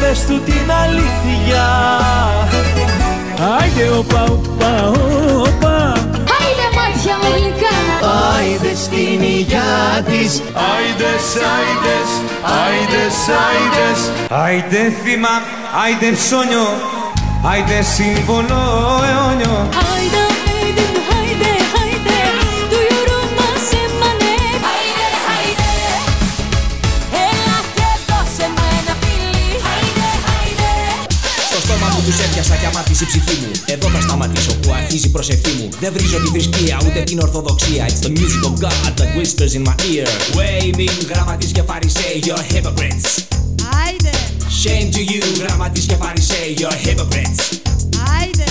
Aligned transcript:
πες 0.00 0.24
του 0.26 0.40
την 0.40 0.70
αλήθεια. 0.82 1.66
Άιντε 3.60 3.88
οπα 3.98 4.22
οπα 4.22 4.88
οπα 5.46 5.92
Άιντε 6.38 6.68
μάτια 6.76 7.14
μου 7.22 7.30
γλυκά 7.36 7.76
Άιντε 8.36 8.74
στην 8.74 9.22
υγειά 9.22 10.02
της. 10.06 10.42
Άιντες, 10.72 11.26
άιντες, 11.56 12.10
άιντες, 12.62 13.16
άιντες. 13.46 14.00
Άιντε 14.30 14.92
θύμα, 15.02 15.34
άιντε 15.84 16.10
ψώνιο, 16.16 16.66
άιντε 17.50 17.82
σύμβολο 17.82 18.62
αιώνιο. 19.08 19.68
Άιντε 19.92 20.27
έπιασα 33.02 33.04
κι 33.04 33.04
αμάτισε 33.04 33.04
η 33.04 33.06
ψυχή 33.06 33.36
μου. 33.40 33.50
Εδώ 33.74 33.88
θα 33.88 34.00
σταματήσω 34.00 34.52
που 34.54 34.72
αρχίζει 34.72 35.06
η 35.06 35.10
προσευχή 35.10 35.52
μου. 35.58 35.68
Δεν 35.80 35.92
βρίζω 35.92 36.18
τη 36.20 36.28
θρησκεία 36.28 36.78
ούτε 36.86 37.00
την 37.02 37.18
ορθοδοξία. 37.20 37.86
It's 37.88 38.02
the 38.06 38.12
music 38.18 38.42
of 38.48 38.54
God 38.64 38.92
that 38.98 39.10
whispers 39.16 39.52
in 39.58 39.62
my 39.68 39.76
ear. 39.92 40.08
Waving 40.38 40.98
γραμματείς 41.10 41.52
και 41.52 41.62
φαρισαίοι 41.62 42.22
You're 42.26 42.44
hypocrites. 42.52 43.06
Άιντε. 43.82 44.12
Shame 44.62 44.88
to 44.94 45.00
you 45.12 45.22
γραμματείς 45.40 45.84
και 45.86 45.96
φαρισαίοι 46.02 46.56
You're 46.58 46.78
hypocrites. 46.86 47.40
Άιντε. 48.20 48.44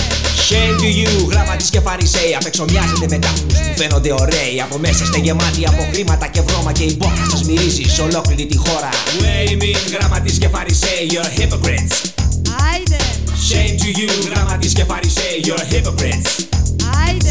Shame 0.48 0.76
to 0.82 0.88
you, 1.00 1.28
γραμματείς 1.30 1.70
και 1.70 1.80
φαρισαίοι 1.80 2.34
Απ' 2.34 2.46
έξω 2.46 2.64
μοιάζετε 2.70 3.06
με 3.10 3.18
τάφους 3.18 3.54
που 3.64 3.72
φαίνονται 3.76 4.12
ωραίοι. 4.12 4.60
Από 4.64 4.78
μέσα 4.78 5.04
είστε 5.04 5.18
γεμάτοι 5.18 5.66
από 5.66 5.82
χρήματα 5.92 6.26
και 6.26 6.40
βρώμα 6.40 6.72
Και 6.72 6.84
η 6.84 6.94
μπόχα 6.98 7.24
σας 7.30 7.42
μυρίζει 7.44 7.82
σε 7.82 8.02
ολόκληρη 8.02 8.46
τη 8.46 8.56
χώρα. 8.56 8.90
Waving 9.20 9.78
γραμματείς 9.94 10.38
και 10.38 10.48
φαρισαίοι 10.48 11.04
You're 11.12 11.40
hypocrites. 11.40 11.96
Άιντε 11.98 12.17
Shame 13.48 13.78
to 13.78 13.90
you, 14.00 14.10
γραμματείς 14.30 14.72
και 14.72 14.84
φαρισαίοι 14.84 15.42
You're 15.44 15.74
hypocrites 15.74 16.44
Άιντε 17.06 17.30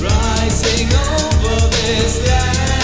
Rising 0.00 0.90
over 1.16 1.68
this 1.70 2.14
land 2.28 2.81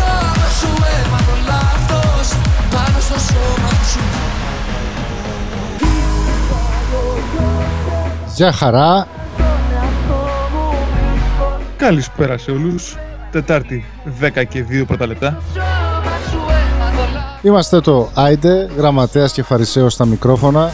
σώμα 0.00 0.46
σου 0.58 0.70
έμαθω 0.98 1.34
λάθος 1.50 2.28
Πάνω 2.74 2.98
στο 3.00 3.18
σώμα 3.28 3.72
σου 3.90 4.02
Γεια 8.34 8.52
χαρά. 8.52 9.06
Καλησπέρα 11.76 12.38
σε 12.38 12.50
όλους. 12.50 12.96
Τετάρτη 13.30 13.84
10 14.20 14.44
και 14.48 14.64
2 14.68 14.84
πρώτα 14.86 15.06
λεπτά. 15.06 15.38
Είμαστε 17.42 17.80
το 17.80 18.10
Άιντε, 18.14 18.68
γραμματέας 18.76 19.32
και 19.32 19.42
φαρισαίος 19.42 19.92
στα 19.92 20.04
μικρόφωνα. 20.04 20.70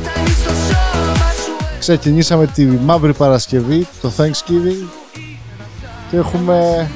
Ξεκινήσαμε 1.81 2.47
τη 2.47 2.65
Μαύρη 2.67 3.15
Παρασκευή, 3.15 3.87
το 4.01 4.13
Thanksgiving 4.17 4.89
και 6.11 6.17
έχουμε 6.17 6.91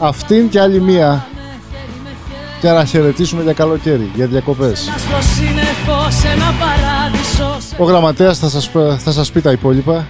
αυτήν 0.00 0.48
και 0.48 0.60
άλλη 0.60 0.80
μία 0.80 1.26
για 2.60 2.72
να 2.72 2.84
χαιρετήσουμε 2.84 3.42
για 3.42 3.52
καλοκαίρι, 3.52 4.10
για 4.14 4.26
διακοπές. 4.26 4.90
Ο 7.78 7.84
γραμματέας 7.84 8.38
θα 8.38 8.48
σας, 8.48 8.70
θα 8.98 9.12
σας 9.12 9.32
πει 9.32 9.40
τα 9.40 9.52
υπόλοιπα. 9.52 10.06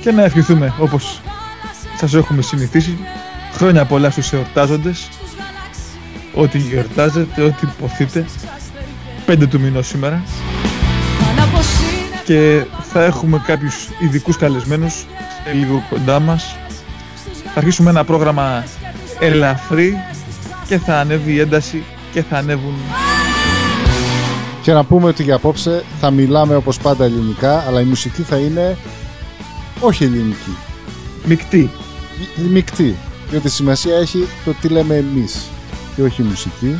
Και 0.00 0.12
να 0.12 0.22
ευχηθούμε 0.22 0.74
όπως 0.78 1.20
σας 1.98 2.14
έχουμε 2.14 2.42
συνηθίσει. 2.42 2.98
Χρόνια 3.52 3.84
πολλά 3.84 4.10
στους 4.10 4.32
εορτάζοντες. 4.32 5.08
Ό,τι 6.34 6.58
γιορτάζετε, 6.58 7.42
ό,τι 7.42 7.66
υποθείτε. 7.78 8.26
5 9.26 9.46
του 9.46 9.60
μηνός 9.60 9.86
σήμερα. 9.86 10.22
Και 12.24 12.64
θα 12.92 13.04
έχουμε 13.04 13.42
κάποιους 13.46 13.88
ειδικούς 13.98 14.36
καλεσμένους 14.36 14.94
σε 15.44 15.52
λίγο 15.52 15.82
κοντά 15.90 16.20
μας. 16.20 16.56
Θα 17.44 17.60
αρχίσουμε 17.60 17.90
ένα 17.90 18.04
πρόγραμμα 18.04 18.64
ελαφρύ 19.20 19.96
και 20.66 20.78
θα 20.78 21.00
ανέβει 21.00 21.32
η 21.32 21.40
ένταση 21.40 21.84
και 22.12 22.22
θα 22.22 22.36
ανέβουν 22.36 22.74
Και 24.62 24.72
να 24.72 24.84
πούμε 24.84 25.08
ότι 25.08 25.22
για 25.22 25.34
απόψε 25.34 25.84
θα 26.00 26.10
μιλάμε 26.10 26.54
όπως 26.54 26.78
πάντα 26.78 27.04
ελληνικά, 27.04 27.64
αλλά 27.66 27.80
η 27.80 27.84
μουσική 27.84 28.22
θα 28.22 28.36
είναι 28.36 28.76
όχι 29.80 30.04
ελληνική, 30.04 30.56
μεικτή. 31.24 31.70
μεικτή. 32.50 32.96
Διότι 33.30 33.50
σημασία 33.50 33.96
έχει 33.96 34.28
το 34.44 34.54
τι 34.60 34.68
λέμε 34.68 34.96
εμείς 34.96 35.48
και 35.96 36.02
όχι 36.02 36.22
η 36.22 36.24
μουσική. 36.24 36.78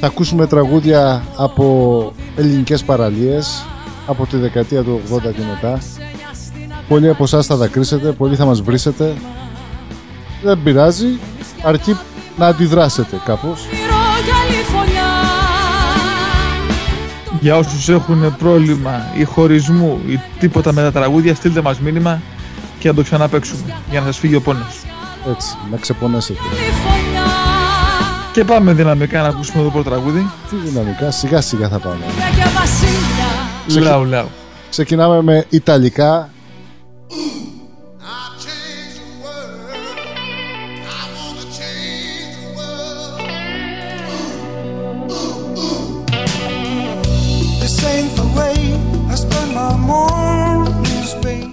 Θα 0.00 0.06
ακούσουμε 0.06 0.46
τραγούδια 0.46 1.24
από 1.36 2.12
ελληνικές 2.36 2.82
παραλίες 2.82 3.64
από 4.06 4.26
τη 4.26 4.36
δεκαετία 4.36 4.82
του 4.82 5.00
80 5.10 5.20
και 5.20 5.42
μετά. 5.54 5.78
Πολλοί 6.88 7.08
από 7.08 7.24
εσάς 7.24 7.46
θα 7.46 7.56
δακρύσετε, 7.56 8.12
πολλοί 8.12 8.36
θα 8.36 8.44
μας 8.44 8.60
βρίσετε. 8.60 9.14
Δεν 10.42 10.62
πειράζει, 10.62 11.18
αρκεί 11.62 11.96
να 12.36 12.46
αντιδράσετε 12.46 13.20
κάπως. 13.24 13.66
Για 17.40 17.56
όσους 17.56 17.88
έχουν 17.88 18.36
πρόβλημα 18.36 19.12
ή 19.18 19.24
χωρισμού 19.24 20.00
ή 20.08 20.20
τίποτα 20.38 20.72
με 20.72 20.82
τα 20.82 20.92
τραγούδια, 20.92 21.34
στείλτε 21.34 21.62
μας 21.62 21.80
μήνυμα 21.80 22.22
και 22.78 22.88
να 22.88 22.94
το 22.94 23.02
ξαναπαίξουμε 23.02 23.74
για 23.90 24.00
να 24.00 24.06
σας 24.06 24.18
φύγει 24.18 24.34
ο 24.34 24.40
πόνος. 24.40 24.82
Έτσι, 25.30 25.56
να 25.70 25.76
ξεπονέσετε. 25.76 26.40
Και 28.36 28.44
πάμε 28.44 28.72
δυναμικά 28.72 29.22
να 29.22 29.28
ακούσουμε 29.28 29.62
το 29.62 29.70
πρώτο 29.70 29.90
τραγούδι. 29.90 30.30
Τι 30.50 30.56
δυναμικά, 30.56 31.10
σιγά 31.10 31.40
σιγά 31.40 31.68
θα 31.68 31.78
πάμε. 31.78 32.04
Λαου 33.80 34.04
λαου. 34.04 34.26
Ξεκινάμε 34.70 35.22
με 35.22 35.46
Ιταλικά. 35.48 36.30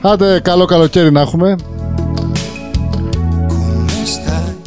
Άντε, 0.01 0.39
καλό 0.39 0.65
καλοκαίρι 0.65 1.12
να 1.12 1.21
έχουμε. 1.21 1.56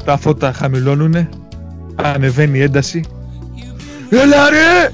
Τα 0.05 0.17
φώτα 0.17 0.53
χαμηλώνουνε. 0.53 1.29
Ανεβαίνει 1.97 2.59
η 2.59 2.63
ένταση. 2.63 3.05
Έλα 4.11 4.51
ρε! 4.51 4.91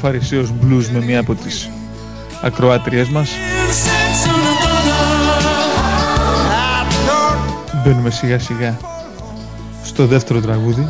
Φαρισαίος 0.00 0.52
Blues 0.62 0.84
με 0.92 1.04
μία 1.04 1.20
από 1.20 1.34
τις 1.34 1.70
ακροάτριές 2.42 3.08
μας. 3.08 3.30
Μπαίνουμε 7.84 8.10
σιγά 8.10 8.38
σιγά 8.38 8.78
στο 9.84 10.06
δεύτερο 10.06 10.40
τραγούδι. 10.40 10.88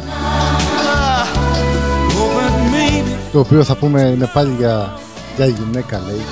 Το 3.33 3.39
οποίο 3.39 3.65
θα 3.65 3.77
πούμε 3.77 4.01
είναι 4.01 4.31
πάλι 4.33 4.55
για, 4.59 4.93
για 5.37 5.47
γυναίκα 5.47 6.01
λέει. 6.07 6.25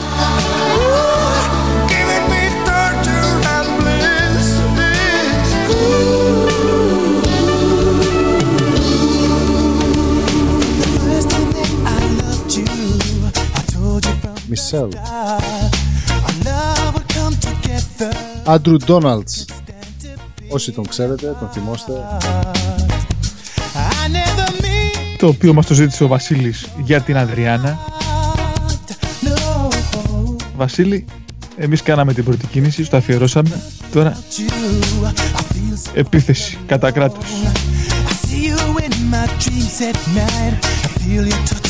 Άντρου 18.44 18.76
Ντόναλτς 18.76 19.44
Όσοι 20.48 20.72
τον 20.72 20.86
ξέρετε, 20.88 21.36
τον 21.38 21.48
θυμόστε. 21.52 21.92
Το 25.18 25.26
οποίο 25.26 25.54
μας 25.54 25.66
το 25.66 25.74
ζήτησε 25.74 26.04
ο 26.04 26.06
Βασίλης 26.06 26.66
για 26.84 27.00
την 27.00 27.16
Αδριάννα. 27.16 27.78
Βασίλη, 30.56 31.04
εμείς 31.56 31.82
κάναμε 31.82 32.12
την 32.12 32.24
πρώτη 32.24 32.46
κίνηση, 32.46 32.84
στο 32.84 32.96
αφιερώσαμε. 32.96 33.62
Τώρα 33.92 34.18
επίθεση 35.94 36.58
κατά 36.66 36.90
κράτος 36.90 37.24
I 40.82 40.88
feel 40.98 41.24
your 41.30 41.42
touch 41.48 41.66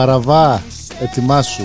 Παραβά 0.00 0.62
ετοιμάσου. 1.00 1.62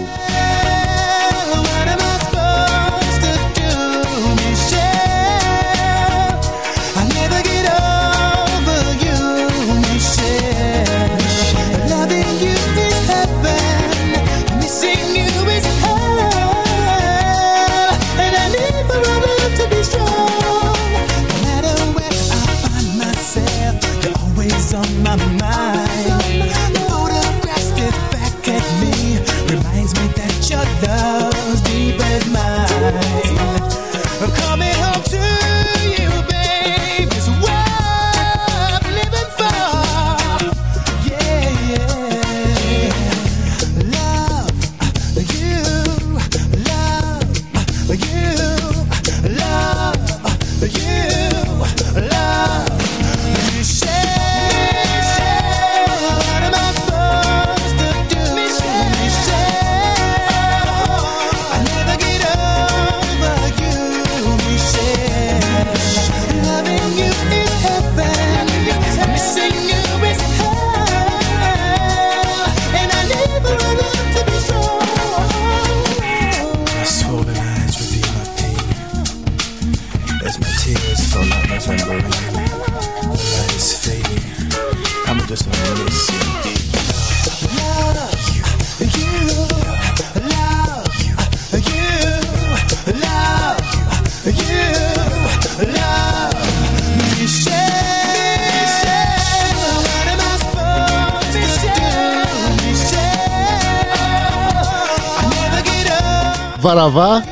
Βαραβά. 106.65 107.23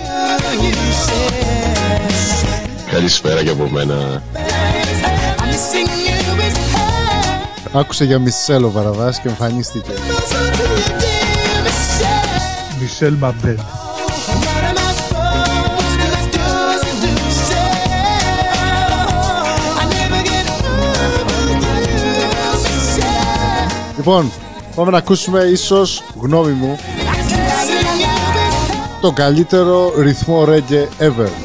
Καλησπέρα 2.92 3.44
και 3.44 3.50
από 3.50 3.70
μένα. 3.70 4.24
Άκουσε 7.74 8.04
για 8.04 8.20
Μισελ 8.20 8.64
ο 8.64 8.72
Βαραβάς 8.72 9.20
και 9.20 9.28
εμφανίστηκε. 9.28 9.92
Μισελ 12.80 13.14
Μαμπέλ. 13.14 13.58
Λοιπόν, 23.98 24.32
πάμε 24.76 24.92
να 24.92 24.98
ακούσουμε 24.98 25.40
ίσως 25.40 26.04
γνώμη 26.20 26.52
μου 26.52 26.80
το 29.04 29.12
καλύτερο 29.12 29.94
ρυθμό 30.02 30.46
reggae 30.48 30.88
ever. 31.00 31.43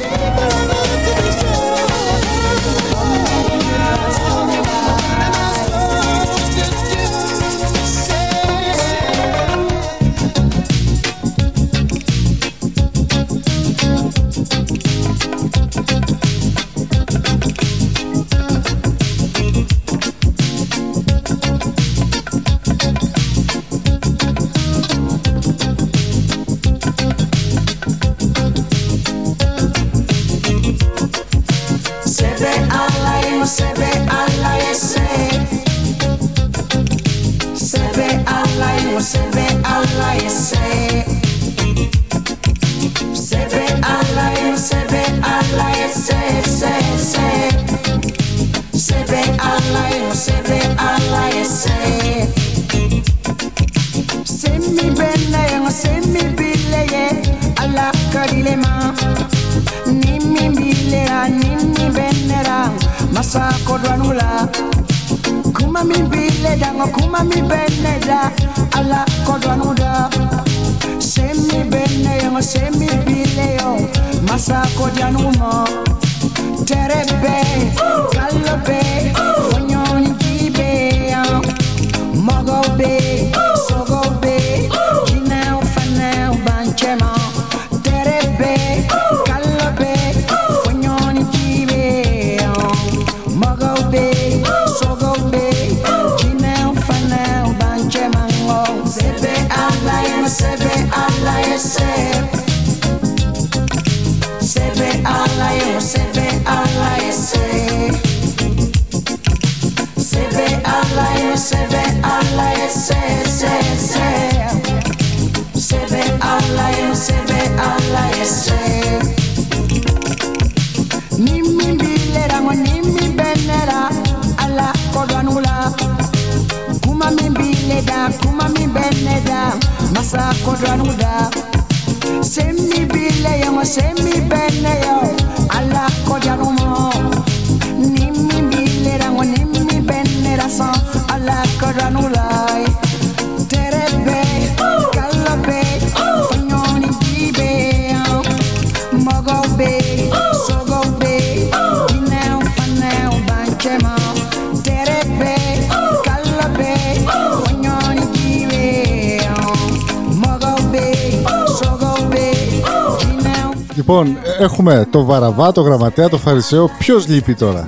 Λοιπόν, 163.90 164.16
έχουμε 164.38 164.86
το 164.90 165.04
Βαραβά, 165.04 165.52
το 165.52 165.60
Γραμματέα, 165.60 166.08
το 166.08 166.18
Φαρισαίο. 166.18 166.70
Ποιος 166.78 167.06
λείπει 167.08 167.34
τώρα; 167.34 167.66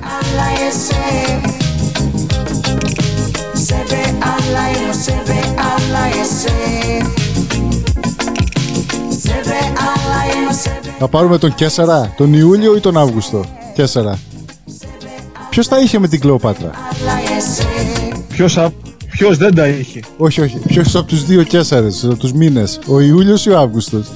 Θα 10.99 11.09
πάρουμε 11.09 11.39
τον 11.39 11.55
Κέσσαρα, 11.55 12.15
τον 12.17 12.33
Ιούλιο 12.35 12.77
ή 12.77 12.81
τον 12.81 12.97
Αύγουστο; 12.97 13.45
Κέσσαρα. 13.75 14.19
Ποιος 15.51 15.69
τα 15.69 15.79
είχε 15.79 15.99
με 15.99 16.09
την 16.09 16.21
Κλεοπάτρα; 16.21 16.71
Ποιος, 18.29 18.57
α... 18.57 18.71
Ποιος 19.11 19.37
δεν 19.37 19.55
τα 19.55 19.69
είχε; 19.69 20.01
Όχι, 20.17 20.41
όχι. 20.41 20.59
Ποιος 20.59 20.95
από 20.95 21.07
τους 21.07 21.25
δύο 21.25 21.43
Κέσσαρες, 21.43 22.09
τους 22.19 22.33
μήνες; 22.33 22.81
Ο 22.87 23.01
Ιούλιος 23.01 23.47
ή 23.47 23.51
ο 23.51 23.59
Αύγουστος; 23.59 24.07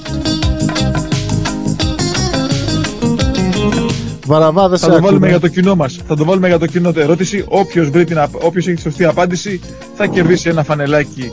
Βαραβά, 4.25 4.69
δεν 4.69 4.79
θα 4.79 4.89
το 4.89 5.01
βάλουμε 5.01 5.27
για 5.27 5.39
το 5.39 5.47
κοινό 5.47 5.75
μας. 5.75 5.99
Θα 6.07 6.15
το 6.15 6.25
βάλουμε 6.25 6.47
για 6.47 6.59
το 6.59 6.65
κοινό 6.65 6.93
το 6.93 6.99
ερώτηση. 6.99 7.45
Όποιος 7.47 7.89
όποιος 8.31 8.67
έχει 8.67 8.75
τη 8.75 8.81
σωστή 8.81 9.05
απάντηση 9.05 9.59
θα 9.95 10.05
κερδίσει 10.05 10.49
ένα 10.49 10.63
φανελάκι 10.63 11.31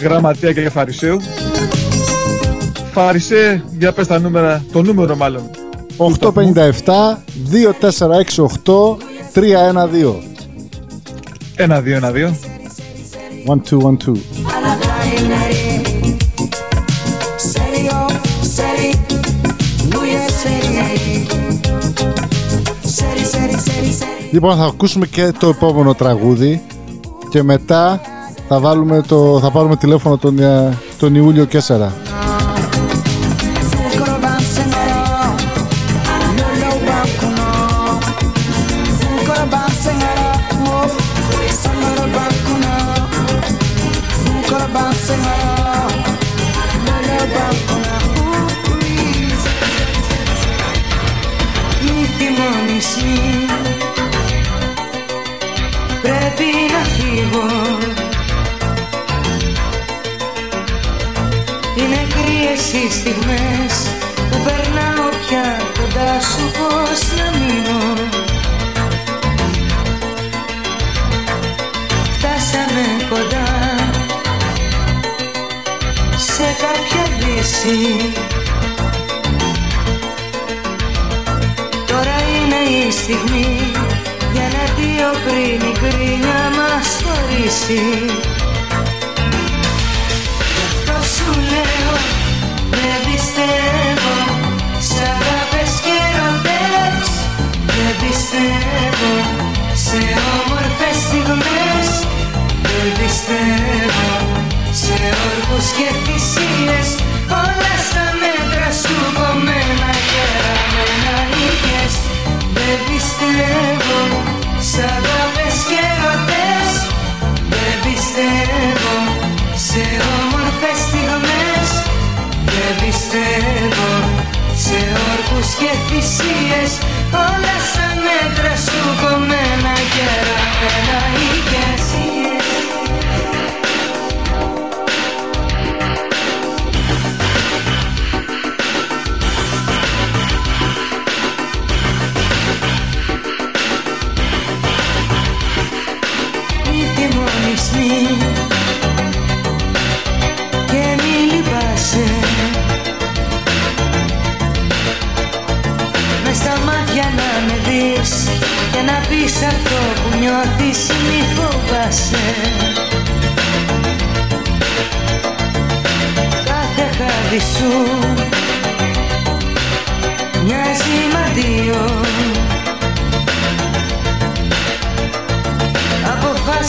γραμματεία 0.00 0.52
και 0.52 0.70
φαρισαίου. 0.70 1.20
Φαρισέ, 2.92 3.64
για 3.78 3.92
πες 3.92 4.06
τα 4.06 4.18
νούμερα, 4.18 4.64
το 4.72 4.82
νούμερο 4.82 5.16
μάλλον. 5.16 5.50
857-2468-312. 5.96 6.02
1-2-1-2. 9.34 10.22
1-2-1-2. 11.56 12.32
Λοιπόν, 24.34 24.56
θα 24.56 24.64
ακούσουμε 24.64 25.06
και 25.06 25.32
το 25.38 25.48
επόμενο 25.48 25.94
τραγούδι 25.94 26.62
και 27.28 27.42
μετά 27.42 28.00
θα, 28.48 28.60
βάλουμε 28.60 29.02
το, 29.02 29.38
θα 29.40 29.50
πάρουμε 29.50 29.76
τηλέφωνο 29.76 30.16
τον, 30.16 30.38
ε, 30.38 30.78
τον 30.98 31.14
Ιούλιο 31.14 31.46
4. 31.52 31.58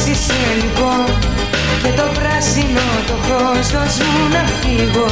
Εσύ 0.08 0.14
είσαι 0.14 0.42
λοιπόν 0.62 1.06
Και 1.84 1.92
το 2.00 2.06
πράσινο 2.18 2.88
το 3.08 3.16
φως 3.26 3.68
δώσ' 3.74 4.00
μου 4.10 4.24
να 4.36 4.44
φύγω. 4.60 5.10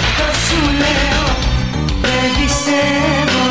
Αυτό 0.00 0.26
σου 0.44 0.60
λέω 0.82 1.24
δεν 2.04 2.28
πιστεύω 2.38 3.44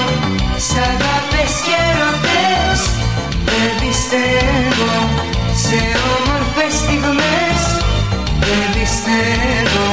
Σ' 0.67 0.78
αγάπες 0.89 1.54
και 1.65 1.75
ερωτές. 1.89 2.80
Δεν 3.49 3.71
πιστεύω 3.82 4.93
σε 5.63 5.82
όμορφες 6.15 6.73
στιγμές. 6.82 7.62
Δεν 8.45 8.65
πιστεύω 8.75 9.88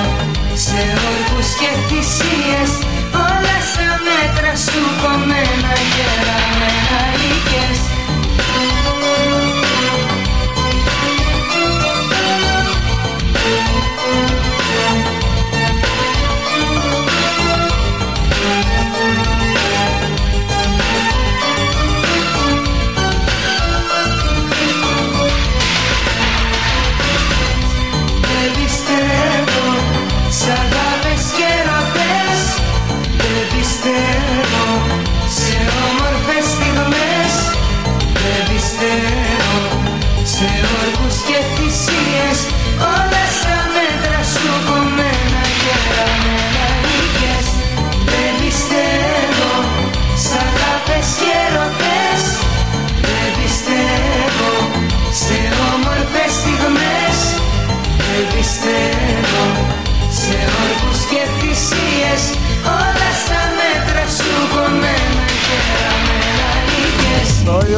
σε 0.66 0.80
όρκους 1.08 1.48
και 1.60 1.70
θυσίες. 1.86 2.70
Όλα 3.26 3.56
στα 3.70 3.90
μέτρα 4.06 4.52
σου 4.66 4.82
κομμένα 5.02 5.72
γεραμένα 5.92 6.35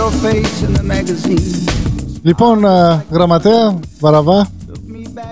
your 0.08 0.16
face 0.24 0.62
in 0.66 0.72
the 0.78 0.82
magazine. 0.82 1.68
Λοιπόν, 2.22 2.66
α, 2.66 3.04
γραμματέα, 3.10 3.78
βαραβά. 4.00 4.48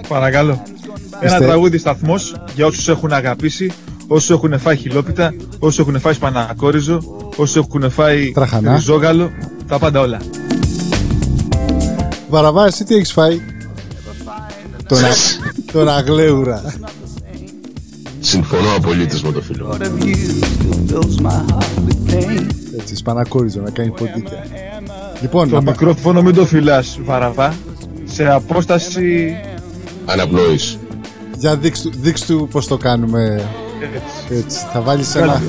Παρακαλώ. 0.09 0.63
Ένα 1.21 1.33
Είστε- 1.33 1.47
τραγούδι 1.47 1.79
σταθμός 1.79 2.35
για 2.55 2.67
όσους 2.67 2.89
έχουν 2.89 3.13
αγαπήσει, 3.13 3.73
όσους 4.07 4.31
έχουν 4.31 4.59
φάει 4.59 4.77
χιλόπιτα, 4.77 5.35
όσους 5.59 5.79
έχουν 5.79 6.01
φάει 6.01 6.13
σπανακόριζο, 6.13 7.01
όσους 7.37 7.57
έχουν 7.57 7.91
φάει 7.91 8.33
Τραχανά. 8.33 8.75
ριζόγαλο, 8.75 9.31
τα 9.69 9.79
πάντα 9.79 10.01
όλα. 10.01 10.19
Βαραβά, 12.29 12.67
εσύ 12.67 12.85
τι 12.85 12.95
έχεις 12.95 13.13
φάει; 13.13 13.41
Τον, 14.87 15.05
α... 15.05 15.09
τον 15.73 15.89
αγλέουρα. 15.89 16.63
Συμφωνώ 18.21 18.69
απολύτως 18.77 19.23
με 19.23 19.33
το 19.33 19.41
φίλο. 19.41 19.69
Thought 19.73 19.83
of 19.83 20.03
you 20.05 20.17
still 20.17 20.93
fills 20.93 21.23
my 21.23 21.53
heart 21.53 21.89
with 21.89 22.13
pain. 22.13 22.47
Έτσι, 22.79 22.97
σπανακόριζο 22.97 23.61
να 23.61 23.71
κάνει 23.71 23.91
ποντίκια. 23.91 24.45
Λοιπόν, 25.21 25.49
Το 25.49 25.55
να 25.55 25.63
πα- 25.63 25.71
μικρόφωνο 25.71 26.23
μην 26.23 26.35
το 26.35 26.47
φυλάς, 26.47 26.99
βαραβά. 27.03 27.55
Σε 28.05 28.29
απόσταση. 28.31 29.37
Αναπνοής. 30.07 30.79
για 31.39 31.57
δείξ 31.57 31.81
του, 31.83 31.91
δείξ 32.01 32.21
του 32.27 32.49
πώς 32.51 32.67
το 32.67 32.77
κάνουμε 32.77 33.45
Έτσι. 33.95 34.43
έτσι. 34.45 34.59
Θα 34.73 34.81
βάλεις 34.81 35.15
ένα... 35.15 35.27
Βγάλε, 35.27 35.45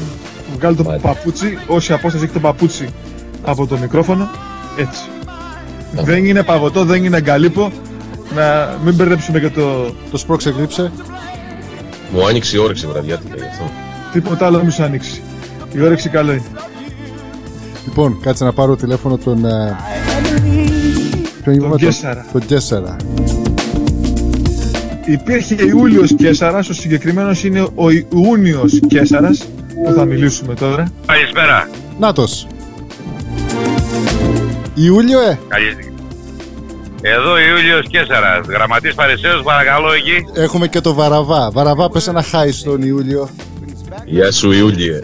βγάλε 0.58 0.76
το 0.76 0.84
παπούτσι, 1.02 1.58
όση 1.68 1.94
απόσταση 1.94 2.24
έχει 2.24 2.34
το 2.34 2.40
παπούτσι 2.40 2.90
από 3.44 3.68
το 3.68 3.78
μικρόφωνο. 3.78 4.30
Έτσι. 4.78 5.02
Δεν 6.04 6.26
είναι 6.26 6.44
παγωτό, 6.44 6.86
δεν 6.86 7.04
είναι 7.06 7.22
γκαλίπο. 7.22 7.72
Να 8.36 8.76
μην 8.84 8.94
μπερδέψουμε 8.96 9.40
και 9.40 9.50
το 9.50 9.94
Το 10.12 10.18
σπρώξε 10.18 10.50
γλύψε. 10.50 10.92
Μου 12.14 12.28
άνοιξε 12.28 12.56
η 12.58 12.60
όρεξη 12.60 12.88
βραδιάτικα 12.88 13.36
γι' 13.36 13.44
αυτό. 13.52 13.64
τίποτα 14.14 14.46
άλλο 14.46 14.64
μη 14.64 14.72
σου 14.72 14.84
ανοίξει. 14.84 15.22
Η 15.74 15.82
όρεξη 15.82 16.10
καλό 16.10 16.32
είναι. 16.32 16.42
Λοιπόν, 17.88 18.20
κάτσε 18.22 18.44
να 18.44 18.54
πάρω 18.54 18.76
τηλέφωνο 18.76 19.18
τον... 19.18 19.46
ε, 19.46 19.76
Ποιον 21.44 21.56
είπαμε, 21.56 21.70
τον- 21.70 21.78
Κέσσαρα. 21.80 22.26
Τον 22.32 22.46
Κέσσαρα. 22.46 22.96
Υπήρχε 25.06 25.56
Ιούλιος 25.66 26.16
Κέσσαρας, 26.16 26.70
ο 26.70 26.74
συγκεκριμένος 26.74 27.44
είναι 27.44 27.62
ο 27.76 27.90
Ιούνιος 27.90 28.80
Κέσσαρας 28.88 29.38
που 29.86 29.94
θα 29.96 30.06
μιλήσουμε 30.06 30.54
τώρα; 30.54 30.92
Καλησπέρα. 31.06 31.70
Νάτος. 32.00 32.48
Ιούλιο, 34.74 35.20
ε! 35.20 35.40
Καλή... 35.48 35.66
Εδώ 37.02 37.40
Ιούλιος 37.40 37.88
Κέσσαρας, 37.90 38.46
γραμματής 38.48 38.94
Παρισαίος, 38.96 39.42
παρακαλώ 39.44 39.92
εκεί. 39.94 40.42
Έχουμε 40.42 40.68
και 40.68 40.82
το 40.82 40.94
Βαραβά. 40.94 41.52
Βαραβά, 41.52 41.90
πες 41.90 42.08
ένα 42.08 42.22
χάι 42.24 42.52
στον 42.52 42.82
Ιούλιο. 42.82 43.30
Γεια 44.06 44.32
σου 44.32 44.52
Ιούλιε. 44.52 45.00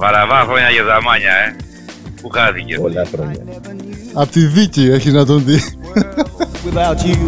Βαραβά 0.00 0.40
χρόνια 0.48 0.68
για 0.70 0.84
δαμάνια, 0.84 1.32
ε. 1.46 1.56
Πού 2.22 2.28
χάθηκε. 2.30 2.74
Πολλά 2.80 3.04
χρόνια. 3.14 3.36
Απ' 4.14 4.30
τη 4.30 4.40
δίκη 4.46 4.82
έχεις 4.90 5.12
να 5.12 5.26
τον 5.26 5.44
δεις. 5.44 5.78
Without 6.66 7.06
you. 7.06 7.16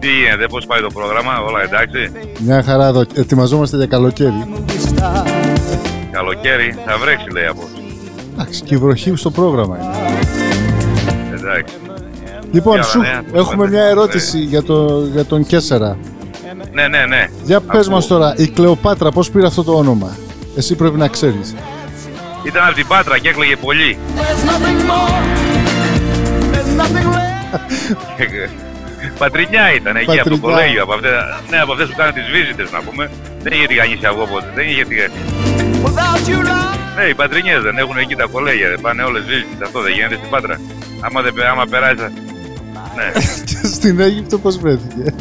Τι 0.00 0.08
γίνεται, 0.08 0.46
πώς 0.48 0.66
πάει 0.66 0.80
το 0.80 0.90
πρόγραμμα, 0.94 1.40
όλα 1.40 1.62
εντάξει. 1.62 2.10
Μια 2.38 2.62
χαρά 2.62 2.86
εδώ. 2.86 3.04
Ετοιμαζόμαστε 3.14 3.76
για 3.76 3.86
καλοκαίρι. 3.86 4.46
Movie 4.54 4.98
star. 5.00 5.28
Καλοκαίρι, 6.10 6.74
θα 6.86 6.96
βρέξει 6.98 7.30
λέει 7.32 7.46
από. 7.46 7.62
Εντάξει, 8.32 8.62
και 8.62 8.74
η 8.74 8.78
βροχή 8.78 9.12
στο 9.16 9.30
πρόγραμμα 9.30 9.78
είναι. 9.78 10.18
Εντάξει. 11.38 11.74
Λοιπόν, 12.52 12.74
Για 12.74 12.82
σου, 12.82 12.98
ωραία, 12.98 13.22
έχουμε 13.32 13.64
πάμε. 13.64 13.68
μια 13.68 13.84
ερώτηση 13.84 14.38
για, 14.38 14.62
το, 14.62 15.04
για 15.12 15.24
τον 15.24 15.46
Κέσσαρα. 15.46 15.96
Ναι, 16.78 16.88
ναι, 16.88 17.06
ναι. 17.06 17.26
Για 17.44 17.60
πες 17.60 17.80
Ακούω. 17.80 17.94
μας 17.94 18.06
τώρα, 18.06 18.34
η 18.36 18.48
Κλεοπάτρα 18.48 19.10
πώς 19.10 19.30
πήρε 19.30 19.46
αυτό 19.46 19.62
το 19.62 19.72
όνομα; 19.72 20.16
Εσύ 20.56 20.74
πρέπει 20.74 20.98
να 20.98 21.08
ξέρεις. 21.08 21.54
Ήταν 22.42 22.64
από 22.64 22.74
την 22.74 22.86
Πάτρα 22.86 23.18
και 23.18 23.28
έκλαιγε 23.28 23.56
πολύ. 23.56 23.98
Πατρινιά 29.18 29.74
ήταν 29.74 29.96
εκεί 29.96 30.18
από 30.20 30.30
το 30.30 30.36
Πατρινιά. 30.36 30.40
κολέγιο. 30.40 30.82
Από 30.82 30.92
αυτές, 30.92 31.10
ναι, 31.50 31.58
από 31.60 31.72
αυτές 31.72 31.88
που 31.88 31.94
κάνουν 31.96 32.14
τις 32.14 32.26
βίζιτες 32.32 32.70
να 32.70 32.80
πούμε. 32.86 33.10
Δεν 33.42 33.52
είχε 33.52 33.66
τηγανίσει 33.66 34.06
αυγό 34.06 34.26
ποτέ. 34.26 34.50
Δεν 34.54 34.68
είχε 34.68 34.84
τηγανίσει. 34.84 35.24
Ναι, 36.96 37.04
οι 37.10 37.14
πατρινιές 37.14 37.60
δεν 37.62 37.78
έχουν 37.78 37.96
εκεί 37.96 38.14
τα 38.14 38.26
κολέγια. 38.32 38.68
δεν 38.68 38.80
Πάνε 38.80 39.02
όλες 39.02 39.22
βίζιτες. 39.30 39.60
Αυτό 39.66 39.80
δεν 39.80 39.92
γίνεται 39.92 40.16
στην 40.20 40.30
Πάτρα. 40.30 40.60
Άμα, 41.00 41.22
δεν, 41.22 41.32
άμα 41.52 41.64
περάσει. 41.70 42.08
Ναι. 42.96 43.08
Και 43.48 43.58
στην 43.76 44.00
Αίγυπτο 44.00 44.38
πώς 44.38 44.58
βρέθηκε; 44.58 45.14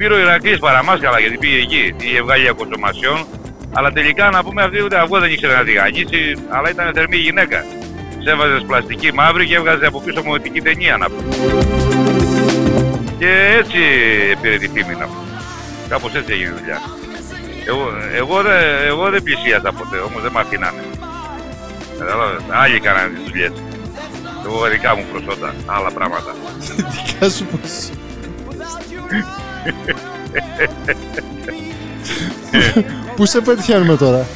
Την 0.00 0.08
πήρε 0.08 0.20
ο 0.20 0.24
Ηρακλής 0.24 0.58
παραμάσκαλα 0.58 1.18
γιατί 1.20 1.38
πήγε 1.38 1.56
εκεί. 1.56 1.94
Την 1.96 2.08
είχε 2.08 2.22
βγάλει 2.22 2.42
για 2.42 2.52
κοσομασιόν. 2.52 3.26
Αλλά 3.72 3.92
τελικά 3.92 4.30
να 4.30 4.44
πούμε 4.44 4.62
αυτή 4.62 4.82
ούτε 4.82 5.00
αυγό 5.00 5.18
δεν 5.18 5.30
ήξερε 5.32 5.54
να 5.56 5.64
τηγανίσει. 5.64 6.36
Αλλά 6.48 6.70
ήταν 6.70 6.92
θερμή 6.94 7.16
γυναίκα. 7.16 7.64
Σε 8.22 8.30
έβαζε 8.30 8.64
πλαστική 8.66 9.12
μαύρη 9.12 9.46
και 9.46 9.54
έβγαζε 9.54 9.86
από 9.86 10.00
πίσω 10.00 10.22
μοητική 10.24 10.60
ταινία 10.60 10.96
να 10.96 11.06
πούμε. 11.10 11.34
Και 13.18 13.30
έτσι 13.58 13.80
πήρε 14.40 14.56
τη 14.56 14.68
φήμη 14.68 14.94
να 14.94 15.06
πούμε. 15.06 15.28
Κάπως 15.88 16.14
έτσι 16.14 16.32
έγινε 16.32 16.48
η 16.48 16.58
δουλειά. 16.58 16.78
Εγώ, 17.66 17.84
εγώ, 18.14 18.42
δεν, 18.42 18.62
εγώ 18.86 19.10
δεν 19.10 19.22
πλησίασα 19.22 19.72
ποτέ, 19.72 19.98
όμως 19.98 20.22
δεν 20.22 20.32
με 20.34 20.40
αφήνανε. 20.40 20.82
Καταλάβες, 21.98 22.42
άλλοι 22.48 22.80
κάνανε 22.80 23.08
τις 23.08 23.24
δουλειές. 23.24 23.52
Εγώ 24.44 24.68
δικά 24.68 24.96
μου 24.96 25.04
προσόντα, 25.12 25.54
άλλα 25.66 25.90
πράγματα. 25.90 26.34
Δικά 26.94 27.28
σου 27.28 27.44
πώς. 27.44 27.90
Πού 33.16 33.26
σε 33.26 33.40
πετυχαίνουμε 33.40 33.96
τώρα; 33.96 34.26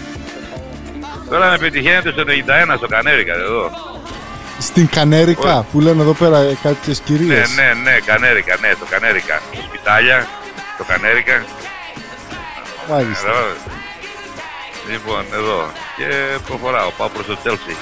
Τώρα 1.30 1.50
με 1.50 1.58
πετυχαίνετε 1.58 2.10
στο 2.10 2.22
91 2.26 2.30
στο 2.76 2.86
Κανέρικα 2.86 3.32
εδώ. 3.32 3.70
Στην 4.58 4.88
Κανέρικα 4.88 5.66
που 5.72 5.80
λένε 5.80 6.02
εδώ 6.02 6.12
πέρα 6.12 6.38
ε, 6.38 6.56
κάποιες 6.62 6.98
Ναι, 6.98 7.04
κυρίες. 7.04 7.54
ναι, 7.54 7.72
ναι, 7.90 7.98
Κανέρικα, 8.04 8.56
ναι, 8.60 8.70
το 8.80 8.86
Κανέρικα. 8.90 9.40
Το 9.54 9.60
σπιτάλια, 9.68 10.26
το 10.78 10.84
Κανέρικα. 10.84 11.44
Μάλιστα. 12.90 13.26
Καταλάβες. 13.26 13.56
Λοιπόν, 14.90 15.24
εδώ. 15.40 15.60
Και 15.96 16.06
προχωράω, 16.46 16.90
πάω 16.98 17.08
προς 17.08 17.26
το 17.26 17.36
Τσέλσι. 17.40 17.76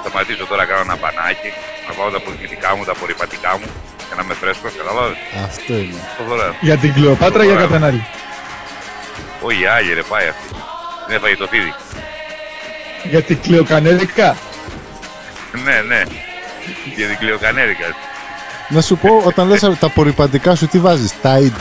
Σταματήσω 0.00 0.46
τώρα, 0.46 0.64
κάνω 0.64 0.80
ένα 0.80 0.96
μπανάκι. 1.00 1.50
Να 1.88 1.92
πάω 1.96 2.10
τα 2.10 2.16
απορριπητικά 2.16 2.76
μου, 2.76 2.84
τα 2.84 2.92
απορριπαντικά 2.96 3.50
μου. 3.58 3.66
Και 4.12 4.18
να 4.18 4.24
είμαι 4.24 4.34
φρέσκος, 4.34 4.72
καταλάβες. 4.76 5.16
Αυτό 5.44 5.72
είναι. 5.72 5.94
Προχωράω. 6.16 6.52
Για 6.60 6.76
την 6.76 6.92
Κλεοπάτρα 6.92 7.42
ή 7.42 7.46
για 7.46 7.54
Ωραία. 7.54 7.66
κάποιον 7.66 7.84
άλλη; 7.84 8.06
Όχι, 9.40 9.66
άλλη 9.66 9.94
ρε, 9.94 10.02
πάει 10.02 10.28
αυτή. 10.28 10.46
Δεν 11.06 11.16
έφαγε 11.16 11.36
το 11.36 11.46
φίδι. 11.46 11.74
Γιατί 13.10 13.34
κλεοκανέρικα; 13.34 14.36
Ναι, 15.64 15.80
ναι. 15.88 16.02
Και 16.96 17.06
την 17.06 17.16
κλειοκανέρικα. 17.18 17.86
Να 18.68 18.80
σου 18.80 18.96
πω, 18.96 19.22
όταν 19.24 19.48
λες 19.48 19.60
τα 19.60 19.76
απορριπαντικά 19.80 20.54
σου, 20.54 20.66
τι 20.66 20.78
βάζεις, 20.78 21.12
Tide. 21.22 21.60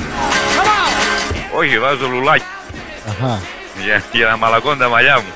Όχι, 1.55 1.79
βάζω 1.79 2.07
λουλάκι 2.07 2.43
Αχα. 3.09 3.39
για, 3.83 4.03
για 4.11 4.27
να 4.27 4.37
μαλακώνουν 4.37 4.77
τα 4.77 4.89
μαλλιά 4.89 5.15
μου. 5.15 5.31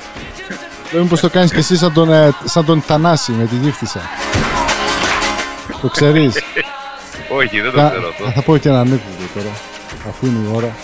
Λέω 0.92 1.02
μήπως 1.02 1.20
το 1.20 1.30
κάνεις 1.30 1.52
και 1.52 1.60
εσύ 1.60 1.78
σαν 1.78 1.94
τον, 1.94 2.14
ε, 2.14 2.34
σαν 2.44 2.66
τον 2.66 2.82
Θανάση 2.82 3.32
με 3.32 3.46
τη 3.46 3.56
γύφτησα. 3.56 4.00
Το 5.82 5.88
ξέρεις. 5.88 6.34
Όχι, 7.30 7.60
δεν 7.62 7.72
το 7.72 7.80
Θα, 7.80 7.90
ξέρω 7.90 8.08
αυτό. 8.08 8.32
θα 8.32 8.42
πω 8.42 8.58
και 8.58 8.70
ένα 8.70 8.80
ανέκδοτο 8.80 9.24
τώρα, 9.34 9.50
αφού 10.10 10.26
είναι 10.26 10.48
η 10.50 10.56
ώρα. 10.56 10.76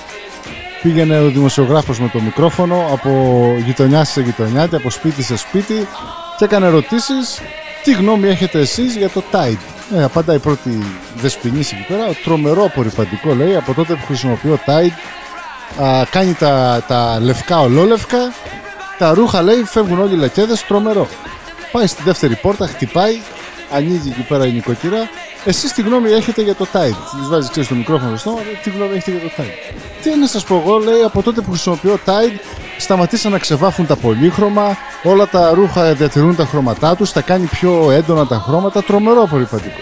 Πήγαινε 0.82 1.20
ο 1.20 1.28
δημοσιογράφος 1.30 2.00
με 2.00 2.10
το 2.14 2.20
μικρόφωνο 2.20 2.90
από 2.92 3.10
γειτονιά 3.66 4.04
σε 4.04 4.22
γειτονιά 4.22 4.68
και 4.68 4.76
από 4.76 4.90
σπίτι 4.90 5.24
σε 5.24 5.38
σπίτι 5.38 5.88
και 6.38 6.44
έκανε 6.44 6.66
ερωτήσεις 6.66 7.42
τι 7.84 7.94
γνώμη 7.94 8.28
έχετε 8.28 8.60
εσείς 8.60 8.96
για 8.96 9.10
το 9.10 9.24
Tide; 9.32 9.58
Ε, 9.98 10.04
απαντάει 10.04 10.36
η 10.36 10.40
πρώτη 10.40 10.84
δεσποινής 11.16 11.72
εκεί 11.72 11.86
πέρα, 11.88 12.04
τρομερό 12.24 12.64
απορριπαντικό 12.64 13.34
λέει, 13.34 13.56
από 13.56 13.74
τότε 13.74 13.94
που 13.94 14.06
χρησιμοποιώ 14.06 14.60
Tide 14.66 14.92
α, 15.84 16.06
κάνει 16.10 16.34
τα, 16.34 16.84
τα 16.88 17.20
λευκά 17.22 17.60
ολόλευκα, 17.60 18.18
τα 18.98 19.14
ρούχα 19.14 19.42
λέει 19.42 19.64
φεύγουν 19.66 20.00
όλοι 20.00 20.14
οι 20.14 20.18
λακέδες, 20.18 20.66
τρομερό. 20.66 21.08
Πάει 21.72 21.88
στη 21.88 22.04
δεύτερη 22.04 22.36
πόρτα, 22.36 22.68
χτυπάει, 22.68 23.22
ανοίγει 23.72 24.10
εκεί 24.10 24.22
πέρα 24.22 24.46
η 24.46 24.52
νοικοκυρά. 24.52 25.10
Εσείς 25.46 25.74
τι 25.74 25.82
γνώμη 25.82 26.12
έχετε 26.12 26.42
για 26.42 26.56
το 26.56 26.68
Tide. 26.74 26.96
Τη 27.22 27.28
βάζεις 27.30 27.50
ξέρεις, 27.50 27.70
το 27.70 27.76
μικρόφωνο 27.76 28.18
στο 28.18 28.30
στόμα, 28.30 28.46
λέει, 28.46 28.60
τι 28.64 28.70
γνώμη 28.70 28.96
έχετε 28.96 29.12
για 29.12 29.30
το 29.30 29.34
Tide. 29.38 29.74
Τι 30.02 30.20
να 30.20 30.28
σας 30.28 30.44
πω 30.44 30.64
εγώ, 30.66 30.78
λέει, 30.78 31.02
από 31.02 31.22
τότε 31.22 31.42
που 31.42 31.50
χρησιμοποιώ 31.50 32.00
Tide, 32.06 32.40
σταματήσαν 32.78 33.32
να 33.32 33.38
ξεβάφουν 33.38 33.86
τα 33.88 33.96
πολύχρωμα, 33.96 34.78
όλα 35.04 35.28
τα 35.28 35.52
ρούχα 35.54 35.94
διατηρούν 35.94 36.36
τα 36.36 36.46
χρώματά 36.46 36.96
τους, 36.96 37.12
τα 37.12 37.22
κάνει 37.22 37.46
πιο 37.46 37.92
έντονα 37.92 38.28
τα 38.28 38.44
χρώματα, 38.48 38.84
τρομερό 38.84 39.22
απορριπαντικό. 39.22 39.82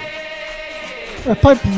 Ε, 1.29 1.33
πάει 1.41 1.55
που 1.55 1.69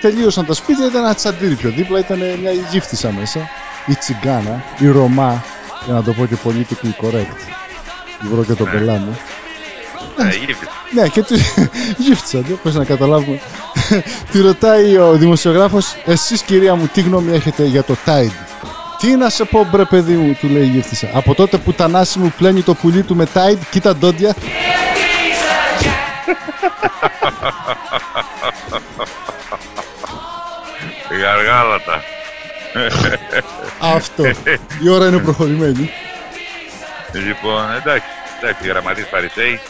τελείωσαν 0.00 0.46
τα 0.46 0.54
σπίτια, 0.54 0.86
ήταν 0.86 1.04
ένα 1.04 1.14
τσαντήρι 1.14 1.54
πιο 1.54 1.70
δίπλα, 1.70 1.98
ήταν 1.98 2.18
μια 2.18 2.52
γύφτησα 2.70 3.12
μέσα, 3.18 3.48
η 3.86 3.94
τσιγκάνα, 3.94 4.64
η 4.78 4.88
Ρωμά, 4.88 5.44
για 5.84 5.94
να 5.94 6.02
το 6.02 6.12
πω 6.12 6.26
και 6.26 6.36
politically 6.44 7.04
correct. 7.04 7.36
Βρω 8.30 8.44
και 8.44 8.54
το 8.54 8.64
πελάμι. 8.64 9.08
Ε, 9.08 9.08
γύφτης. 9.08 9.41
Ναι, 10.94 11.08
και 11.08 11.22
τη 11.22 11.34
γύφτησα, 11.98 12.38
ναι, 12.38 12.54
πώς 12.54 12.74
να 12.74 12.84
καταλάβουμε. 12.84 13.40
τη 14.30 14.40
ρωτάει 14.40 14.96
ο 14.96 15.12
δημοσιογράφος, 15.12 15.96
εσείς 16.04 16.42
κυρία 16.42 16.74
μου, 16.74 16.86
τι 16.86 17.00
γνώμη 17.00 17.32
έχετε 17.34 17.64
για 17.64 17.82
το 17.82 17.96
Tide; 18.06 18.32
Τι 18.98 19.16
να 19.16 19.28
σε 19.28 19.44
πω 19.44 19.66
μπρε 19.70 19.84
παιδί 19.84 20.12
μου, 20.12 20.36
του 20.40 20.48
λέει 20.48 20.62
η 20.62 20.66
γύφτησα. 20.66 21.10
Από 21.14 21.34
τότε 21.34 21.58
που 21.58 21.72
τα 21.72 21.88
νάση 21.88 22.18
μου 22.18 22.32
πλένει 22.36 22.62
το 22.62 22.74
πουλί 22.74 23.02
του 23.02 23.16
με 23.16 23.26
Tide, 23.34 23.58
κοίτα 23.70 23.96
ντόντια. 23.96 24.34
Γαργάλατα. 31.20 32.02
Αυτό. 33.78 34.24
Η 34.82 34.88
ώρα 34.88 35.06
είναι 35.06 35.18
προχωρημένη. 35.18 35.90
Λοιπόν, 37.12 37.74
εντάξει, 37.80 38.06
εντάξει, 38.40 38.68
γραμματής 38.68 39.06
Παρισέη. 39.06 39.60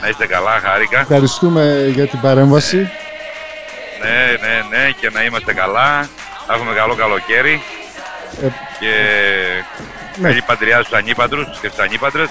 Να 0.00 0.08
είστε 0.08 0.26
καλά, 0.26 0.60
χάρηκα. 0.64 1.00
Ευχαριστούμε 1.00 1.90
για 1.94 2.06
την 2.06 2.20
παρέμβαση. 2.20 2.76
Ναι, 4.02 4.36
ναι, 4.40 4.76
ναι, 4.76 4.90
και 5.00 5.10
να 5.12 5.22
είμαστε 5.22 5.52
καλά. 5.52 6.08
Να 6.48 6.54
έχουμε 6.54 6.72
καλό 6.74 6.94
καλοκαίρι. 6.94 7.62
Ε, 8.42 8.46
Και 8.80 8.92
Ναι. 10.20 10.28
καλή 10.28 10.42
πατριάς 10.42 10.84
στους 10.86 10.98
ανήπαντρους 10.98 11.46
και 11.60 11.68
στις 11.68 11.78
ανήπαντρες. 11.84 12.28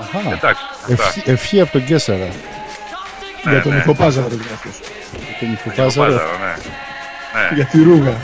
αχα. 0.00 0.32
Εντάξει, 0.32 0.62
αυτά. 0.90 1.04
Ευχή, 1.06 1.22
ευχή 1.30 1.60
από 1.60 1.72
τον 1.72 1.84
Κέσσαρα. 1.84 2.28
Για 3.42 3.62
τον 3.62 3.72
ναι. 3.72 3.78
Ιχοπάζαρο 3.78 4.28
είναι 4.32 4.44
αυτός. 4.54 4.80
Για 5.12 5.36
τον 5.40 5.48
Το 5.48 5.52
Ιφοπάζαρο. 5.52 6.06
Πάζαρο, 6.12 6.30
ναι. 6.38 6.54
Ναι. 7.40 7.54
Για 7.54 7.64
τη 7.64 7.82
ρούγα. 7.82 8.16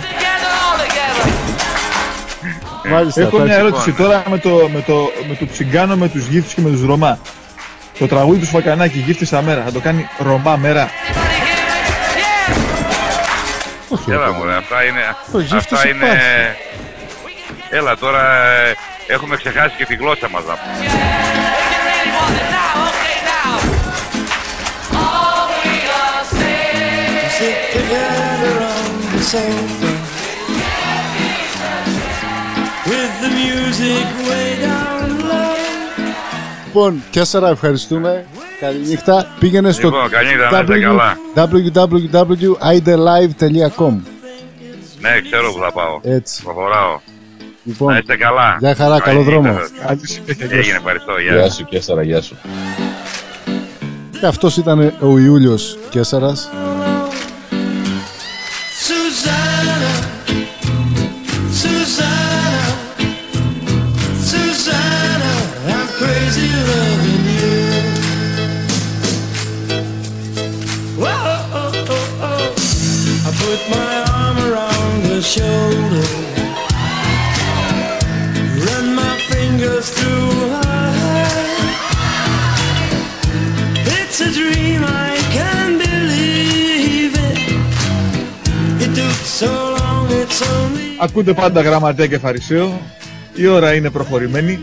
Μάλιστα, 2.91 3.21
Έχω 3.21 3.37
μια 3.39 3.45
εντάξει. 3.45 3.61
ερώτηση 3.67 3.89
Λοιπόν, 3.89 4.07
τώρα 4.07 4.23
με 4.31 4.39
το, 4.39 4.69
με, 4.73 4.81
το, 4.87 5.11
με 5.29 5.35
το 5.35 5.47
τσιγκάνο, 5.53 5.97
με 5.97 6.09
τους 6.09 6.27
γύφτους 6.27 6.55
και 6.55 6.61
με 6.61 6.71
τους 6.71 6.83
Ρωμά. 6.85 7.19
Το 8.01 8.07
τραγούδι 8.07 8.39
του 8.39 8.47
Σφακανάκη, 8.47 8.99
γύφτησα 8.99 9.43
μέρα, 9.43 9.63
θα 9.63 9.73
το 9.73 9.81
κάνει 9.81 10.09
Ρωμά 10.19 10.57
μέρα. 10.57 10.91
Όχι, 13.89 14.11
Έλα 14.11 14.29
όχι. 14.29 14.37
μου, 14.39 14.51
αυτά 14.51 14.85
είναι... 14.85 15.17
Ο 15.33 15.41
γύφτης 15.41 15.73
Αυτά 15.73 15.89
είναι... 15.89 16.07
υπάρχει. 16.07 16.57
Έλα 17.71 17.97
τώρα 17.97 18.21
ε, 18.47 18.75
έχουμε 19.07 19.37
ξεχάσει 19.37 19.75
και 19.77 19.87
τη 19.87 19.95
γλώσσα 19.95 20.29
μας 20.29 20.43
να 20.45 20.55
πούμε. 20.55 20.87
Sit 27.41 27.59
together 27.77 28.57
on 28.75 28.91
the 29.13 29.23
sofa 29.33 29.93
with 32.91 33.13
the 33.25 33.31
music 33.43 34.07
way 34.29 34.49
down 34.61 34.85
low. 34.85 34.90
Λοιπόν, 36.75 37.03
Κέσσαρα, 37.11 37.49
ευχαριστούμε. 37.49 38.25
Καληνύχτα. 38.61 39.27
Πήγαινε 39.41 39.73
στο 39.73 39.87
Λοιπόν, 39.89 40.09
καληνύχτα, 40.11 40.51
να 40.51 40.59
είστε 40.61 40.79
καλά. 40.81 41.17
www.idelive.com 41.35 43.95
Ναι, 45.01 45.21
ξέρω 45.31 45.53
που 45.53 45.59
θα 45.63 45.73
πάω. 45.73 46.01
Έτσι. 46.03 46.43
Προχωράω. 46.43 47.01
Λοιπόν, 47.65 47.93
Να 47.93 47.99
είστε 47.99 48.17
καλά. 48.17 48.57
Γεια 48.61 48.75
χαρά, 48.75 49.01
Καλή 49.01 49.05
καλό 49.05 49.19
νύχτα 49.19 49.41
δρόμο. 49.53 49.59
σας. 49.59 49.71
Καλή 49.87 50.07
συνέχεια. 50.07 50.35
γεια 50.35 50.47
σου. 50.53 50.59
Έγινε, 50.59 50.77
ευχαριστώ. 50.77 51.19
Γεια. 51.21 51.35
Γεια 51.35 51.51
σου, 51.51 51.65
Κέσσαρα, 51.65 52.03
γεια 52.03 52.23
σου. 52.23 52.37
Και 54.21 54.27
αυτός 54.27 54.57
ήταν 54.57 54.93
ο 55.01 55.19
Ιούλιος 55.19 55.79
Κέσσαρας. 55.91 56.51
Susanna, 58.87 59.60
shoulder, 75.35 76.09
run 78.67 78.87
my 79.01 79.15
fingers 79.31 79.87
through 79.97 80.31
her 80.55 80.87
hair. 81.01 81.45
It's 83.99 84.19
a 84.29 84.31
dream, 84.41 84.81
I 85.09 85.13
can't 85.37 85.77
believe 85.87 87.13
it. 87.29 87.39
It 88.85 88.91
took 88.99 89.19
so 89.41 89.53
long, 89.79 90.05
it's 90.21 90.41
only. 90.43 90.99
Ακούτε 91.01 91.33
πάντα 91.33 91.61
γραμματέα 91.61 92.07
και 92.07 92.19
φαρισαίο. 92.19 92.81
Η 93.35 93.47
ώρα 93.47 93.75
είναι 93.75 93.91
προχωρημένη. 93.91 94.59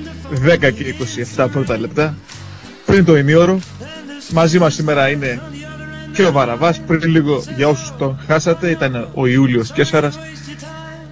10 0.46 0.58
και 0.72 0.96
27 1.36 1.48
πρώτα 1.52 1.78
λεπτά. 1.78 2.16
Πριν 2.86 3.06
το 3.06 3.18
ημίωρο. 3.18 3.60
Μαζί 4.32 4.60
μας 4.60 4.74
σήμερα 4.74 5.10
είναι 5.10 5.42
και 6.18 6.26
ο 6.26 6.32
Βαραβάς. 6.32 6.80
Πριν 6.80 7.02
λίγο 7.04 7.44
για 7.56 7.68
όσους 7.68 7.92
τον 7.98 8.20
χάσατε 8.28 8.70
ήταν 8.70 9.10
ο 9.14 9.28
Ιούλιος 9.28 9.72
Κέσσαρας. 9.72 10.20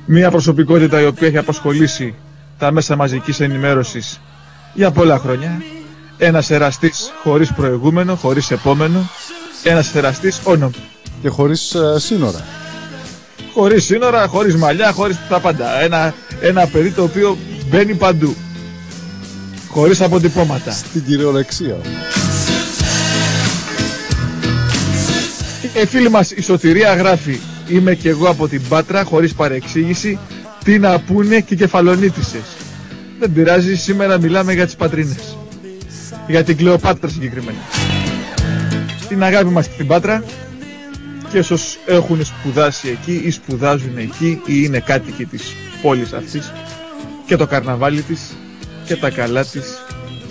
Μια 0.05 0.31
προσωπικότητα 0.31 1.01
η 1.01 1.05
οποία 1.05 1.27
έχει 1.27 1.37
απασχολήσει 1.37 2.15
τα 2.57 2.71
μέσα 2.71 2.95
μαζικής 2.95 3.39
ενημέρωσης 3.39 4.21
για 4.73 4.91
πολλά 4.91 5.19
χρόνια. 5.19 5.61
Ένας 6.17 6.49
εραστής 6.49 7.11
χωρίς 7.23 7.53
προηγούμενο, 7.53 8.15
χωρίς 8.15 8.51
επόμενο. 8.51 9.09
Ένας 9.63 9.95
εραστής 9.95 10.41
όνομα. 10.43 10.71
Και 11.21 11.29
χωρίς 11.29 11.73
ε, 11.73 11.99
σύνορα. 11.99 12.45
Χωρίς 13.53 13.83
σύνορα, 13.85 14.27
χωρίς 14.27 14.55
μαλλιά, 14.55 14.91
χωρίς 14.91 15.17
τα 15.29 15.39
πάντα. 15.39 15.81
Ένα, 15.81 16.13
ένα 16.41 16.67
παιδί 16.67 16.91
το 16.91 17.03
οποίο 17.03 17.37
μπαίνει 17.69 17.93
παντού. 17.93 18.35
Χωρίς 19.69 20.01
αποτυπώματα. 20.01 20.71
Στην 20.71 21.05
κυριολεξία. 21.05 21.75
Ε, 25.77 25.85
φίλη 25.85 26.09
μας 26.09 26.31
η 26.31 26.41
Σωτηρία 26.41 26.95
γράφει 26.95 27.39
Είμαι 27.67 27.95
κι 27.95 28.07
εγώ 28.07 28.29
από 28.29 28.47
την 28.47 28.61
Πάτρα 28.69 29.03
χωρίς 29.03 29.33
παρεξήγηση 29.33 30.19
Τι 30.63 30.79
να 30.79 30.99
πούνε 30.99 31.39
και 31.39 31.55
κεφαλονίτησες 31.55 32.55
Δεν 33.19 33.33
πειράζει 33.33 33.75
σήμερα 33.75 34.19
μιλάμε 34.19 34.53
για 34.53 34.65
τις 34.65 34.75
πατρίνες. 34.75 35.37
Για 36.27 36.43
την 36.43 36.57
Κλεοπάτρα 36.57 37.09
συγκεκριμένα. 37.09 37.57
Την 39.07 39.23
αγάπη 39.23 39.49
μας 39.49 39.65
στην 39.65 39.87
Πάτρα 39.87 40.23
Και 41.31 41.39
όσους 41.39 41.77
έχουν 41.85 42.25
σπουδάσει 42.25 42.87
εκεί 42.89 43.21
ή 43.25 43.31
σπουδάζουν 43.31 43.97
εκεί 43.97 44.41
Ή 44.45 44.53
είναι 44.63 44.79
κάτοικοι 44.79 45.25
της 45.25 45.53
πόλης 45.81 46.13
αυτής 46.13 46.53
Και 47.25 47.35
το 47.35 47.47
καρναβάλι 47.47 48.01
της 48.01 48.35
Και 48.85 48.95
τα 48.95 49.09
καλά 49.09 49.45
της 49.45 49.77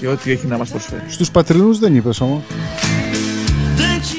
Και 0.00 0.09
ό,τι 0.09 0.30
έχει 0.30 0.46
να 0.46 0.59
μας 0.59 0.70
προσφέρει. 0.70 1.04
Στους 1.09 1.30
πατρινούς 1.30 1.78
δεν 1.78 1.94
είπες 1.96 2.20
όμως. 2.20 2.42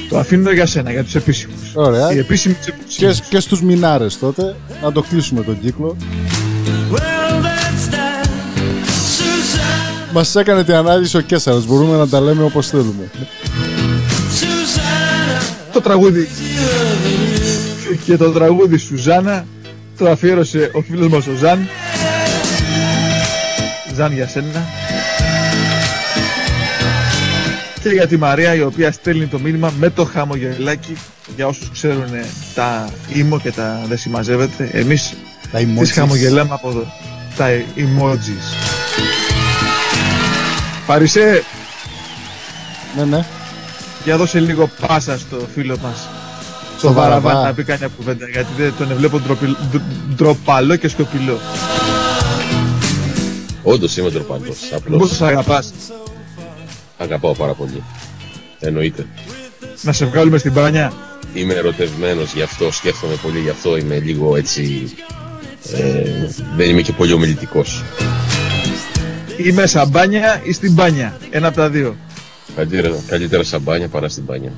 Το 0.10 0.18
αφήνω 0.18 0.52
για 0.52 0.66
σένα, 0.66 0.92
για 0.92 1.04
τους 1.04 1.16
επίσημους 1.16 1.72
Ωραία. 1.74 2.14
Οι 2.14 2.18
επίσημοι 2.18 2.56
Και, 2.88 3.16
και 3.30 3.40
στους 3.40 3.62
μινάρες 3.62 4.20
τότε. 4.20 4.56
Να 4.84 4.92
το 4.92 5.02
κλείσουμε 5.02 5.42
τον 5.42 5.60
κύκλο. 5.62 5.98
Well, 6.92 6.98
that's 6.98 7.94
that. 7.94 8.26
Susanna. 9.18 10.12
Μας 10.14 10.36
έκανε 10.36 10.64
την 10.64 10.74
ανάλυση 10.74 11.18
ο 11.18 11.22
Κέσσαρας. 11.22 11.66
Μπορούμε 11.66 11.98
να 11.98 12.08
τα 12.08 12.20
λέμε 12.22 12.44
όπως 12.44 12.68
θέλουμε. 12.68 13.10
Το 15.74 15.82
τραγούδι 15.82 16.28
και 18.06 18.18
το 18.18 18.32
τραγούδι 18.32 18.78
Σουζάνα 18.78 19.46
το 19.98 20.10
αφιέρωσε 20.10 20.72
ο 20.74 20.82
φίλος 20.82 21.08
μας 21.08 21.28
ο 21.28 21.34
Ζαν. 21.40 21.68
Ζαν 23.96 24.14
για 24.14 24.28
σένα. 24.28 24.66
Και 27.86 27.92
για 27.92 28.08
τη 28.08 28.18
Μαρία 28.18 28.54
η 28.56 28.62
οποία 28.62 28.92
στέλνει 28.92 29.26
το 29.26 29.40
μήνυμα 29.40 29.74
με 29.80 29.90
το 29.90 30.06
χαμογελάκι 30.06 30.94
για 31.36 31.48
όσους 31.48 31.70
ξέρουν 31.72 32.06
τα 32.56 32.90
ήμο 33.14 33.40
και 33.40 33.52
τα 33.52 33.82
δεν 33.88 33.98
συμμαζεύεται. 33.98 34.70
Εμείς 34.74 35.14
Τα 35.52 35.58
τις 35.58 35.68
emojis. 35.80 35.92
χαμογελάμε 35.94 36.54
από 36.54 36.70
εδώ. 36.70 36.92
Τα 37.38 37.46
emojis. 37.78 38.56
Παρισέ, 40.86 41.44
Ναι, 42.98 43.04
ναι. 43.04 43.26
για 44.04 44.18
δώσε 44.18 44.40
λίγο 44.40 44.70
πάσα 44.88 45.18
στο 45.18 45.38
φίλο 45.54 45.78
μας. 45.84 46.08
Στο 46.70 46.78
Στο 46.88 46.94
Βαραβάν 46.94 47.22
Βαραβά. 47.22 47.44
να 47.48 47.54
πει 47.54 47.64
κανένα 47.64 47.92
κουβέντα 47.98 48.28
γιατί 48.28 48.48
δεν 48.58 48.74
τον 48.78 48.88
βλέπω 48.98 49.20
ντροπι- 49.20 49.58
ντ- 49.72 50.14
ντροπαλό 50.16 50.76
και 50.76 50.88
σκοπιλό. 50.88 51.40
Όντως 53.64 53.98
είμαι 53.98 54.12
τροπαντός. 54.12 54.48
Πώς 54.48 54.72
Απλώς 54.76 55.10
σας 55.10 55.22
αγαπάς 55.22 55.74
αγαπάω 56.98 57.34
πάρα 57.34 57.54
πολύ. 57.54 57.84
Εννοείται. 58.60 59.06
να 59.82 59.94
σε 59.94 60.06
βγάλουμε 60.06 60.38
στην 60.38 60.52
μπάνια. 60.52 60.94
Είμαι 61.34 61.54
ερωτευμένος 61.54 62.34
γι' 62.34 62.42
αυτό, 62.42 62.72
σκέφτομαι 62.72 63.16
πολύ 63.16 63.40
γι' 63.40 63.50
αυτό, 63.50 63.78
είμαι 63.78 64.00
λίγο 64.00 64.36
έτσι... 64.36 64.94
Ε, 65.74 66.30
δεν 66.56 66.70
είμαι 66.70 66.82
και 66.82 66.92
πολύ 66.92 67.14
ομιλητικός. 67.14 67.84
Ή 69.38 69.52
μέσα 69.52 69.86
μπάνια 69.86 70.42
ή 70.44 70.52
στην 70.52 70.74
μπάνια. 70.74 71.18
Ένα 71.30 71.48
από 71.48 71.56
τα 71.56 71.70
δύο. 71.70 71.96
Καλύτερα, 72.56 72.96
καλύτερα 73.08 73.44
σαν 73.44 73.62
μπάνια 73.62 73.88
παρά 73.88 74.10
στην 74.10 74.24
μπάνια. 74.24 74.52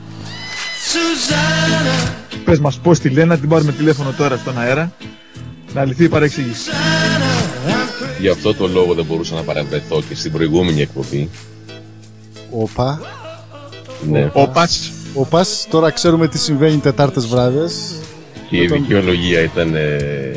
Πες 2.46 2.60
μας 2.60 2.80
πώς 2.80 3.00
τη 3.00 3.10
λένε, 3.10 3.26
να 3.26 3.38
την 3.38 3.50
πάρουμε 3.50 3.72
τηλέφωνο 3.72 4.14
τώρα 4.18 4.38
στον 4.38 4.60
αέρα. 4.60 4.92
Να 5.74 5.86
λυθεί 5.86 6.04
η 6.04 6.10
παρεξήγηση. 6.10 6.70
Γι' 8.20 8.30
αυτό 8.30 8.54
το 8.54 8.68
λόγο 8.68 8.94
δεν 8.94 9.06
μπορούσα 9.06 9.36
να 9.36 9.42
παραβρεθώ 9.42 10.04
και 10.10 10.16
στην 10.16 10.32
προηγούμενη 10.32 10.82
εκπομπή. 10.82 11.30
Όπα. 12.52 13.02
Ναι. 14.10 14.30
Όπας. 14.34 14.92
Όπας. 15.14 15.68
Τώρα 15.70 15.90
ξέρουμε 15.90 16.28
τι 16.28 16.38
συμβαίνει 16.38 16.78
Τετάρτες 16.78 17.28
βράδες. 17.28 17.96
Και 18.50 18.58
η 18.58 18.68
δικαιολογία 18.68 19.42
ήταν 19.42 19.76
ε, 19.76 20.32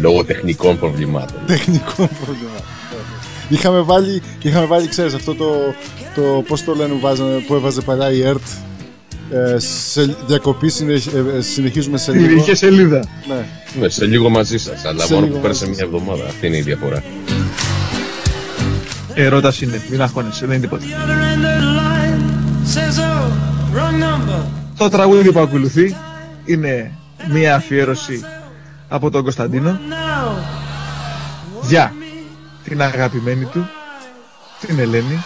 λόγω 0.00 0.24
τεχνικών 0.24 0.78
προβλημάτων. 0.78 1.36
Τεχνικό 1.46 1.94
πρόβλημα. 1.94 2.60
Είχαμε 3.48 3.80
βάλει, 3.80 4.22
είχαμε 4.42 4.66
βάλει, 4.66 4.88
ξέρεις, 4.88 5.14
αυτό 5.14 5.34
το, 5.34 5.74
το 6.14 6.22
πώς 6.46 6.64
το 6.64 6.74
λένε 6.74 6.92
που, 6.92 7.00
βάζανε, 7.00 7.38
που 7.46 7.54
έβαζε 7.54 7.80
παλιά 7.80 8.10
η 8.12 8.22
ΕΡΤ 8.22 8.42
ε, 9.30 9.58
σε 9.58 10.16
διακοπή 10.26 10.68
συνεχ, 10.68 11.06
ε, 11.06 11.36
ε, 11.36 11.40
συνεχίζουμε 11.40 11.98
σε 11.98 12.12
λίγο. 12.12 12.34
Είχε 12.34 12.54
σελίδα. 12.54 13.04
Ναι. 13.28 13.46
Ναι, 13.80 13.88
σε 13.88 14.06
λίγο 14.06 14.28
μαζί 14.28 14.58
σας, 14.58 14.84
αλλά 14.84 15.04
Σε 15.04 15.14
μόνο 15.14 15.26
λίγο 15.26 15.36
που 15.36 15.42
πέρασε 15.42 15.66
μαζί 15.66 15.76
μια 15.76 15.90
εβδομάδα. 15.94 16.24
Αυτή 16.24 16.46
είναι 16.46 16.56
η 16.56 16.62
διαφορά. 16.62 17.02
Ερώτας 19.14 19.60
είναι, 19.60 19.82
μην 19.90 20.02
αγχώνεσαι, 20.02 20.46
δεν 20.46 20.56
είναι 20.56 20.66
τίποτα. 20.66 20.84
Το 24.76 24.88
τραγούδι 24.88 25.32
που 25.32 25.40
ακολουθεί 25.40 25.96
είναι 26.44 26.92
μία 27.32 27.54
αφιέρωση 27.54 28.24
από 28.88 29.10
τον 29.10 29.22
Κωνσταντίνο 29.22 29.78
για 31.62 31.94
την 32.64 32.82
αγαπημένη 32.82 33.44
του, 33.44 33.68
την 34.66 34.78
Ελένη, 34.78 35.24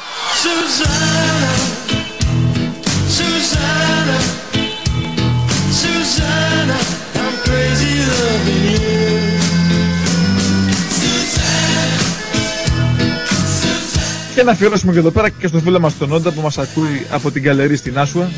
και 14.38 14.44
να 14.44 14.51
αφιερώσουμε 14.51 14.92
και 14.92 14.98
εδώ 14.98 15.11
πέρα 15.11 15.29
και 15.29 15.46
στον 15.46 15.62
φίλο 15.62 15.81
μας 15.81 15.98
τον 15.98 16.12
Όντα 16.12 16.31
που 16.33 16.40
μας 16.40 16.59
ακούει 16.59 17.07
από 17.11 17.31
την 17.31 17.42
καλερί 17.42 17.77
στην 17.77 17.98
Άσουα. 17.98 18.31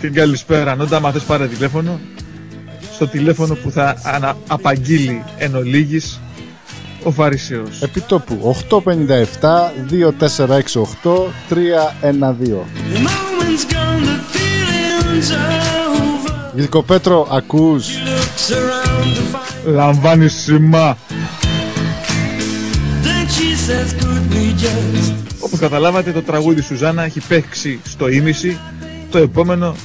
Την 0.00 0.12
καλησπέρα, 0.12 0.74
Νόντα, 0.76 0.96
άμα 0.96 1.12
θες 1.12 1.22
πάρε 1.22 1.46
τηλέφωνο. 1.46 2.00
Στο 2.92 3.06
τηλέφωνο 3.06 3.54
που 3.54 3.70
θα 3.70 4.00
ανα... 4.02 4.36
απαγγείλει 4.46 5.24
εν 5.38 5.54
ολίγης 5.54 6.20
ο 7.02 7.10
Φαρισαίος. 7.10 7.82
Επιτόπου 7.82 8.56
857 8.70 8.80
2468 8.80 8.84
312. 11.48 11.68
The 12.00 12.98
moment's 13.06 13.64
Όπως 25.40 25.58
καταλάβατε 25.58 26.12
το 26.12 26.22
τραγούδι 26.22 26.60
Σουζάνα 26.60 27.02
έχει 27.02 27.20
παίξει 27.28 27.80
στο 27.84 28.08
ίμιση. 28.08 28.58
Το 29.10 29.18
επόμενο 29.18 29.76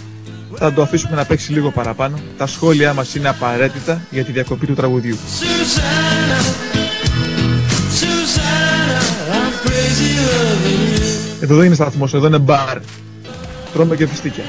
θα 0.56 0.74
το 0.74 0.82
αφήσουμε 0.82 1.16
να 1.16 1.26
παίξει 1.26 1.52
λίγο 1.52 1.72
παραπάνω. 1.72 2.20
Τα 2.38 2.48
σχόλιά 2.48 2.94
μας 2.94 3.16
είναι 3.16 3.30
απαραίτητα 3.30 4.02
για 4.10 4.24
τη 4.24 4.32
διακοπή 4.32 4.66
του 4.66 4.74
τραγουδιού. 4.74 5.18
Susanna, 5.40 6.40
Susanna, 8.00 9.00
I'm 9.38 9.68
crazy 9.68 10.12
loving 10.28 10.98
you. 10.98 11.44
Εδώ 11.44 11.56
δεν 11.56 11.66
είναι 11.66 11.76
σταθμός, 11.76 12.14
εδώ 12.14 12.28
είναι 12.28 12.40
μπαρ. 12.40 12.80
Τρώμε 13.74 13.96
και 13.96 14.08
φιστίκια. 14.08 14.44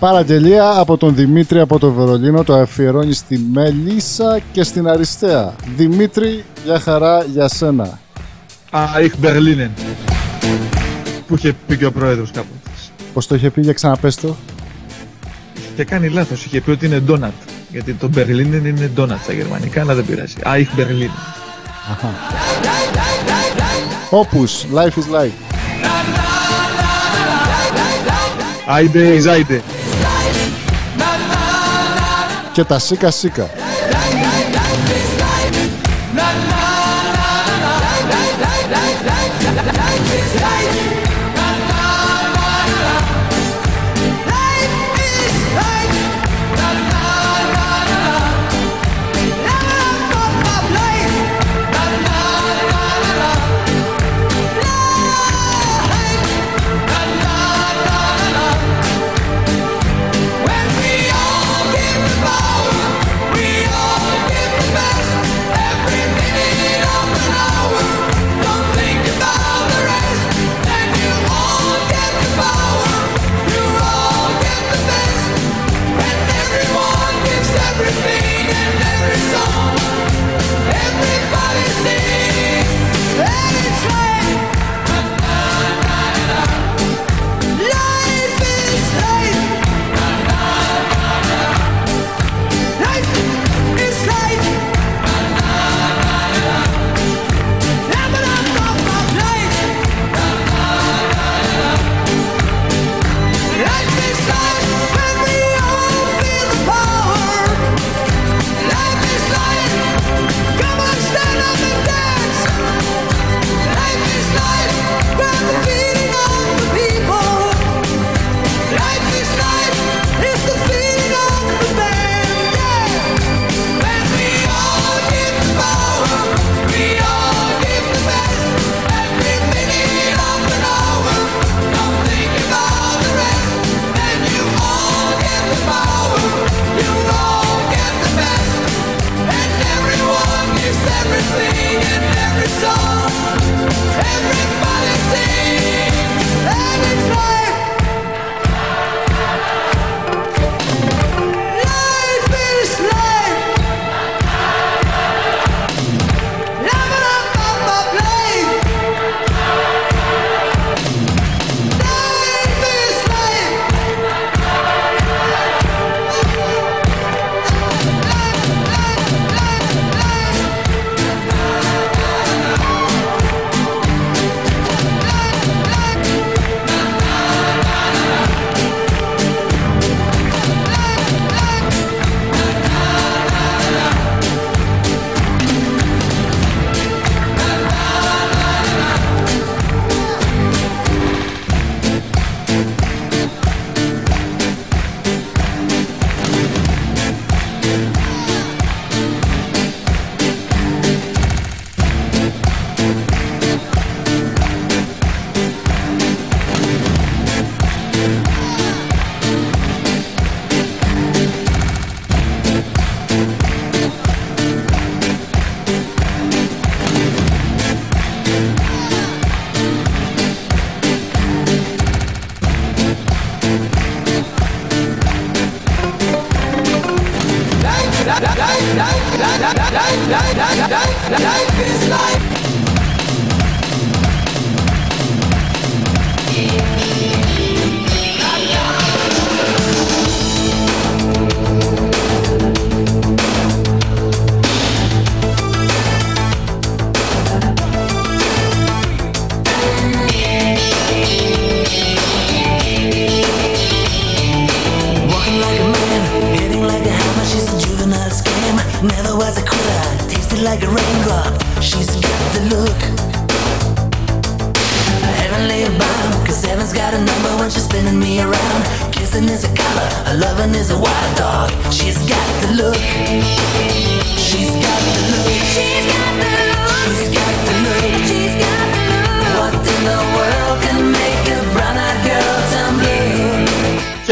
Παραγγελία 0.00 0.78
από 0.78 0.96
τον 0.96 1.14
Δημήτρη 1.14 1.60
από 1.60 1.78
το 1.78 1.92
Βερολίνο 1.92 2.44
το 2.44 2.54
αφιερώνει 2.54 3.12
στη 3.12 3.38
Μελίσσα 3.52 4.40
και 4.52 4.62
στην 4.62 4.88
Αριστεία. 4.88 5.54
Δημήτρη, 5.76 6.44
για 6.64 6.80
χαρά 6.80 7.24
για 7.24 7.48
σένα. 7.48 7.98
Αϊχ 8.70 9.12
Μπερλίνεν. 9.18 9.70
Που 11.26 11.34
είχε 11.34 11.54
πει 11.66 11.76
και 11.76 11.86
ο 11.86 11.92
πρόεδρος 11.92 12.30
κάποτε. 12.30 12.70
Πώς 13.12 13.26
το 13.26 13.34
είχε 13.34 13.50
πει 13.50 13.60
για 13.60 13.72
ξαναπες 13.72 14.16
το. 14.16 14.36
Και 15.76 15.84
κάνει 15.84 16.08
λάθος, 16.08 16.44
είχε 16.44 16.60
πει 16.60 16.70
ότι 16.70 16.86
είναι 16.86 16.98
ντόνατ. 16.98 17.32
Γιατί 17.70 17.92
το 17.92 18.08
Μπερλίνεν 18.08 18.64
είναι 18.64 18.90
ντόνατ 18.94 19.22
στα 19.22 19.32
γερμανικά, 19.32 19.80
αλλά 19.80 19.94
δεν 19.94 20.04
πειράζει. 20.06 20.34
Αϊχ 20.44 20.68
Μπερλίνεν. 20.74 21.10
Όπους, 24.10 24.64
life 24.74 24.98
is 24.98 25.24
life. 25.24 25.30
Άιντε 28.66 29.14
εις 29.14 29.26
άιντε. 29.26 29.62
Και 32.52 32.64
τα 32.64 32.78
σίκα 32.78 33.10
σίκα. 33.10 33.69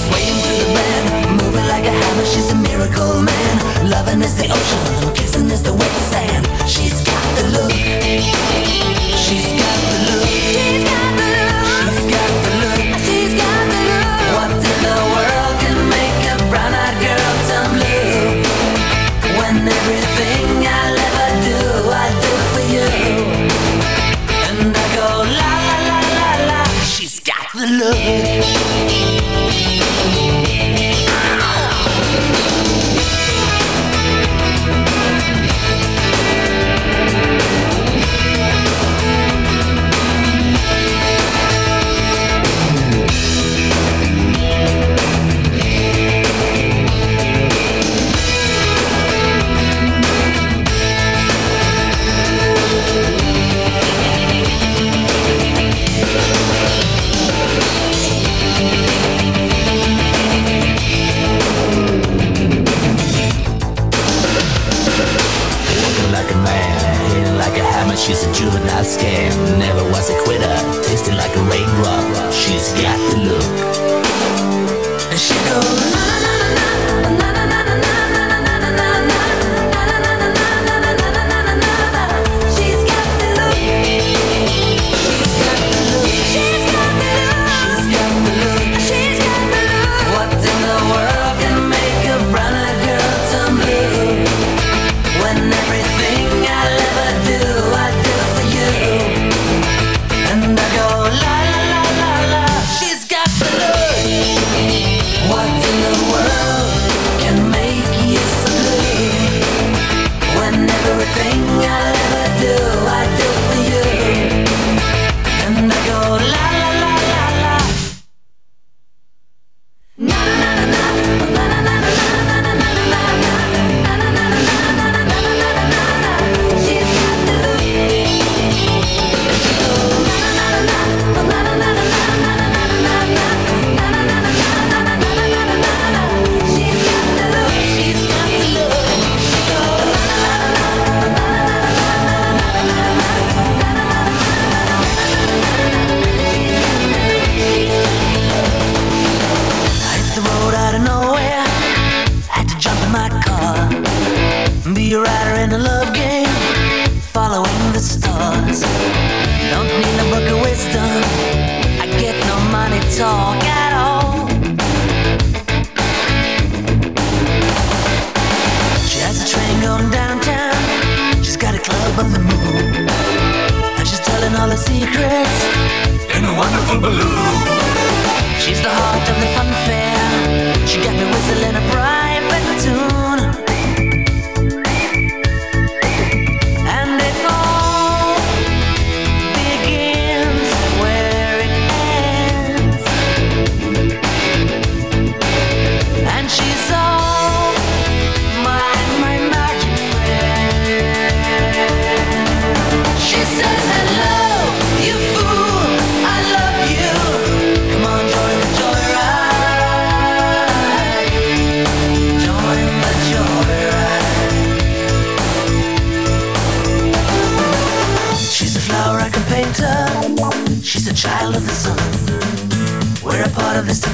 Swaying 0.05 0.39
through 0.43 0.59
the 0.63 0.69
band, 0.77 1.07
moving 1.39 1.67
like 1.75 1.87
a 1.93 1.95
hammer 2.01 2.27
She's 2.33 2.49
a 2.55 2.59
miracle 2.69 3.15
man, 3.29 3.55
loving 3.93 4.21
is 4.27 4.35
the 4.41 4.47
ocean. 4.59 4.92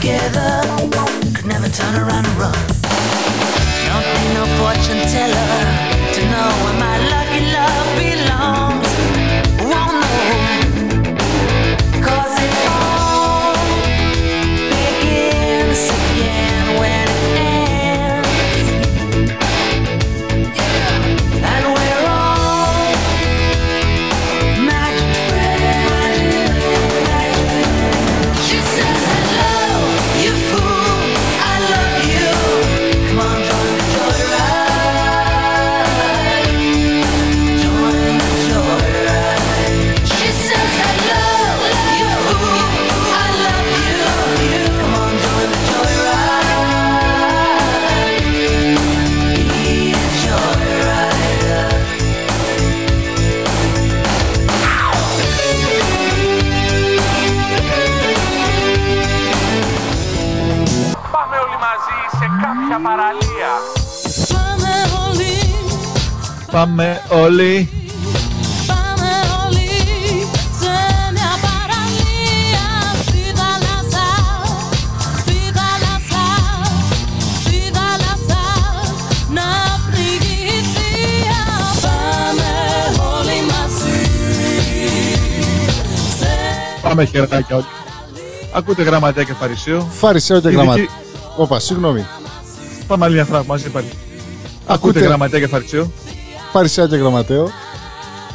Together. 0.09 0.62
Could 1.34 1.46
never 1.46 1.68
turn 1.68 1.94
around 1.94 2.26
and 2.26 2.36
run. 2.38 2.54
Don't 3.88 4.06
need 4.16 4.34
no 4.34 4.44
fortune 4.59 5.02
teller 5.12 5.67
μαζί 66.66 66.92
σε 86.18 86.26
Πάμε 86.82 87.04
χεράκια 87.04 87.56
όλοι. 87.56 87.64
Ακούτε 88.52 88.82
γραμματέα 88.82 89.24
και 89.24 89.32
φαρισαίο. 89.34 89.88
Φαρισαίο 89.98 90.40
και 90.40 90.48
Η 90.48 90.52
γραμματέα. 90.52 90.82
δική- 90.82 90.94
Όπα, 91.36 91.59
συγγνώμη. 91.61 92.06
Πάμε 92.86 93.04
άλλη 93.04 93.14
μια 93.14 93.24
φορά 93.24 93.44
μαζί 93.44 93.68
πάλι. 93.68 93.86
Ακούτε 94.66 94.72
Ακούτε. 94.88 95.00
γραμματέα 95.00 95.40
και 95.40 95.46
φαρισαίο. 95.46 95.90
Φαρισαίο 96.53 96.88
και 96.88 96.96
γραμματέο. 96.96 97.51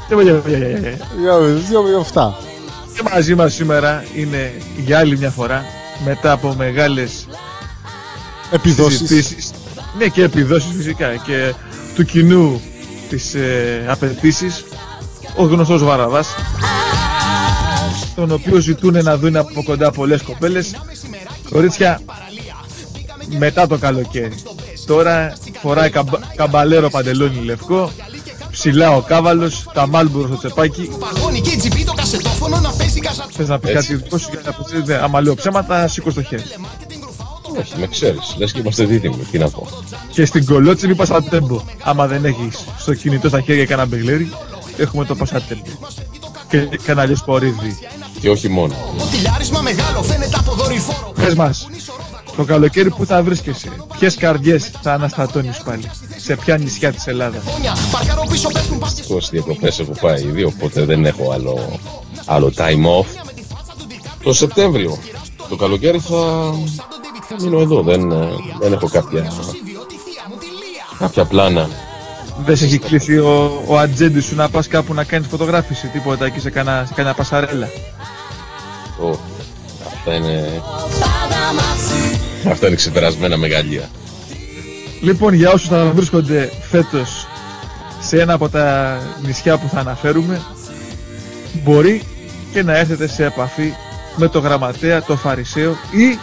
Και 0.07 0.15
βαγιά, 0.15 0.33
βαγιά, 0.43 0.59
βαγιά, 0.59 0.79
βαγιά. 0.81 0.97
Δύο, 1.17 1.55
δύο, 1.69 1.83
δύο, 1.83 1.99
αυτά. 1.99 2.37
Και 2.95 3.01
μαζί 3.13 3.35
μας 3.35 3.53
σήμερα 3.53 4.03
είναι 4.15 4.51
για 4.85 4.99
άλλη 4.99 5.17
μια 5.17 5.29
φορά 5.29 5.65
μετά 6.05 6.31
από 6.31 6.53
μεγάλες 6.57 7.27
Επιδόσεις. 8.51 8.97
συζητήσεις, 8.97 9.51
Ναι 9.97 10.07
και 10.07 10.23
επιδόσεις 10.23 10.75
φυσικά 10.75 11.15
και 11.15 11.53
του 11.95 12.05
κοινού 12.05 12.61
τις 13.09 13.33
ε, 13.33 13.85
απαιτήσεις 13.87 14.63
ο 15.35 15.43
γνωστός 15.43 15.83
Βαραβάς 15.83 16.27
τον 18.15 18.31
οποίο 18.31 18.59
ζητούν 18.59 19.03
να 19.03 19.17
δουν 19.17 19.35
από 19.35 19.63
κοντά 19.63 19.91
πολλές 19.91 20.21
κοπέλες 20.21 20.75
κορίτσια 21.49 22.01
μετά 23.37 23.67
το 23.67 23.77
καλοκαίρι 23.77 24.35
τώρα 24.85 25.33
φοράει 25.63 25.89
καμπα, 25.89 26.19
καμπαλέρο 26.35 26.89
παντελόνι 26.89 27.43
λευκό 27.43 27.91
ψηλά 28.51 28.95
ο 28.95 29.01
κάβαλος, 29.01 29.65
τα 29.73 29.87
μάλμπουρο 29.87 30.27
στο 30.27 30.37
τσεπάκι 30.37 30.89
Θες 33.31 33.47
να 33.47 33.59
πεις 33.59 33.69
Έτσι. 33.69 33.87
κάτι 33.87 34.03
δικό 34.03 34.17
σου 34.17 34.29
για 34.31 34.41
να 34.45 34.51
πεις, 34.51 34.87
ναι, 34.87 34.95
άμα 34.95 35.21
λέω 35.21 35.35
ψέματα 35.35 35.87
σήκω 35.87 36.11
στο 36.11 36.23
χέρι 36.23 36.43
Όχι, 37.59 37.73
με 37.79 37.87
ξέρεις. 37.87 38.35
Λες 38.37 38.51
και 38.51 38.59
είμαστε 38.59 38.83
δίδυμοι. 38.83 39.27
Τι 39.31 39.37
να 39.37 39.49
πω. 39.49 39.67
Και 40.11 40.25
στην 40.25 40.45
κολότση 40.45 40.87
μη 40.87 40.95
πασατέμπο. 40.95 41.61
Άμα 41.83 42.07
δεν 42.07 42.25
έχεις 42.25 42.65
στο 42.77 42.93
κινητό 42.93 43.27
στα 43.27 43.41
χέρια 43.41 43.65
κανένα 43.65 43.87
μπεγλέρι, 43.87 44.31
έχουμε 44.77 45.05
το 45.05 45.15
πασατέμπο. 45.15 45.61
Και 46.49 46.69
κανένα 46.85 47.05
λιοσπορίδι. 47.05 47.77
Και 48.19 48.29
όχι 48.29 48.49
μόνο. 48.49 48.73
Πες 51.15 51.35
μας, 51.35 51.67
το 52.35 52.43
καλοκαίρι 52.43 52.89
που 52.89 53.05
θα 53.05 53.23
βρίσκεσαι, 53.23 53.71
ποιες 53.99 54.15
καρδιές 54.15 54.71
θα 54.81 54.93
αναστατώνεις 54.93 55.57
πάλι, 55.57 55.91
σε 56.17 56.35
ποια 56.35 56.57
νησιά 56.57 56.93
της 56.93 57.07
Ελλάδας. 57.07 57.43
Δυστυχώς 58.81 59.27
οι 59.27 59.29
διακοπές 59.31 59.79
έχω 59.79 59.91
πάει 60.01 60.21
ήδη, 60.23 60.43
οπότε 60.43 60.85
δεν 60.85 61.05
έχω 61.05 61.31
άλλο, 61.31 61.79
άλλο 62.25 62.53
time 62.57 62.99
off. 62.99 63.05
Το 64.23 64.33
Σεπτέμβριο, 64.33 64.97
το 65.49 65.55
καλοκαίρι 65.55 65.99
θα, 65.99 66.53
θα 67.27 67.35
μείνω 67.41 67.59
εδώ. 67.59 67.81
Δεν, 67.81 68.11
ε, 68.11 68.27
δεν 68.59 68.73
έχω 68.73 68.87
κάποια, 68.87 69.31
κάποια 70.99 71.25
πλάνα. 71.25 71.69
Δεν 72.45 72.57
σε 72.57 72.65
έχει 72.65 72.77
κλείσει 72.77 73.17
ο, 73.17 73.63
ο 73.67 73.77
ατζέντη 73.77 74.21
σου 74.21 74.35
να 74.35 74.49
πας 74.49 74.67
κάπου 74.67 74.93
να 74.93 75.03
κάνεις 75.03 75.27
φωτογράφηση, 75.27 75.87
τίποτα 75.87 76.25
εκεί 76.25 76.39
σε 76.39 76.49
κανένα, 76.49 76.85
σε 76.85 76.93
κανένα 76.93 77.15
πασαρέλα; 77.15 77.67
Ω, 79.01 79.17
αυτά 79.87 80.13
είναι, 80.13 80.61
πάντα 80.99 81.53
μαζί 81.53 82.12
αυτά 82.51 82.67
είναι 82.67 82.75
ξεπερασμένα 82.75 83.37
μεγαλεία. 83.37 83.89
Λοιπόν, 85.01 85.33
για 85.33 85.51
όσους 85.51 85.67
θα 85.67 85.85
βρίσκονται 85.85 86.51
φέτος 86.69 87.27
σε 87.99 88.21
ένα 88.21 88.33
από 88.33 88.49
τα 88.49 88.97
νησιά 89.25 89.57
που 89.57 89.67
θα 89.67 89.79
αναφέρουμε, 89.79 90.41
μπορεί 91.63 92.01
και 92.53 92.63
να 92.63 92.77
έρθετε 92.77 93.07
σε 93.07 93.25
επαφή 93.25 93.73
με 94.15 94.27
το 94.27 94.39
γραμματέα, 94.39 95.03
το 95.03 95.15
φαρισαίο 95.15 95.71
ή 95.71 96.17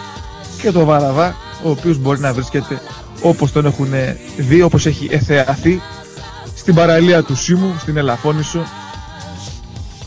και 0.63 0.71
το 0.71 0.85
βαραβά, 0.85 1.37
ο 1.65 1.71
οποίος 1.71 1.99
μπορεί 1.99 2.21
να 2.21 2.33
βρίσκεται 2.33 2.81
όπως 3.23 3.53
τον 3.53 3.67
έχουν 3.67 3.89
δει, 4.37 4.63
όπως 4.63 4.87
έχει 4.87 5.09
εθεαθεί 5.11 5.81
στην 6.57 6.75
παραλία 6.75 7.23
του 7.23 7.37
Σίμου, 7.37 7.75
στην 7.81 7.97
Ελαφώνησο, 7.97 8.67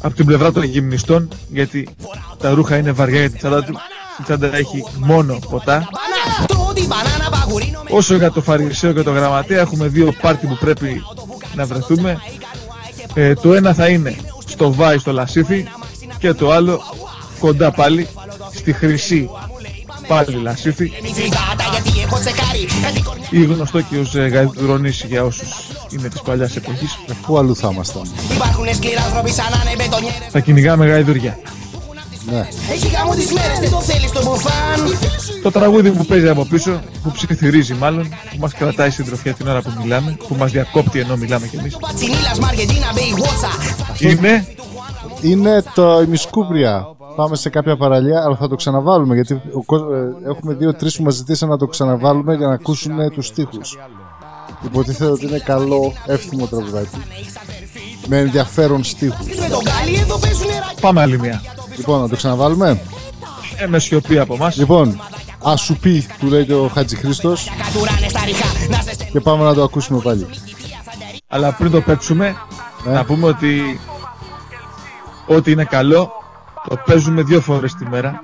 από 0.02 0.16
την 0.16 0.26
πλευρά 0.26 0.52
των 0.52 0.64
γυμνιστών, 0.64 1.28
γιατί 1.50 1.88
τα 2.40 2.50
ρούχα 2.50 2.78
είναι 2.78 2.92
βαριά 2.92 3.20
για 3.20 3.30
την 3.30 3.38
τσάντα 3.38 3.64
του, 3.64 3.80
στην 4.14 4.26
τσάντα 4.26 4.56
έχει 4.56 4.84
μόνο 4.98 5.40
ποτά. 5.50 5.88
Όσο 7.90 8.16
για 8.16 8.32
το 8.32 8.42
Φαρισαίο 8.42 8.94
και 8.94 9.02
το 9.02 9.12
Γραμματέα 9.12 9.60
έχουμε 9.60 9.88
δύο 9.88 10.14
πάρτι 10.22 10.48
που 10.48 10.58
πρέπει 10.60 11.04
να 11.56 11.66
βρεθούμε. 11.66 12.18
Ε, 13.14 13.34
το 13.34 13.54
ένα 13.54 13.74
θα 13.74 13.88
είναι 13.88 14.16
στο 14.46 14.74
Βάη 14.74 14.98
στο 14.98 15.12
Λασίθι 15.12 15.68
και 16.18 16.34
το 16.34 16.52
άλλο 16.52 16.82
κοντά 17.40 17.72
πάλι 17.72 18.08
στη 18.54 18.74
Χρυσή 18.74 19.30
πάλι 20.08 20.36
Λασίθι 20.36 20.92
ή 23.30 23.44
γνωστό 23.44 23.82
και 23.82 23.98
ως 23.98 24.16
ε, 24.16 24.28
Γαϊδουρονήσι 24.28 25.08
για 25.08 25.24
όσους 25.24 25.50
είναι 25.90 26.10
της 26.10 26.22
παλιάς 26.22 26.56
εποχής. 26.56 27.00
Πού 27.26 27.38
αλλού 27.38 27.56
θα 27.56 27.70
ήμασταν; 27.74 28.12
Υπάρχουν 28.34 28.66
σκληρά 28.74 29.02
άνθρωποι 29.02 29.32
σαν 29.32 29.46
να 29.50 29.72
είναι 29.72 29.84
μπετονιέρες 29.84 30.28
Θα 30.32 30.40
κυνηγάμε 30.40 30.88
γαϊδουριά. 30.88 31.38
Ναι. 32.32 32.48
Έχει 32.72 32.88
γάμο 32.88 33.14
τις 33.16 33.32
μέρες, 33.32 33.60
δεν 33.60 33.70
το 33.70 33.82
θέλεις 33.82 34.12
το 34.12 34.24
μπουφάν 34.24 34.98
Το 35.44 35.52
τραγούδι 35.52 35.92
που 35.92 36.06
παίζει 36.06 36.28
από 36.30 36.46
πίσω, 36.46 36.82
που 37.04 37.12
ψιθυρίζει 37.12 37.74
μάλλον, 37.74 38.10
που 38.10 38.38
μας 38.40 38.54
κρατάει 38.54 38.90
συντροφιά 38.90 39.34
την 39.34 39.48
ώρα 39.48 39.62
που 39.62 39.72
μιλάμε, 39.82 40.18
που 40.28 40.36
μας 40.36 40.52
διακόπτει 40.52 41.00
ενώ 41.00 41.16
μιλάμε 41.16 41.48
κι 41.48 41.56
εμείς. 41.56 41.78
Πατσινίλας, 41.78 42.40
Μαργεντίνα, 42.40 42.92
Μπεϊγουότσα 42.94 43.50
Είναι; 44.00 44.48
Είναι 45.22 45.64
το 45.76 46.02
ημισκούπρια. 46.02 46.88
Πάμε 47.16 47.36
σε 47.36 47.50
κάποια 47.50 47.78
παραλία, 47.78 48.24
αλλά 48.24 48.36
θα 48.36 48.48
το 48.48 48.56
ξαναβάλουμε 48.56 49.16
γιατί 49.16 49.42
ο 49.54 49.64
κόσμ- 49.64 49.92
ε, 49.92 50.30
έχουμε 50.30 50.54
δύο-τρεις 50.54 50.96
που 50.98 51.04
μας 51.04 51.14
ζητήσαν 51.16 51.50
να 51.50 51.58
το 51.58 51.68
ξαναβάλουμε 51.68 52.36
για 52.36 52.48
να 52.48 52.54
ακούσουν 52.54 53.12
τους 53.12 53.28
στίχους. 53.28 53.78
Υποτίθεται 54.66 55.12
ότι 55.12 55.26
είναι 55.26 55.40
καλό, 55.40 55.94
εύθυμο 56.06 56.48
τραγουδάκι. 56.48 56.98
Με 58.08 58.18
ενδιαφέρον 58.18 58.84
στίχους. 58.84 59.26
Με 59.26 59.48
τον 59.50 59.62
Γκάλι 59.62 59.98
εδώ 60.00 60.18
παίζουν 60.18 60.48
νεράκι 60.48 60.82
πάμε 60.82 61.02
άλλη 61.02 61.20
μια. 61.20 61.42
Λοιπόν, 61.78 62.02
να 62.02 62.10
το 62.10 62.16
ξαναβάλουμε. 62.16 62.82
Ε, 63.58 63.68
με 63.68 63.80
σιωπή 63.80 64.20
από 64.20 64.34
εμάς. 64.34 64.58
Λοιπόν, 64.58 65.02
ασουπί 65.44 66.08
του 66.20 66.28
λέει 66.28 66.46
και 66.46 66.54
ο 66.54 66.68
Χατζη 66.68 66.96
Χρήστος 66.96 67.50
Κατουράνε 67.64 68.08
στα 68.10 68.22
ριχά 68.26 68.46
Να 68.70 68.82
σε 68.82 69.06
και 69.12 69.20
πάμε 69.20 69.44
να 69.44 69.54
το 69.54 69.64
ακούσουμε 69.64 70.00
πάλι. 70.00 70.28
Αλλά 71.28 71.52
πριν 71.54 71.72
το 71.72 71.82
παίξουμε, 71.82 72.36
Ναι. 72.86 72.92
να 72.92 73.06
πούμε 73.06 73.28
ότι 73.28 73.80
ό,τι 75.28 75.52
είναι 75.52 75.64
καλό 75.64 76.12
το 76.70 76.78
παίζουμε 76.86 77.22
δύο 77.22 77.42
φορές 77.42 77.74
τη 77.74 77.86
μέρα. 77.86 78.22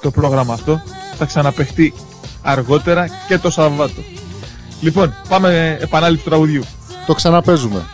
Το 0.00 0.10
πρόγραμμα 0.10 0.52
αυτό 0.52 0.80
θα 1.18 1.24
ξαναπαιχτεί 1.24 1.94
αργότερα 2.42 3.06
και 3.28 3.38
το 3.38 3.50
Σαββάτο. 3.50 4.02
Λοιπόν, 4.80 5.14
πάμε 5.28 5.78
επανάληψη 5.80 6.24
του 6.24 6.30
τραγουδιού. 6.30 6.64
Το 7.06 7.14
ξαναπέζουμε. 7.14 7.86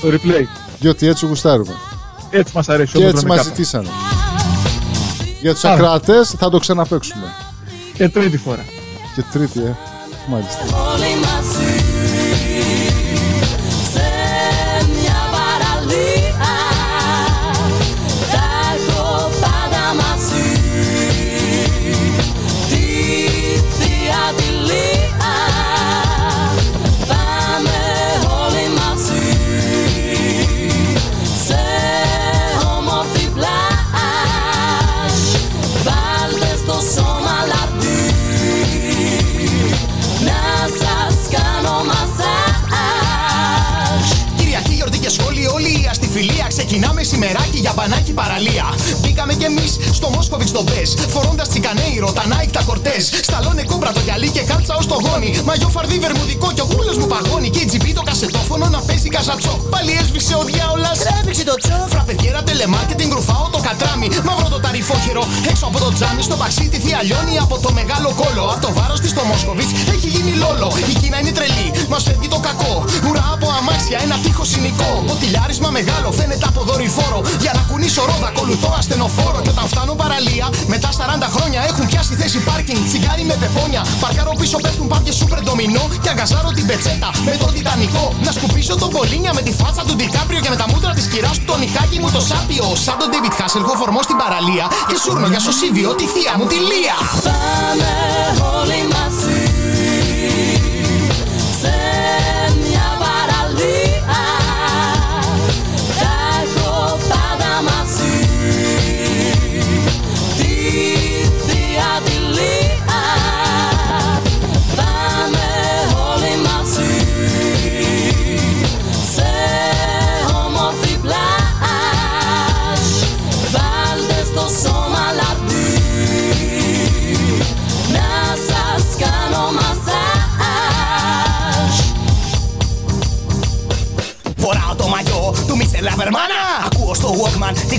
Το 0.00 0.08
replay. 0.08 0.44
Διότι 0.80 1.06
έτσι 1.06 1.26
γουστάρουμε. 1.26 1.74
Έτσι 2.38 2.52
μας 2.56 2.68
αρέσει. 2.68 2.92
Και 2.92 2.98
όπως 2.98 3.10
έτσι 3.10 3.22
λέμε 3.24 3.34
μας 3.36 3.44
κάπου. 3.44 3.56
ζητήσανε. 3.56 3.88
Για 5.40 5.52
τους 5.54 5.64
Α. 5.64 5.72
ακροατές 5.72 6.34
θα 6.38 6.50
το 6.50 6.58
ξαναπαίξουμε. 6.58 7.24
Για 7.96 8.10
τρίτη 8.10 8.36
φορά. 8.38 8.64
Και 9.14 9.22
τρίτη, 9.32 9.58
ε. 9.60 9.74
Μάλιστα. 10.28 10.64
Σούρνο 95.04 95.26
για 95.26 95.38
σωσίβιο 95.38 95.94
τη 95.94 96.06
θεία 96.06 96.34
μου 96.38 96.46
τη 96.46 96.54
Λία. 96.54 97.23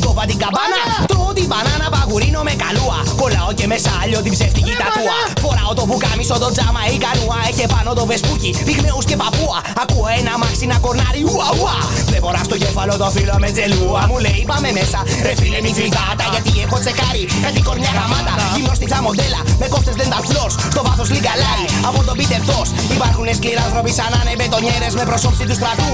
Walkman 0.06 0.12
την 0.12 0.14
κόβα 0.14 0.26
την 0.32 0.38
καμπάνα. 0.44 0.82
Τρώω 1.12 1.32
την 1.38 1.48
μπανάνα 1.50 1.88
παγουρίνο 1.96 2.42
με 2.48 2.54
καλούα. 2.64 3.00
Κολλάω 3.22 3.52
και 3.60 3.66
μέσα 3.72 3.92
άλλο 4.02 4.18
την 4.26 4.32
ψεύτικη 4.36 4.74
τατούα. 4.82 5.18
Φοράω 5.44 5.72
το 5.80 5.84
πουκάμισο, 5.90 6.36
το 6.44 6.50
τζάμα 6.56 6.82
ή 6.94 6.98
κανούα. 7.06 7.38
Έχει 7.50 7.66
πάνω 7.74 7.90
το 8.00 8.04
βεσπούκι, 8.10 8.52
πυγμέους 8.68 9.06
και 9.10 9.16
παππούα. 9.22 9.60
Ακούω 9.84 10.08
ένα 10.20 10.34
μάξι 10.42 10.66
να 10.72 10.78
κορνάρει 10.86 11.22
ουα 11.32 11.48
ουα. 11.60 11.78
Βλέπω 12.10 12.30
να 12.36 12.42
στο 12.48 12.56
κέφαλο 12.62 12.94
το 13.02 13.08
φίλο 13.16 13.36
με 13.44 13.50
τζελούα. 13.56 14.02
Μου 14.10 14.18
λέει 14.26 14.42
πάμε 14.52 14.70
μέσα, 14.80 15.00
ρε 15.26 15.34
φίλε 15.40 15.60
μη 15.66 15.72
φρυγάτα. 15.78 16.26
Γιατί 16.34 16.52
έχω 16.66 16.78
τσεκάρει 16.84 17.24
κάτι 17.46 17.60
κορνιά 17.68 17.92
γαμάτα. 17.98 18.34
Γυμνόστιχα 18.56 18.98
μοντέλα 19.06 19.40
με 19.62 19.66
κόφτες 19.74 19.96
dental 20.00 20.24
floors. 20.30 20.54
Στο 20.74 20.82
βάθος 20.88 21.08
λιγκαλάει 21.14 21.66
από 21.90 22.00
τον 22.08 22.16
Peter 22.20 22.42
Tosh. 22.50 22.70
Υπάρχουν 22.96 23.28
σκληρά 23.38 23.62
άνθρωποι 23.68 23.92
σαν 23.98 24.10
να 24.14 24.20
είναι 24.24 24.34
μπετονιέρες 24.38 24.94
με 25.00 25.04
προσώψη 25.10 25.44
του 25.50 25.56
στρατού. 25.60 25.92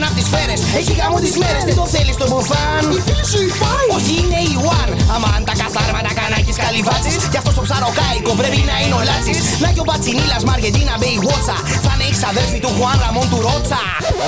Που 0.00 0.06
έχουν 0.06 0.16
απ' 0.16 0.22
τις 0.22 0.28
σφαίρες, 0.30 0.60
έχει 0.80 0.92
γάμο 1.00 1.18
τις 1.24 1.34
μέρες. 1.42 1.62
Δεν 1.68 1.76
το 1.80 1.86
θέλεις 1.94 2.16
το 2.22 2.26
μπουφάν. 2.30 2.82
Η 2.96 3.00
φίλη 3.06 3.26
σου 3.32 3.40
η 3.48 3.50
φάι. 3.60 3.86
Όχι 3.96 4.12
είναι 4.22 4.40
η 4.52 4.54
one. 4.78 4.92
Αμάν 5.14 5.40
τα 5.48 5.54
καθάρματα 5.62 6.10
κανάκης 6.18 6.56
καλυβάτσης. 6.64 7.14
Κι 7.32 7.38
αυτός 7.40 7.54
το 7.58 7.62
ψαροκάικο 7.66 8.32
πρέπει 8.40 8.60
να 8.70 8.76
είναι 8.82 8.96
ο 9.00 9.02
Λάτσης. 9.08 9.38
Να 9.62 9.68
και 9.74 9.82
ο 9.84 9.86
Πατσινίλας 9.90 10.42
Μαργεντίνα 10.48 10.94
Μπέι 11.00 11.16
Βότσα. 11.24 11.56
Θα 12.12 12.28
είναι 12.30 12.40
η 12.40 12.42
ξαδέρφη 12.42 12.58
του 12.64 12.70
Χουάν 12.76 12.98
Ραμόν 13.04 13.26
του 13.32 13.38
Ρότσα. 13.46 13.80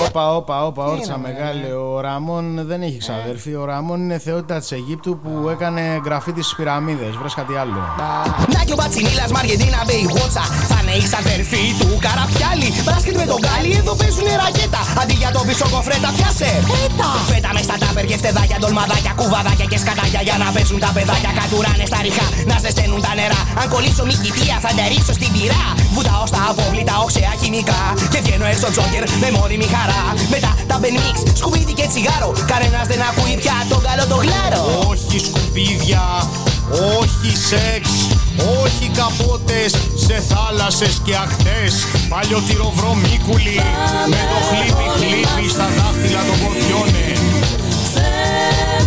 Όπα, 0.07 0.25
όπα, 0.39 0.57
όπα, 0.69 0.83
όρτσα 0.93 1.17
μεγάλε. 1.27 1.69
Ο 1.87 2.01
Ραμόν 2.07 2.45
δεν 2.71 2.81
έχει 2.89 2.99
ξαδέρφη. 3.05 3.53
Ο 3.63 3.65
Ραμόν 3.71 3.99
είναι 4.05 4.19
θεότητα 4.27 4.57
της 4.63 4.71
Αιγύπτου 4.77 5.13
που 5.23 5.33
έκανε 5.55 5.83
γραφή 6.07 6.31
στις 6.37 6.55
πυραμίδες. 6.57 7.13
Βρες 7.21 7.35
κάτι 7.41 7.55
άλλο. 7.63 7.81
Να 8.55 8.61
και 8.67 8.75
ο 8.77 8.79
Πατσινίλας 8.81 9.31
Μαργεντίνα 9.37 9.81
Μπέι 9.87 10.07
Βότσα. 10.15 10.45
Θα 10.71 10.79
είναι 10.81 10.95
η 11.01 11.03
ξαδέρφη 11.09 11.63
του 11.81 11.89
Καραπιάλι. 12.05 12.69
Μπάσκετ 12.87 13.15
με 13.21 13.27
τον 13.31 13.39
Γκάλι, 13.43 13.71
εδώ 13.81 13.93
παίζουν 14.01 14.29
ρακέτα. 14.43 14.83
Αντί 15.01 15.15
για 15.23 15.31
το 15.37 15.41
πίσω 15.49 15.67
κοφρέτα, 15.75 16.09
πιάσε. 16.17 16.51
Έτα. 16.85 17.09
Φέτα 17.31 17.51
μες 17.55 17.65
στα 17.69 17.77
τάπερ 17.83 18.05
και 18.11 18.17
φτεδάκια, 18.23 18.57
ντολμαδάκια, 18.61 19.13
κουβαδάκια 19.21 19.67
και 19.71 19.79
σκατάκια 19.83 20.21
για 20.29 20.37
να 20.43 20.47
παίζουν 20.55 20.79
τα 20.85 20.91
παιδάκια. 20.97 21.31
Κατουράνε 21.39 21.85
στα 21.91 21.99
ριχά, 22.05 22.27
να 22.51 22.57
ζεσταίνουν 22.63 23.01
τα 23.07 23.13
νερά. 23.19 23.41
Αν 23.61 23.67
κολλήσω 23.73 24.03
μη 24.09 24.15
κοιτία, 24.25 24.57
θα 24.65 24.71
ντερίσω 24.77 25.13
στην 25.19 25.31
πυρά. 25.35 25.65
Βουτάω 25.95 26.25
στα 26.33 26.41
απόβλητα, 26.51 26.95
οξέα 27.05 27.33
χημικά. 27.41 27.72
Και 28.13 28.21
βγαίνω 28.25 28.47
έξω 28.53 28.69
τζόκερ 28.71 29.05
με 29.23 29.29
μόνιμη 29.39 29.67
χαρά. 29.75 30.03
Μετά 30.35 30.51
τα 30.71 30.77
μπενμίξ, 30.81 31.17
σκουπίδι 31.41 31.73
και 31.79 31.87
τσιγάρο. 31.91 32.31
Κανένας 32.53 32.87
δεν 32.87 33.01
ακούει 33.11 33.35
πια 33.43 33.57
τον 33.69 33.81
καλό 33.89 34.05
το 34.13 34.19
γλάρο. 34.25 34.63
Όχι 34.91 35.17
σκουπίδια, 35.27 36.05
όχι 36.99 37.31
σεξ, 37.49 37.85
όχι 38.63 38.87
καπότες 38.99 39.71
σε 40.07 40.17
θάλασσες 40.31 40.95
και 41.05 41.15
ακτές. 41.25 41.75
Παλιωτυροβρομίκουλοι 42.13 43.57
με 44.13 44.21
το 44.31 44.39
χλίπι 44.49 44.87
χλίπι 44.97 45.45
στα 45.55 45.67
δάχτυλα 45.77 46.23
των 46.29 46.37
ποδιώνε. 46.43 47.07
σε 47.93 48.09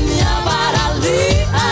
μια 0.08 0.34
παραλία 0.48 1.66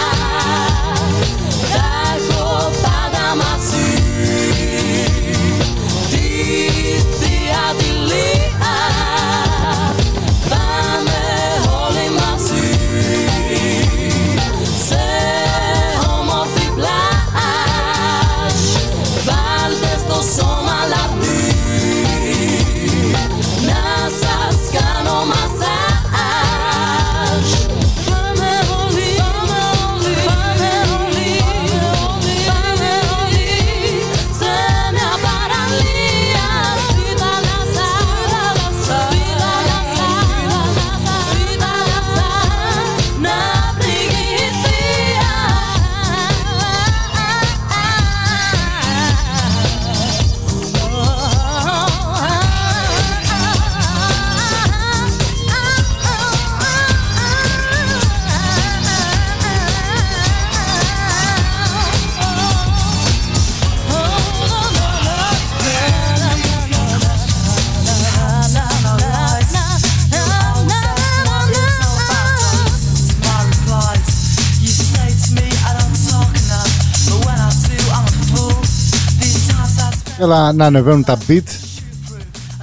Έλα 80.24 80.54
να 80.54 80.66
ανεβαίνουν 80.66 81.04
τα 81.04 81.18
beat. 81.28 81.44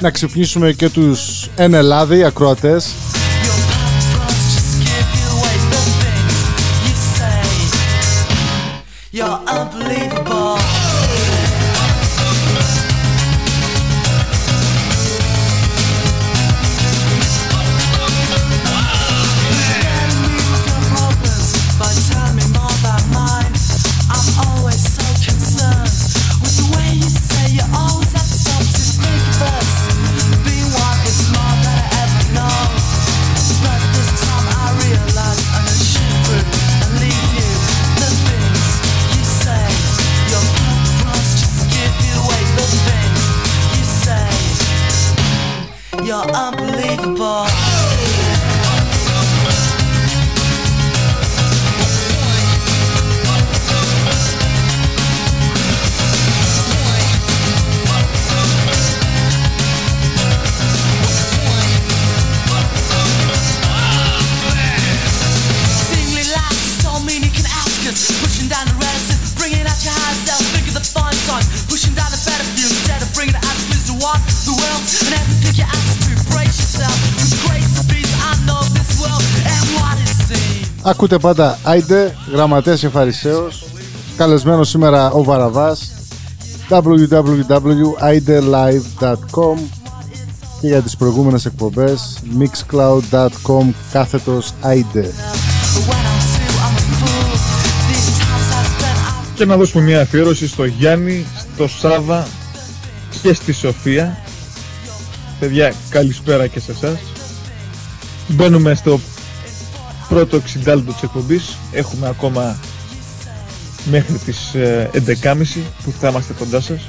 Να 0.00 0.10
ξυπνήσουμε 0.10 0.72
και 0.72 0.88
τους 0.88 1.48
εν 1.56 1.74
Ελλάδη 1.74 2.24
ακροατές. 2.24 2.88
You're 9.12 10.09
Ακούτε 80.82 81.18
πάντα, 81.18 81.58
Άιντε, 81.62 82.16
γραμματέας 82.32 82.84
ευχαριστήσω. 82.84 83.48
Καλεσμένο 84.16 84.64
σήμερα 84.64 85.10
ο 85.10 85.24
βαραβάς 85.24 85.92
www.idelive.com 86.68 89.58
και 90.60 90.66
για 90.66 90.82
τις 90.82 90.96
προηγούμενες 90.96 91.44
εκπομπές, 91.44 92.18
mixcloud.com 92.38 93.72
κάθετος 93.92 94.52
Άιντε. 94.60 95.10
Και 99.40 99.46
να 99.46 99.56
δώσουμε 99.56 99.82
μια 99.82 100.00
αφιέρωση 100.00 100.48
στο 100.48 100.64
Γιάννη, 100.64 101.26
στο 101.54 101.68
Σάβα 101.68 102.26
και 103.22 103.32
στη 103.32 103.52
Σοφία. 103.52 104.18
Παιδιά, 105.38 105.74
καλησπέρα 105.88 106.46
και 106.46 106.60
σε 106.60 106.70
εσάς. 106.70 106.98
Μπαίνουμε 108.28 108.74
στο 108.74 109.00
πρώτο 110.08 110.36
60 110.36 110.42
λεπτό 110.64 110.92
της 110.92 111.02
εκπομπής. 111.02 111.56
Έχουμε 111.72 112.08
ακόμα 112.08 112.58
μέχρι 113.90 114.18
τις 114.18 114.54
ε, 114.54 114.90
11.30 115.22 115.34
που 115.84 115.92
θα 116.00 116.08
είμαστε 116.08 116.32
κοντά 116.38 116.60
σας. 116.60 116.80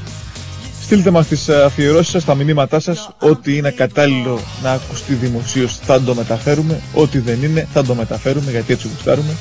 Στείλτε 0.82 1.12
μας 1.12 1.28
τις 1.28 1.48
ε, 1.48 1.64
αφιερώσεις 1.64 2.12
σας, 2.12 2.26
τα 2.26 2.36
μηνύματά 2.36 2.80
σας. 2.80 3.10
Ό,τι 3.20 3.58
είναι 3.58 3.72
κατάλληλο 3.72 4.40
να 4.64 4.72
ακουστεί 4.72 5.14
δημοσίως 5.14 5.78
θα 5.78 6.02
το 6.02 6.16
μεταφέρουμε. 6.16 6.82
Ό,τι 6.94 7.20
δεν 7.20 7.44
είναι 7.44 7.68
θα 7.74 7.84
το 7.84 7.96
μεταφέρουμε 7.96 8.52
γιατί 8.52 8.74
έτσι 8.74 8.88
γουστάρουμε. 8.94 9.36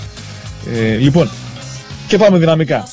Ε, 0.75 0.97
λοιπόν, 0.97 1.31
και 2.11 2.19
πάμε 2.19 2.39
δυναμικά. 2.39 2.85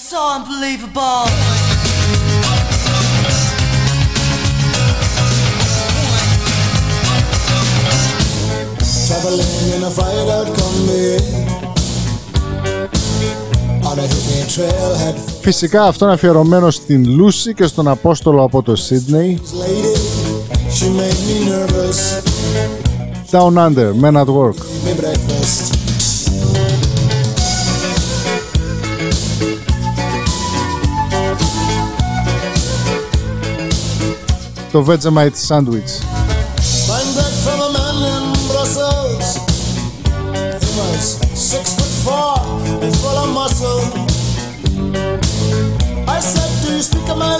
Φυσικά 15.41 15.83
αυτό 15.83 16.05
είναι 16.05 16.13
αφιερωμένο 16.13 16.71
στην 16.71 17.09
Λούση 17.09 17.53
και 17.53 17.65
στον 17.65 17.87
Απόστολο 17.87 18.43
από 18.43 18.61
το 18.61 18.75
Σίδνεϊ. 18.75 19.41
Down 23.31 23.57
Under, 23.57 23.93
Men 24.01 24.15
at 24.15 24.29
Work. 24.37 24.57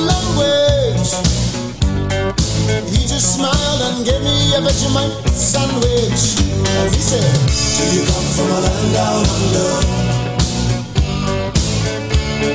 Language? 0.02 1.10
He 2.90 3.06
just 3.06 3.36
smiled 3.36 3.82
and 3.82 4.06
gave 4.06 4.22
me 4.24 4.56
a 4.56 4.60
Vegemite 4.60 5.30
sandwich. 5.30 6.42
And 6.42 6.90
he 6.94 7.02
said, 7.02 7.34
do 7.78 7.84
you 7.96 8.04
come 8.10 8.28
from 8.34 8.50
a 8.50 8.60
land 8.66 8.94
down 8.94 9.26
under? 9.38 9.72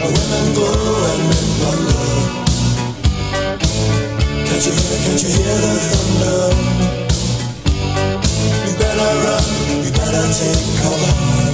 Women 0.02 0.46
and 1.10 1.22
men 1.30 1.46
wonder 1.62 2.41
Can't 4.52 4.66
you 4.66 4.72
hear, 4.72 4.98
can't 4.98 5.22
you 5.22 5.28
hear 5.30 5.56
the 5.64 5.72
thunder? 5.80 6.52
You 8.66 8.72
better 8.76 9.12
run, 9.24 9.44
you 9.82 9.90
better 9.92 10.26
take 10.28 10.60
cover 10.82 11.51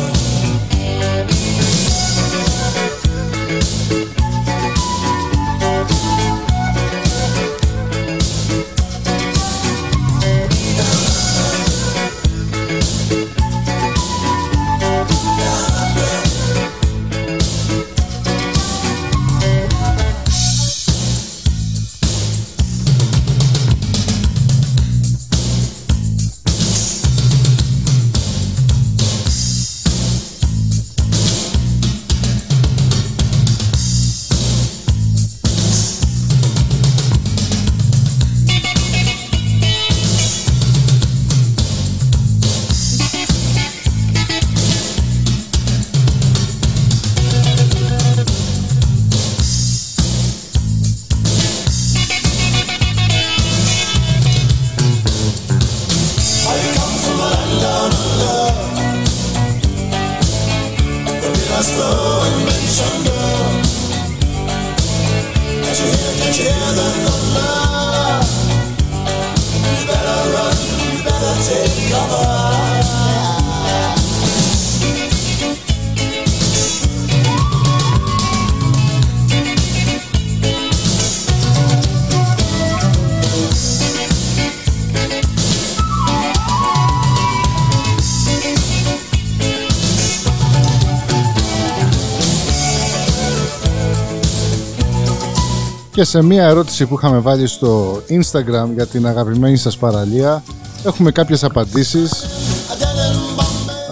Και 95.99 96.05
σε 96.05 96.23
μία 96.23 96.45
ερώτηση 96.45 96.87
που 96.87 96.95
είχαμε 96.95 97.19
βάλει 97.19 97.47
στο 97.47 98.03
Instagram 98.09 98.69
για 98.75 98.87
την 98.87 99.07
αγαπημένη 99.07 99.57
σας 99.57 99.77
παραλία 99.77 100.43
έχουμε 100.85 101.11
κάποιες 101.11 101.45
απαντήσεις. 101.45 102.13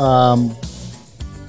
Α, 0.01 0.33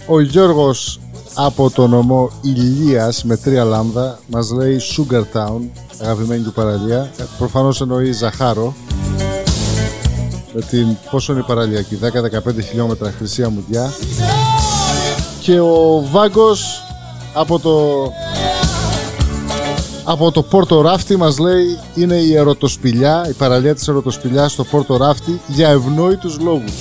ο 0.08 0.20
Γιώργος 0.20 1.00
από 1.34 1.70
το 1.70 1.88
νομό 1.88 2.32
Ηλίας 2.42 3.24
με 3.24 3.38
τρία 3.38 3.64
λάμδα 3.64 4.20
μας 4.28 4.52
λέει 4.52 4.80
Sugar 4.96 5.22
Town, 5.34 5.60
αγαπημένη 6.02 6.44
του 6.44 6.54
παραλία. 6.54 7.12
Ε, 7.18 7.24
Προφανώς 7.38 7.82
εννοεί 7.82 8.12
Ζαχάρο. 8.12 8.74
Με 10.54 10.62
την 10.62 10.98
πόσο 11.12 11.32
είναι 11.32 11.42
η 11.42 11.46
παραλία 11.48 11.80
εκεί, 11.80 11.96
10-15 11.96 12.62
χιλιόμετρα 12.70 13.14
χρυσή 13.18 13.44
αμμουδιά. 13.44 13.94
Και 15.42 15.60
ο 15.60 16.04
Βάγκος 16.12 16.84
από 17.34 17.60
το 17.60 18.12
από 20.10 20.32
το 20.32 20.42
Πόρτο 20.42 20.82
Ράφτη 20.82 21.16
μας 21.18 21.38
λέει 21.38 21.80
είναι 21.96 22.16
η 22.16 22.36
ερωτοσπηλιά, 22.36 23.26
η 23.30 23.34
παραλία 23.34 23.76
της 23.76 23.88
ερωτοσπηλιάς 23.88 24.52
στο 24.52 24.64
Πόρτο 24.64 24.98
Ράφτη 24.98 25.42
για 25.48 25.70
ευνόητους 25.70 26.40
λόγους. 26.40 26.72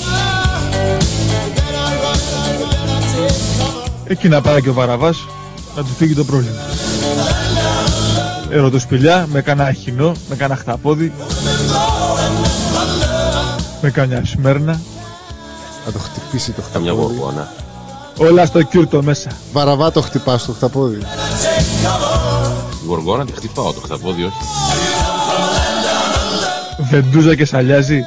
Εκεί 4.05 4.29
να 4.29 4.41
πάει 4.41 4.63
και 4.63 4.69
ο 4.69 4.73
Βαραβάς 4.73 5.27
να 5.77 5.83
του 5.83 5.89
φύγει 5.99 6.15
το 6.15 6.25
πρόβλημα. 6.25 6.61
Ερωτοσπηλιά 8.51 9.27
με 9.33 9.41
κανένα 9.41 9.73
χινό, 9.73 10.13
με 10.29 10.37
κανένα 10.37 10.61
χταπόδι, 10.61 11.13
με 13.81 13.91
κανένα 13.91 14.25
σμέρνα. 14.25 14.81
Να 15.87 15.93
το 15.93 15.99
χτυπήσει 15.99 16.53
το 16.53 16.63
Καμιά 16.73 16.93
χταπόδι. 16.93 17.15
γοργόνα. 17.15 17.53
Όλα 18.19 18.47
στο 18.47 18.63
κιούρτο 18.63 19.03
μέσα. 19.03 19.31
Βαραβά 19.53 19.93
το 19.93 20.01
χτυπάς 20.01 20.45
το 20.45 20.53
χταπόδι. 20.53 20.99
Η 22.87 22.89
γοργόνα 22.89 23.25
τη 23.25 23.33
χτυπάω, 23.33 23.73
το 23.73 23.81
χταπόδι 23.81 24.23
όχι. 24.23 24.37
Βεντούζα 26.79 27.35
και 27.35 27.45
σαλιάζει. 27.45 28.03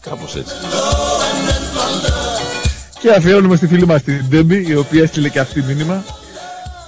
Κάπως 0.00 0.36
έτσι. 0.36 0.54
Και 3.00 3.10
αφιερώνουμε 3.10 3.56
στη 3.56 3.66
φίλη 3.66 3.86
μας 3.86 4.02
την 4.02 4.24
Ντέμπι, 4.28 4.64
η 4.68 4.74
οποία 4.74 5.02
έστειλε 5.02 5.28
και 5.28 5.38
αυτή 5.38 5.62
μήνυμα 5.62 6.04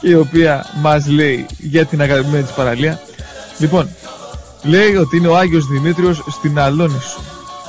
και 0.01 0.09
η 0.09 0.15
οποία 0.15 0.67
μας 0.75 1.07
λέει 1.07 1.47
για 1.59 1.85
την 1.85 2.03
αγαπημένη 2.03 2.43
της 2.43 2.53
παραλία. 2.53 3.01
Λοιπόν, 3.59 3.89
λέει 4.63 4.97
ότι 4.97 5.17
είναι 5.17 5.29
ο 5.29 5.37
Άγιος 5.37 5.67
Δημήτριος 5.67 6.25
στην 6.31 6.59
Αλόνισο. 6.59 7.21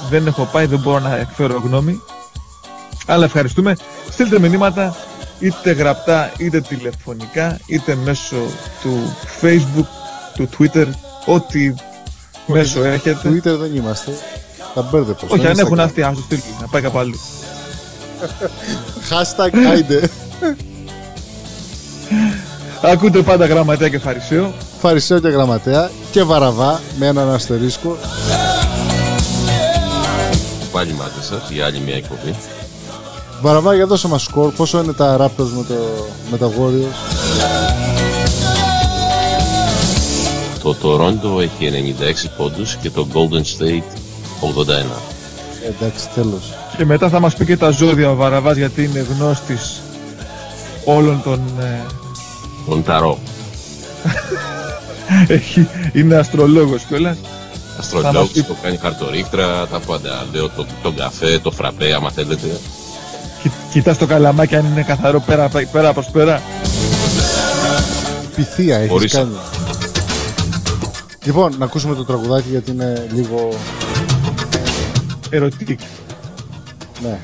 Δεν 0.10 0.28
έχω 0.28 0.50
πάει, 0.52 0.66
δεν 0.66 0.80
μπορώ 0.80 1.00
να 1.00 1.16
εκφέρω 1.16 1.62
γνώμη. 1.66 2.02
Αλλά 3.06 3.26
ευχαριστούμε. 3.26 3.76
Στείλτε 4.12 4.40
μηνύματα 4.40 4.96
είτε 5.44 5.72
γραπτά 5.72 6.32
είτε 6.38 6.62
τηλεφωνικά 6.62 7.60
είτε 7.66 7.96
μέσω 7.96 8.36
του 8.82 9.16
facebook, 9.42 9.88
του 10.34 10.50
twitter, 10.58 10.88
ό,τι 11.26 11.74
μέσο 12.46 12.84
έχετε. 12.84 13.30
Twitter 13.30 13.58
δεν 13.58 13.76
είμαστε. 13.76 14.12
Τα 14.74 14.82
μπέρδεψα. 14.82 15.26
Όχι, 15.30 15.40
στο 15.40 15.50
αν 15.50 15.60
έχουν 15.60 15.80
Instagram. 15.80 15.84
αυτοί, 15.84 16.02
ας 16.02 16.16
το 16.16 16.22
στείλει, 16.22 16.44
να 16.62 16.68
πάει 16.68 16.82
κάπου 16.82 16.98
αλλού. 16.98 17.20
Hashtag 19.10 19.58
άιντε. 19.72 20.10
Ακούτε 22.82 23.22
πάντα 23.22 23.46
γραμματέα 23.46 23.90
και 23.90 24.00
φαρισαίο. 24.00 24.54
Φαρισαίο 24.80 25.20
και 25.20 25.28
γραμματέα 25.28 25.90
και 26.12 26.24
βαραβά 26.24 26.82
με 26.98 27.08
έναν 27.08 27.34
αστερίσκο. 27.34 27.98
Πάλι 30.72 30.94
μάτι 30.94 31.24
σας, 31.24 31.50
για 31.50 31.66
άλλη 31.66 31.80
μια 31.80 31.96
εκπομπή. 31.96 32.36
Βαραβά 33.44 33.74
για 33.76 33.86
δώσε 33.86 34.08
μας 34.08 34.24
σκορ. 34.24 34.52
Πόσο 34.54 34.80
είναι 34.84 34.94
τα 34.94 35.18
Raptors 35.18 35.50
με, 35.58 35.64
το, 35.68 35.74
με 36.32 36.38
τα 36.38 36.50
Warriors; 36.50 37.18
Το 40.64 40.76
Toronto 40.82 41.42
έχει 41.42 41.94
96 42.28 42.30
πόντους 42.38 42.76
και 42.76 42.90
το 42.90 43.08
Golden 43.14 43.42
State 43.62 43.84
81. 43.84 45.02
Εντάξει, 45.80 46.08
τέλος. 46.16 46.54
Και 46.78 46.86
μετά 46.86 47.10
θα 47.10 47.20
μας 47.20 47.36
πει 47.36 47.46
και 47.46 47.58
τα 47.58 47.70
ζώδια 47.70 48.10
ο 48.12 48.16
Βαραβάς 48.16 48.58
γιατί 48.58 48.84
είναι 48.84 49.06
γνώστης 49.18 49.82
όλων 50.86 51.22
των... 51.24 51.42
ε, 51.60 51.82
Τον 52.70 52.84
Ταρό. 52.84 53.18
έχει, 55.28 55.68
είναι 55.94 56.16
αστρολόγος 56.16 56.84
κιόλας. 56.84 57.18
Θα 57.18 57.30
μας 57.78 57.78
Αστρολόγος 57.80 58.30
πει- 58.32 58.44
που 58.44 58.56
κάνει 58.62 58.78
χαρτορίκτρα, 58.78 59.68
τα 59.68 59.80
πάντα. 59.80 60.26
Λέω 60.34 60.50
το, 60.50 60.66
τον 60.84 60.96
καφέ, 60.96 61.40
το 61.40 61.52
φραπέ, 61.52 61.94
άμα 61.94 62.12
θέλετε. 62.12 62.60
Κι- 63.44 63.52
Κοιτάς 63.72 63.98
το 63.98 64.06
καλαμάκι 64.06 64.56
αν 64.56 64.66
είναι 64.66 64.82
καθαρό 64.84 65.20
πέρα, 65.20 65.50
πέρα 65.72 65.94
προς 65.94 66.06
πέρα. 66.12 66.42
Πυθία 68.36 68.78
έχεις 68.78 68.92
Ορίστε. 68.92 69.18
κάνει. 69.18 69.32
Λοιπόν, 71.24 71.56
να 71.58 71.66
ακούσουμε 71.66 71.96
το 71.96 72.06
τραγουδάκι 72.06 72.48
γιατί 72.50 72.72
είναι 72.72 73.08
λίγο... 73.14 73.50
Ερωτική. 75.30 75.78
Ναι. 77.02 77.20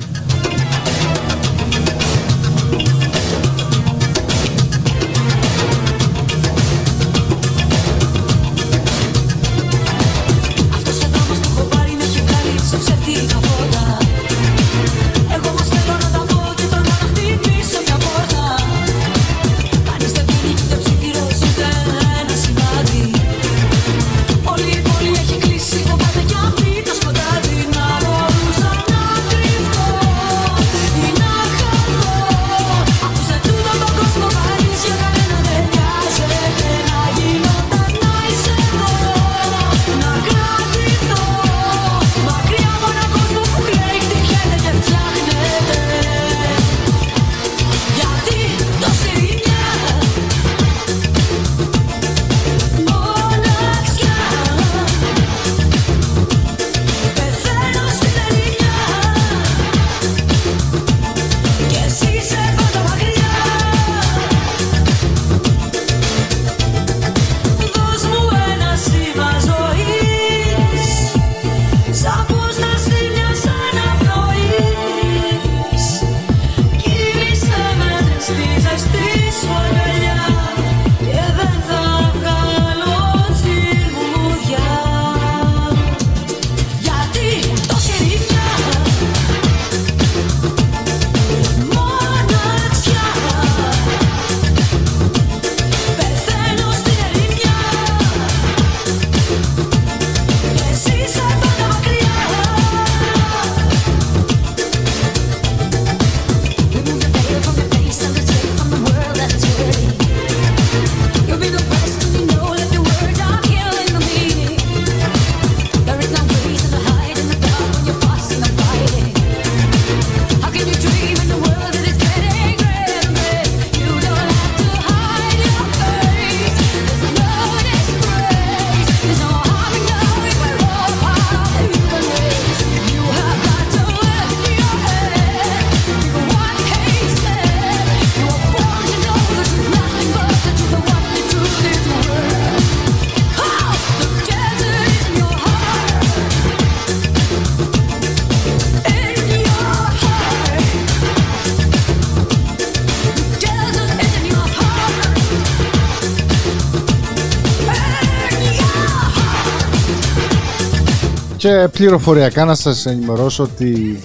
Και 161.40 161.68
πληροφοριακά 161.72 162.44
να 162.44 162.54
σας 162.54 162.86
ενημερώσω 162.86 163.42
ότι 163.42 164.00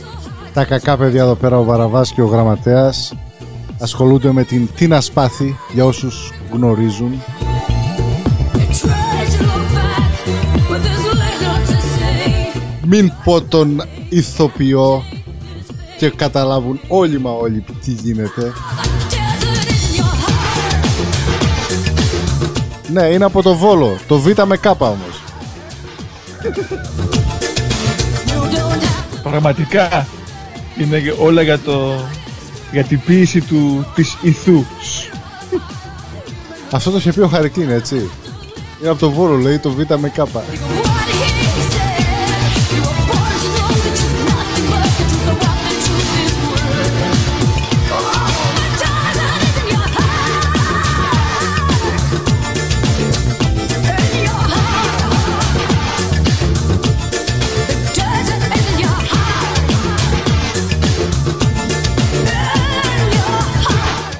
τα 0.54 0.66
κακά 0.66 0.98
παιδιά 0.98 1.22
εδώ 1.22 1.36
πέρα, 1.36 1.58
ο 1.58 1.64
Βαραβάς 1.64 2.12
και 2.12 2.22
ο 2.22 2.26
Γραμματέας 2.26 3.14
ασχολούνται 3.80 4.32
με 4.32 4.44
την 4.44 4.70
Τίνα 4.76 5.02
Σπάθη, 5.02 5.58
για 5.74 5.86
όσους 5.86 6.34
γνωρίζουν. 6.52 7.22
Μην 12.86 13.12
πω 13.24 13.42
τον 13.42 13.82
ηθοποιό 14.10 15.04
και 15.98 16.10
καταλάβουν 16.10 16.80
όλοι 16.88 17.20
μα 17.20 17.32
όλοι 17.32 17.66
τι 17.84 17.92
γίνεται. 17.92 18.54
Ναι, 22.92 23.04
είναι 23.04 23.26
από 23.26 23.42
το 23.42 23.56
Βόλο. 23.56 23.98
Το 24.08 24.20
Β 24.20 24.28
με 24.46 24.58
κάπα 24.58 24.88
όμως. 24.88 25.24
Πραγματικά 29.30 30.08
είναι 30.78 31.00
και 31.00 31.14
όλα 31.20 31.42
για 31.42 31.60
το 31.60 31.94
για 32.72 32.84
την 32.84 33.02
ποίηση 33.06 33.42
του 33.42 33.86
της 33.96 34.18
ηθού. 34.22 34.66
Αυτό 36.72 36.92
το 36.92 36.98
είχε 36.98 37.12
πει 37.12 37.20
ο 37.20 37.28
Χαρικίν, 37.28 37.70
έτσι. 37.70 38.10
Είναι 38.82 38.90
από 38.90 39.00
το 39.00 39.12
Βόλο, 39.12 39.36
λέει 39.36 39.60
το 39.60 39.72
Β 39.72 39.78
με 39.98 40.10
κάπα. 40.10 40.44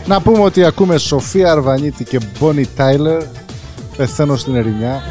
Να 0.08 0.22
πούμε 0.22 0.40
ότι 0.40 0.64
ακούμε 0.64 0.98
Σοφία 0.98 1.52
Αρβανίτη 1.52 2.04
και 2.04 2.20
Μπόνι 2.40 2.66
Τάιλερ 2.76 3.24
Πεθαίνω 3.98 4.36
στην 4.36 4.56
ερημιά. 4.56 5.04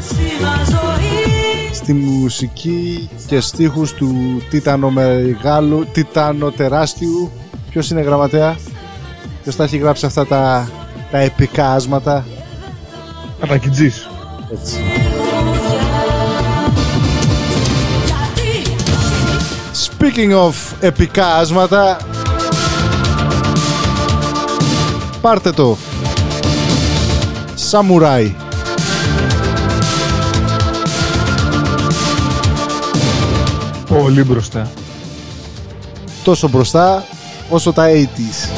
Στη 1.73 1.93
μουσική 1.93 3.09
και 3.27 3.39
στίχους 3.39 3.93
του 3.93 4.41
Τίτανο 4.49 4.89
Μεγάλου 4.89 5.87
Τίτανο 5.91 6.51
Τεράστιου 6.51 7.31
Ποιος 7.69 7.89
είναι 7.89 8.01
γραμματέα; 8.01 8.55
Ποιος 9.43 9.55
τα 9.55 9.63
έχει 9.63 9.77
γράψει 9.77 10.05
αυτά 10.05 10.25
τα, 10.25 10.69
τα 11.11 11.17
επικά 11.17 11.71
άσματα; 11.73 12.25
Αρακιτζής 13.39 14.09
Έτσι. 14.51 14.75
Speaking 19.87 20.31
of 20.31 20.53
επικά 20.79 21.35
άσματα 21.35 21.97
Πάρτε 25.25 25.51
το. 25.51 25.77
Σαμουράι. 27.55 28.35
Πολύ 33.87 34.23
μπροστά. 34.23 34.71
Τόσο 36.23 36.49
μπροστά 36.49 37.03
όσο 37.49 37.73
τα 37.73 37.85
80s 37.89 38.49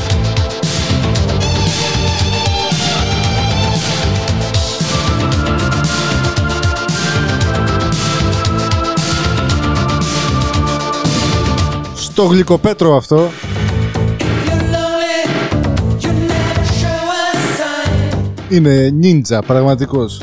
Στο 11.96 12.24
γλυκοπέτρο 12.24 12.96
αυτό 12.96 13.30
Είναι 18.50 18.90
νίντζα 18.90 19.42
πραγματικός 19.42 20.22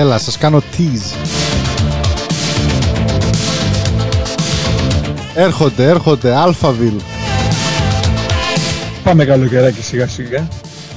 Έλα, 0.00 0.18
σας 0.18 0.38
κάνω 0.38 0.62
tease. 0.76 1.16
Έρχονται, 5.34 5.88
έρχονται, 5.88 6.34
Alphaville. 6.46 7.00
Πάμε 9.04 9.24
καλοκαιράκι 9.24 9.82
σιγά 9.82 10.08
σιγά. 10.08 10.48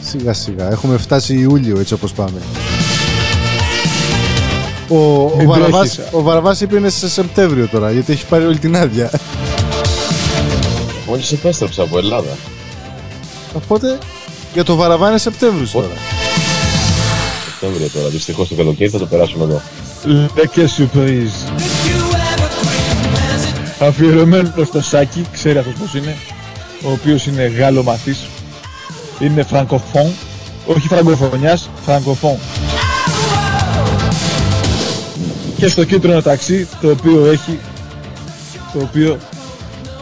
Σιγά 0.02 0.34
σιγά. 0.34 0.72
Έχουμε 0.72 0.98
φτάσει 0.98 1.34
Ιούλιο 1.40 1.80
έτσι 1.80 1.94
όπως 1.94 2.14
πάμε. 2.14 2.42
Ο, 4.88 5.24
ο, 5.24 5.34
Μην 5.38 5.48
Βαραβάς, 5.48 5.94
τρέχεις. 5.96 6.14
ο 6.14 6.22
Βαραβάς 6.22 6.62
είπε 6.62 6.78
είναι 6.78 6.90
σε 6.90 7.10
Σεπτέμβριο 7.10 7.68
τώρα 7.68 7.92
γιατί 7.92 8.12
έχει 8.12 8.26
πάρει 8.26 8.46
όλη 8.46 8.58
την 8.58 8.78
άδεια. 8.78 9.12
Μόλις 11.08 11.32
επέστρεψα 11.32 11.84
από 11.84 11.98
Ελλάδα. 11.98 12.38
Οπότε 13.54 13.98
για 14.54 14.64
το 14.64 14.76
Βαραβά 14.76 15.10
είναι 15.10 15.18
Σεπτέμβριος 15.18 15.72
τώρα. 15.72 15.88
Σεπτέμβριο 17.64 17.90
τώρα. 17.94 18.10
Δυστυχώς 18.10 18.48
το 18.48 18.56
καλοκαίρι 18.56 18.90
θα 18.90 18.98
το 18.98 19.06
περάσουμε 19.06 19.44
εδώ. 19.44 19.62
Λεκέ 20.36 20.66
surprise. 20.78 21.52
Αφιερωμένος 23.80 24.68
στο 24.68 24.82
Σάκη, 24.82 25.26
ξέρει 25.32 25.58
αυτός 25.58 25.74
πως 25.74 25.94
είναι, 25.94 26.16
ο 26.84 26.92
οποίος 26.92 27.26
είναι 27.26 27.48
Γάλλο 27.48 27.84
μαθής, 27.84 28.28
είναι 29.20 29.44
φραγκοφόν, 29.44 30.12
όχι 30.66 30.88
φραγκοφωνιάς, 30.88 31.70
φραγκοφόν. 31.86 32.38
Και 35.58 35.68
στο 35.68 35.84
κίτρινο 35.84 36.22
ταξί, 36.22 36.68
το 36.82 36.90
οποίο 36.90 37.26
έχει, 37.26 37.60
το 38.74 38.80
οποίο 38.80 39.18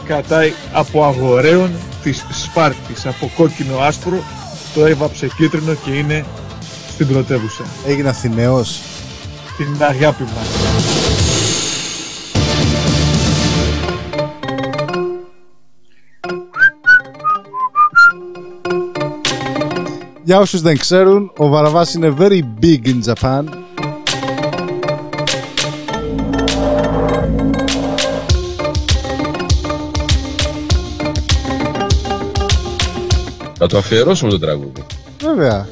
κατάει 0.06 0.52
από 0.72 1.04
αγοραίων 1.04 1.70
της 2.02 2.24
Σπάρτης, 2.30 3.06
από 3.06 3.30
κόκκινο 3.36 3.78
άσπρο, 3.78 4.22
το 4.74 4.86
έβαψε 4.86 5.28
κίτρινο 5.36 5.74
και 5.84 5.90
είναι 5.90 6.24
στην 6.92 7.06
πρωτεύουσα. 7.06 7.64
Έγινε 7.86 8.08
Αθηναίος. 8.08 8.80
Την 9.56 9.82
αγάπη 9.82 10.22
μας. 10.22 10.48
Για 20.24 20.38
όσους 20.38 20.60
δεν 20.60 20.78
ξέρουν, 20.78 21.32
ο 21.36 21.48
Βαραβάς 21.48 21.94
είναι 21.94 22.14
very 22.18 22.40
big 22.62 22.86
in 22.86 23.12
Japan. 23.12 23.44
Θα 33.58 33.66
το 33.66 33.78
αφιερώσουμε 33.78 34.30
το 34.30 34.38
τραγούδι. 34.38 34.84
Βέβαια. 35.22 35.68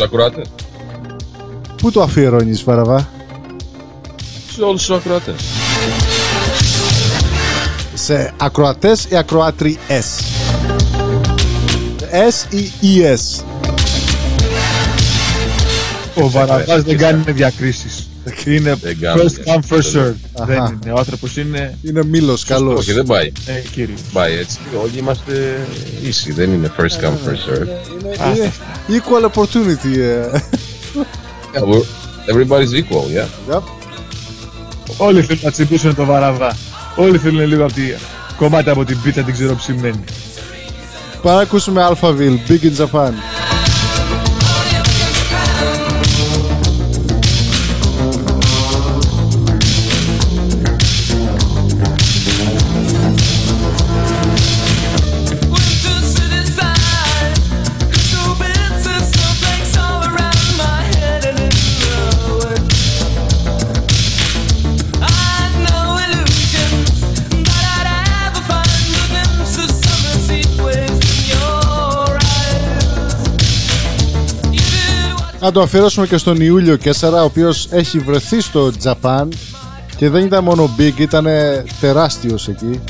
Στους 0.00 0.12
ακροατές. 0.12 0.46
Πού 1.76 1.90
το 1.90 2.02
αφιερώνεις 2.02 2.64
Βαραβά; 2.64 3.08
Σε 4.54 4.62
όλους 4.62 4.86
τους 4.86 4.96
ακροατές. 4.96 5.34
Σε 7.94 8.34
ακροατές 8.36 9.04
ή 9.10 9.16
ακροάτριες; 9.16 10.20
S 12.10 12.52
ή 12.52 12.70
ES. 12.82 13.44
Ο 16.14 16.28
Βαραβάς 16.30 16.82
δεν 16.82 16.98
κάνει 16.98 17.22
διακρίσεις. 17.26 18.09
Είναι 18.54 18.78
κάνει 19.00 19.22
first 19.22 19.48
come 19.50 19.60
first 19.76 19.96
served. 19.96 20.14
Αχα. 20.34 20.44
Δεν 20.46 20.56
είναι. 20.56 20.92
Ο 20.92 20.98
άνθρωπος 20.98 21.36
είναι... 21.36 21.78
Είναι 21.82 22.04
μήλος 22.04 22.44
καλός. 22.44 22.78
Όχι, 22.78 22.92
δεν 22.92 23.04
πάει. 23.04 23.32
Ε, 23.46 23.52
κύριε. 23.72 23.94
Πάει 24.12 24.34
έτσι. 24.36 24.58
Όλοι 24.82 24.98
είμαστε 24.98 25.66
ίσοι. 26.02 26.32
Δεν 26.32 26.52
είναι 26.52 26.72
first 26.78 27.04
come, 27.04 27.28
first 27.28 27.52
serve. 27.52 27.66
Είναι 28.36 28.52
equal 28.88 29.30
opportunity. 29.30 29.98
ε. 29.98 30.38
Yeah, 31.54 31.62
we're- 31.62 31.86
everybody's 32.32 32.72
equal, 32.74 33.06
yeah. 33.16 33.54
Yep. 33.54 33.62
Όλοι 34.96 35.22
θέλουν 35.22 35.40
να 35.44 35.50
τσιμπήσουν 35.50 35.94
το 35.94 36.04
Βαραβά. 36.04 36.56
Όλοι 36.96 37.18
θέλουν 37.18 37.46
λίγο 37.46 37.64
από 37.64 37.72
τη 37.72 37.82
κομμάτι 38.36 38.70
από 38.70 38.84
την 38.84 39.00
πίτσα 39.02 39.22
την 39.22 39.34
ξεροψημένη. 39.34 40.04
Πάμε 41.22 41.36
να 41.36 41.42
ακούσουμε 41.42 41.88
Alphaville, 41.90 42.38
Big 42.50 42.62
in 42.62 42.84
Japan. 42.86 43.10
Να 75.40 75.52
το 75.52 75.60
αφιερώσουμε 75.60 76.06
και 76.06 76.16
στον 76.16 76.40
Ιούλιο 76.40 76.76
Κέσσαρα, 76.76 77.22
ο 77.22 77.24
οποίος 77.24 77.68
έχει 77.70 77.98
βρεθεί 77.98 78.40
στο 78.40 78.72
Japan 78.82 79.28
και 79.96 80.08
δεν 80.08 80.24
ήταν 80.24 80.44
μόνο 80.44 80.74
big, 80.78 80.98
ήταν 80.98 81.26
τεράστιος 81.80 82.48
εκεί. 82.48 82.80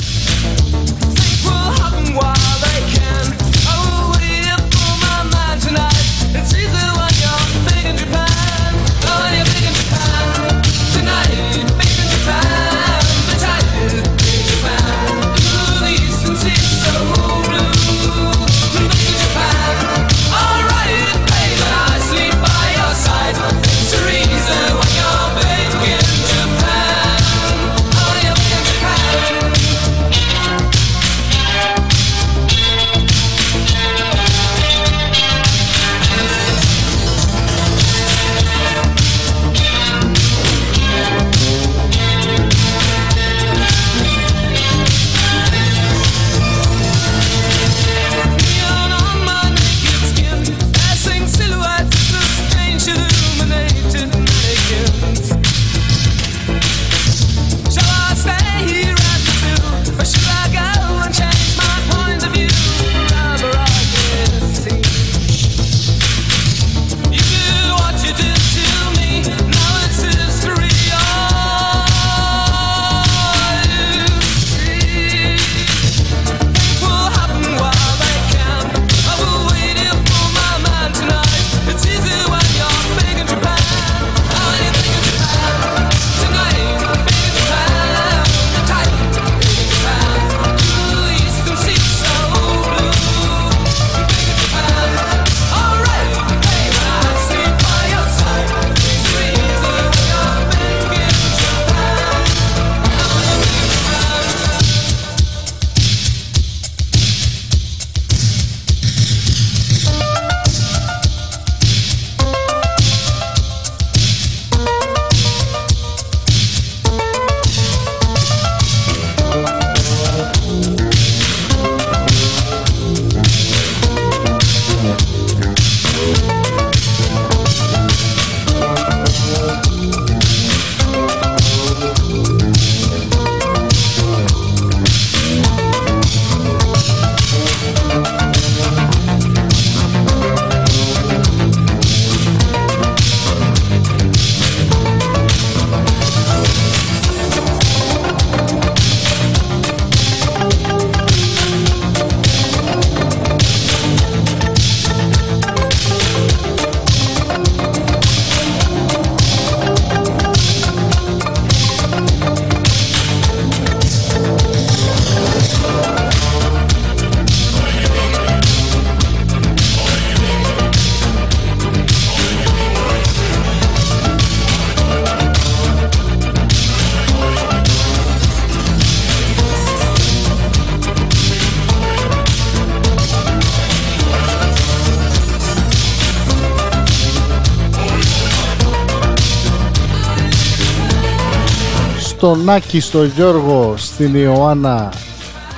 Στον 192.34 192.48
Άκη, 192.48 192.80
στον 192.80 193.06
Γιώργο, 193.06 193.74
στην 193.76 194.14
Ιωάννα, 194.14 194.92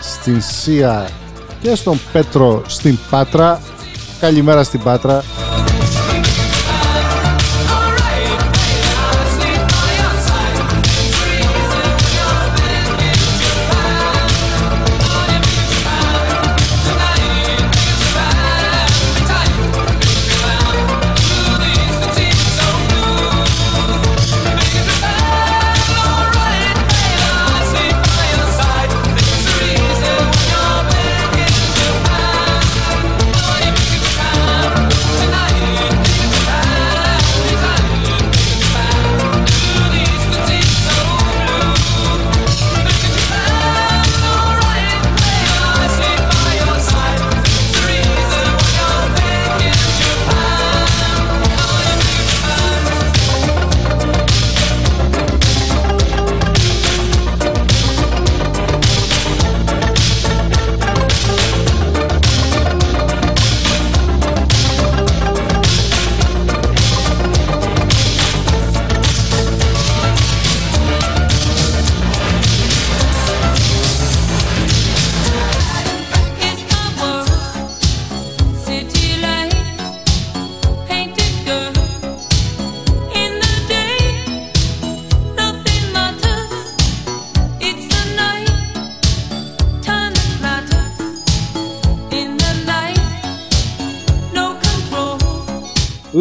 στην 0.01 0.41
Σία 0.41 1.09
και 1.63 1.75
στον 1.75 2.01
Πέτρο 2.13 2.63
στην 2.67 2.99
Πάτρα. 3.11 3.61
Καλημέρα 4.21 4.63
στην 4.63 4.83
Πάτρα. 4.83 5.23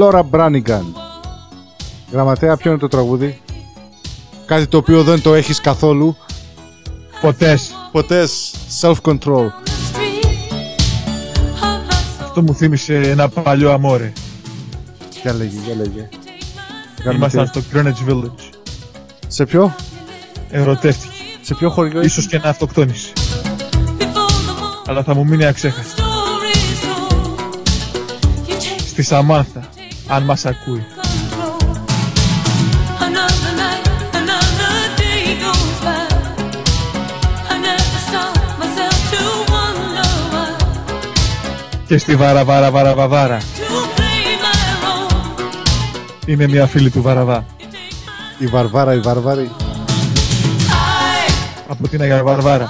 Λόρα 0.02 0.24
Μπράνιγκαν. 0.24 0.96
Γραμματέα, 2.12 2.58
ποιο 2.58 2.72
είναι 2.72 2.80
το 2.80 2.88
τραγούδι; 2.88 3.42
Κάτι 4.46 4.68
το 4.68 4.78
οποίο 4.78 5.04
δεν 5.04 5.22
το 5.22 5.34
έχεις 5.34 5.62
καθόλου; 5.62 6.16
Ποτές. 7.22 7.72
Ποτές. 7.92 8.54
Self-control. 8.82 9.46
Αυτό 12.22 12.42
μου 12.42 12.54
θύμισε 12.54 12.96
ένα 12.96 13.30
παλιό 13.30 13.72
αμόρε. 13.72 14.14
Για 15.22 15.34
λέγε, 15.34 15.60
για 15.66 15.76
λέγε. 15.76 16.10
Ήμασταν 17.14 17.48
στο 17.48 17.62
Greenwich 17.74 18.10
Village. 18.10 18.56
Σε 19.28 19.46
ποιο; 19.46 19.76
Ερωτεύτηκε. 20.50 21.14
Σε 21.42 21.54
ποιο 21.54 21.70
χωριό 21.70 22.02
Ίσως 22.02 22.28
και 22.28 22.40
να 22.40 22.50
αυτοκτόνησε. 22.50 23.14
Αλλά 24.88 25.04
θα 25.04 25.16
μου 25.16 25.26
μείνει 25.26 25.46
αξέχαστη. 25.46 26.02
Στη 28.88 29.04
Σαμάνθα, 29.04 29.70
αν 30.14 30.24
μας 30.24 30.46
ακούει. 30.46 30.86
Another 33.08 33.54
night, 33.64 33.86
another 34.22 34.74
day 35.02 35.22
goes 35.44 35.78
by. 35.86 36.04
I 37.52 37.56
never 37.68 38.00
stop 38.08 38.34
myself 38.62 39.00
to 39.14 39.22
wonder 39.54 40.10
why. 40.34 40.50
Και 41.88 41.98
στη 41.98 42.16
Βάρα 42.16 42.44
Βάρα 42.44 42.72
Βάρα 42.72 42.94
Βαβάρα. 42.94 43.38
To 43.38 43.44
play 43.98 44.28
my 44.44 44.58
role. 44.84 45.44
Είναι 46.26 46.48
μια 46.48 46.68
φίλη 46.68 46.90
του 46.90 47.02
Βαραβά. 47.02 47.46
Η 48.38 48.46
Βαρβάρα, 48.46 48.94
η 48.94 49.00
Βαρβάρη. 49.00 49.52
Από 51.68 51.88
την 51.88 52.02
Αγία 52.02 52.24
Βαρβάρα. 52.24 52.70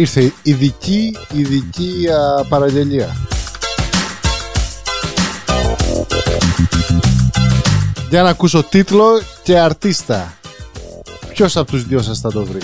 Ήρθε 0.00 0.32
ειδική, 0.42 1.16
ειδική 1.32 2.06
α, 2.08 2.44
παραγγελία. 2.48 3.16
Για 8.10 8.22
να 8.22 8.28
ακούσω 8.28 8.62
τίτλο 8.62 9.04
και 9.42 9.58
αρτίστα. 9.58 10.34
Ποιος 11.28 11.56
από 11.56 11.70
τους 11.70 11.86
δυο 11.86 12.02
σας 12.02 12.20
θα 12.20 12.32
το 12.32 12.44
βρει; 12.44 12.60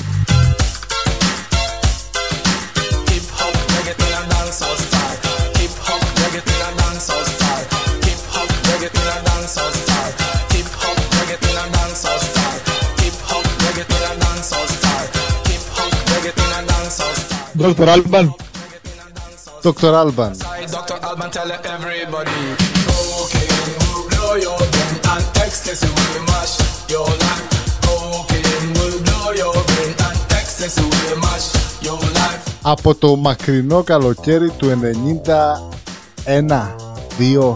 Dr. 17.65 17.89
Alban. 17.89 18.27
Dr. 19.63 19.93
Alban. 20.01 20.33
Dr. 20.75 20.97
Alban 21.07 21.29
tell 21.31 21.51
everybody, 21.51 22.39
cocaine 22.87 23.71
will 23.79 24.03
blow 24.09 24.35
your 24.45 24.57
brain. 24.71 24.91
brain 24.91 25.13
and 25.13 25.25
ecstasy 25.45 25.87
will 25.97 26.23
mash 26.31 26.53
your 26.89 27.07
life. 27.23 27.45
Cocaine 27.85 28.69
will 28.77 28.97
blow 29.05 29.27
your 29.41 29.53
brain 29.69 29.91
and 30.07 30.19
ecstasy 30.39 30.81
will 30.81 31.17
mash 31.25 31.47
your 31.81 31.99
life. 32.17 32.39
Από 32.61 32.95
το 32.95 33.15
μακρινό 33.15 33.83
καλοκαίρι 33.83 34.51
του 34.51 34.69
91. 34.69 36.75
2. 37.17 37.55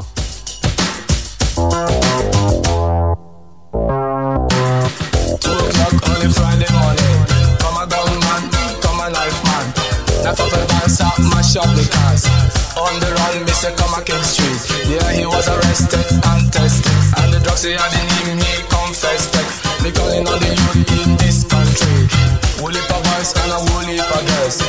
That 10.30 10.46
up 10.46 10.54
and 10.54 10.68
dance 10.70 11.02
up, 11.02 11.18
mash 11.34 11.58
up 11.58 11.66
the 11.74 11.82
cars. 11.90 12.22
On 12.78 12.94
the 13.02 13.10
run, 13.18 13.42
Mr. 13.50 13.74
Come 13.74 13.98
a 13.98 14.00
King 14.06 14.22
Street. 14.22 14.62
Yeah, 14.86 15.10
he 15.10 15.26
was 15.26 15.50
arrested 15.50 16.06
and 16.06 16.46
tested. 16.54 16.86
And 17.18 17.34
the 17.34 17.42
drugs 17.42 17.66
he 17.66 17.74
had 17.74 17.90
in 17.90 18.06
him, 18.22 18.38
he 18.38 18.62
confessed 18.70 19.34
it. 19.34 19.48
Me 19.82 19.90
calling 19.90 20.22
on 20.30 20.38
the 20.38 20.54
youth 20.54 20.86
in 21.02 21.18
this 21.18 21.42
country. 21.42 22.06
Woolly 22.62 22.78
pa 22.86 23.02
boys 23.10 23.34
and 23.42 23.50
a 23.50 23.58
woolly 23.74 23.98
pa 23.98 24.22
girls. 24.22 24.62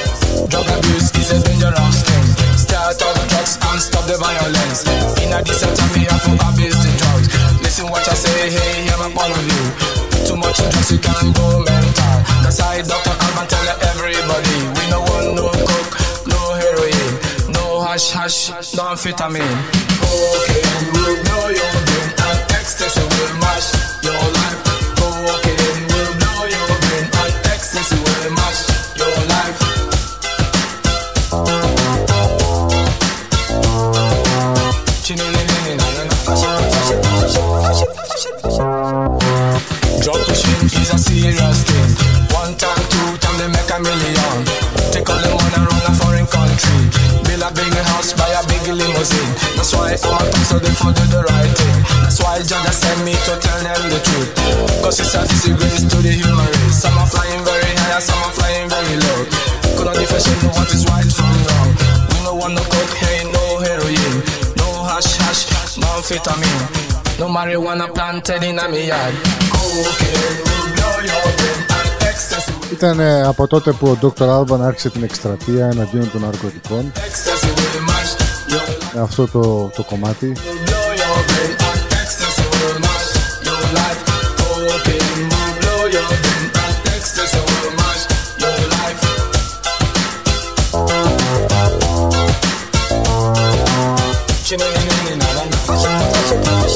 Drug 0.50 0.66
abuse 0.66 1.14
is 1.14 1.30
a 1.30 1.38
dangerous 1.46 1.98
thing. 2.10 2.26
Start 2.58 2.98
off 2.98 3.22
drugs 3.30 3.62
and 3.62 3.78
stop 3.78 4.10
the 4.10 4.18
violence. 4.18 4.82
In 5.22 5.30
a 5.30 5.46
decent 5.46 5.78
time, 5.78 5.94
we 5.94 6.10
have 6.10 6.26
to 6.26 6.34
abuse 6.42 6.82
the 6.82 6.90
drugs. 7.06 7.30
Listen 7.62 7.86
what 7.86 8.02
I 8.10 8.18
say, 8.18 8.50
hey, 8.50 8.90
my 8.98 9.14
point 9.14 9.30
of 9.30 9.46
view. 9.46 10.01
Too 10.32 10.38
much 10.38 10.56
drugs, 10.56 10.90
you 10.90 10.98
can 10.98 11.34
go 11.34 11.60
mental. 11.60 12.16
That's 12.40 12.62
why 12.62 12.82
Dr. 12.82 13.16
Alban 13.20 13.48
tell 13.52 13.68
everybody. 13.92 14.56
We 14.80 14.84
no 14.88 15.02
want 15.04 15.36
no 15.36 15.52
coke, 15.52 15.92
no 16.32 16.40
heroin, 16.56 17.52
no 17.52 17.82
hash 17.82 18.12
hash, 18.12 18.74
no 18.74 18.84
amphetamine. 18.96 19.60
Cocaine 20.00 20.88
will 20.96 21.20
blow 21.28 21.50
your 21.52 21.76
brain 21.84 22.10
and 22.16 22.40
ecstasy 22.56 23.04
will 23.12 23.34
mash 23.44 23.76
your 24.08 24.24
life. 24.40 24.60
Cocaine 24.96 25.61
is 40.78 40.94
a 40.94 41.00
serious 41.00 41.64
thing. 41.66 41.92
One 42.32 42.54
time, 42.56 42.84
two 42.88 43.18
time, 43.18 43.38
they 43.42 43.50
make 43.50 43.72
a 43.72 43.80
million. 43.82 44.38
Take 44.94 45.10
all 45.10 45.20
the 45.20 45.32
money 45.34 45.58
and 45.58 45.66
run 45.68 45.84
a 45.90 45.94
foreign 45.98 46.28
country. 46.28 46.82
Build 47.28 47.44
a 47.44 47.50
big 47.52 47.74
house, 47.92 48.14
buy 48.14 48.30
a 48.30 48.42
big 48.48 48.64
limousine. 48.70 49.32
That's 49.58 49.74
why 49.74 49.96
I'm 49.96 50.32
a 50.32 50.42
so 50.48 50.60
they 50.60 50.72
for 50.78 50.94
do 50.94 51.04
the 51.10 51.24
right 51.28 51.54
thing. 51.56 51.80
That's 52.04 52.20
why 52.22 52.40
Judge 52.46 52.72
sent 52.72 53.00
me 53.04 53.18
to 53.28 53.34
tell 53.42 53.60
them 53.64 53.84
the 53.90 54.00
truth. 54.00 54.32
Cause 54.84 55.00
it's 55.00 55.16
a 55.16 55.26
disgrace 55.28 55.84
to 55.88 55.98
the 56.00 56.14
human 56.14 56.46
race. 56.46 56.78
Some 56.80 56.96
are 56.98 57.10
flying 57.10 57.44
very 57.44 57.74
high, 57.90 58.00
some 58.00 58.22
are 58.22 58.34
flying 58.38 58.70
very 58.70 58.96
low. 59.02 59.20
Couldn't 59.76 59.98
differentiate 59.98 60.46
what 60.56 60.70
is 60.72 60.86
right 60.88 61.10
from 61.10 61.34
wrong. 61.48 61.70
We 62.14 62.18
no 62.22 62.32
want 62.38 62.54
no 62.54 62.64
cocaine, 62.64 63.34
no 63.34 63.44
heroin, 63.66 64.14
no 64.62 64.68
hash 64.88 65.18
hash, 65.18 65.78
no 65.82 65.88
amphetamine. 66.00 67.01
Ήταν 72.72 73.02
από 73.26 73.48
τότε 73.48 73.72
που 73.72 73.88
ο 73.88 73.98
Dr. 74.02 74.40
Alban 74.40 74.60
άρχισε 74.62 74.90
την 74.90 75.04
εκστρατεία 75.04 75.66
εναντίον 75.66 76.12
των 76.12 76.22
ναρκωτικών. 76.22 76.92
Αυτό 79.02 79.28
το 79.76 79.84
κομμάτι. 79.84 80.34
Me 96.62 96.68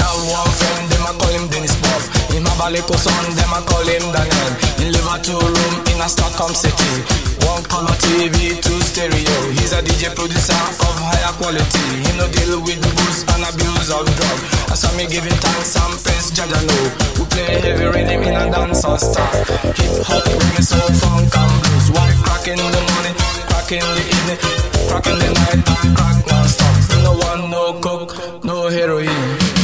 have 0.00 0.20
one 0.32 0.52
friend, 0.56 0.84
them 0.88 1.04
a 1.04 1.12
call 1.20 1.32
him 1.36 1.44
Dennis 1.52 1.76
Buff. 1.84 2.08
In 2.32 2.42
my 2.42 2.50
Balico 2.56 2.96
son, 2.96 3.36
them 3.36 3.52
a 3.52 3.60
call 3.68 3.84
him 3.84 4.04
Daniel. 4.08 4.52
He 4.80 4.88
live 4.88 5.04
a 5.12 5.20
two 5.20 5.36
room 5.36 5.74
in 5.92 6.00
a 6.00 6.08
Stockholm 6.08 6.54
city. 6.56 7.04
One 7.44 7.62
color 7.68 7.92
TV, 8.00 8.56
two 8.64 8.80
stereo. 8.80 9.36
He's 9.52 9.72
a 9.76 9.84
DJ 9.84 10.16
producer 10.16 10.56
of 10.56 10.96
higher 10.96 11.32
quality. 11.36 11.84
He 12.08 12.10
no 12.16 12.24
deal 12.32 12.56
with 12.64 12.80
booze 12.80 13.20
and 13.36 13.44
abuse 13.44 13.92
of 13.92 14.08
drug. 14.08 14.38
I 14.72 14.74
saw 14.74 14.88
me 14.96 15.04
giving 15.04 15.36
thanks 15.36 15.76
and 15.76 15.92
praise, 16.00 16.32
Jaja 16.32 16.56
know. 16.56 16.88
We 17.20 17.24
play 17.36 17.60
heavy 17.60 17.84
rhythm 17.84 18.24
in 18.24 18.32
a 18.32 18.48
dancehall 18.48 18.96
style. 18.96 19.44
Hip 19.76 20.08
hop, 20.08 20.24
reggae, 20.24 20.64
soul, 20.64 20.88
funk 21.04 21.36
and 21.36 21.52
blues. 21.60 21.92
White 21.92 22.16
crack 22.24 22.48
in 22.48 22.56
the 22.56 22.80
morning, 22.96 23.16
crack 23.44 23.70
in 23.76 23.84
the 23.84 24.04
evening, 24.08 24.40
crack 24.88 25.06
in 25.06 25.16
the 25.20 25.28
night, 25.36 25.60
and 25.84 25.96
crack 25.96 26.18
non-stop 26.26 26.85
No 27.05 27.13
one, 27.29 27.49
no 27.49 27.79
coke, 27.81 28.13
no 28.43 28.69
heroin. 28.69 29.07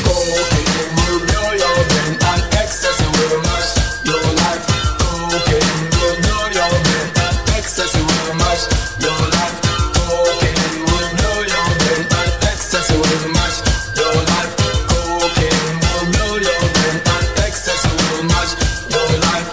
Cocaine 0.06 0.90
will 0.98 1.20
blow 1.28 1.50
your 1.64 1.80
brain 1.90 2.14
and 2.32 2.44
ecstasy 2.62 3.08
will 3.16 3.38
mash 3.48 3.72
your 4.10 4.26
life. 4.42 4.64
Cocaine 5.02 5.72
will 5.98 6.16
blow 6.24 6.44
your 6.58 6.74
brain 6.86 7.08
and 7.26 7.38
ecstasy 7.58 8.02
will 8.10 8.34
mash 8.42 8.64
your 9.06 9.22
life. 9.36 9.58
Cocaine 9.98 10.80
will 10.90 11.10
blow 11.18 11.38
your 11.54 11.68
brain 11.80 12.04
and 12.20 12.34
ecstasy 12.52 12.96
will 13.02 13.26
mash 13.38 13.58
your 14.00 14.16
life. 14.32 14.52
Cocaine 14.92 15.76
will 15.84 16.06
blow 16.14 16.34
your 16.48 16.62
brain 16.76 16.98
and 17.14 17.28
ecstasy 17.48 17.92
will 18.00 18.24
mash 18.32 18.54
your 18.94 19.10
life. 19.26 19.50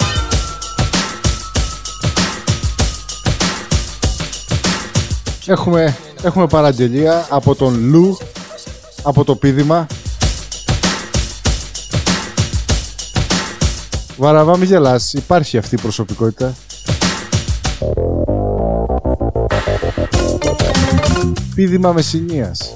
Έχουμε, 5.49 5.95
έχουμε 6.22 6.48
παραγγελία 6.48 7.26
από 7.30 7.56
τον 7.56 7.80
Λου, 7.80 8.18
από 9.04 9.24
το 9.24 9.36
πίδημα. 9.36 9.88
Βαραβά 14.18 14.58
μη 14.58 14.66
γελάς, 14.66 15.14
υπάρχει 15.14 15.58
αυτή 15.58 15.76
η 15.76 15.80
προσωπικότητα. 15.82 16.54
Πίδημα 21.56 21.92
Μεσσηνίας. 21.92 22.74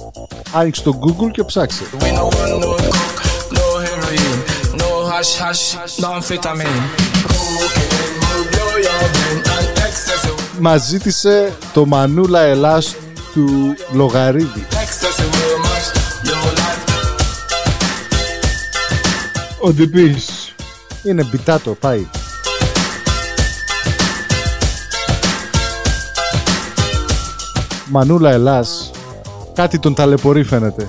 Άνοιξε 0.53 0.84
το 0.84 0.99
Google 1.03 1.32
και 1.32 1.44
ψάξε. 1.44 1.84
We 1.99 2.11
no 2.18 2.24
want 2.24 2.53
no 2.64 2.72
coke, 2.84 3.22
no 3.57 3.65
heroin, 3.86 4.38
no 4.82 4.90
hash 5.11 5.34
hash, 5.41 5.64
no 6.02 6.07
amphetamine. 6.18 6.84
Cocaine 7.60 8.14
will 8.22 8.45
blow 8.53 8.74
your 8.88 9.03
brain 9.14 9.38
and 9.56 9.68
ecstasy, 9.88 10.60
Μας 10.60 10.88
ζήτησε 10.88 11.53
το 11.74 11.86
Μανούλα 11.86 12.41
Ελλάς 12.41 12.95
του 13.34 13.76
Λογαρίδη. 13.91 14.68
ecstasy 14.72 15.26
will 15.34 15.57
mash 15.65 15.89
your 16.27 16.57
life. 16.57 16.84
Ο 19.61 19.73
Ντυπής. 19.73 20.55
Είναι 21.03 21.23
μπιτάτο, 21.23 21.72
πάει. 21.80 22.07
Μανούλα 27.89 28.31
Ελλάς. 28.31 28.91
Κάτι 29.53 29.80
τον 29.80 29.93
ταλαιπωρεί 29.93 30.43
φαίνεται. 30.43 30.88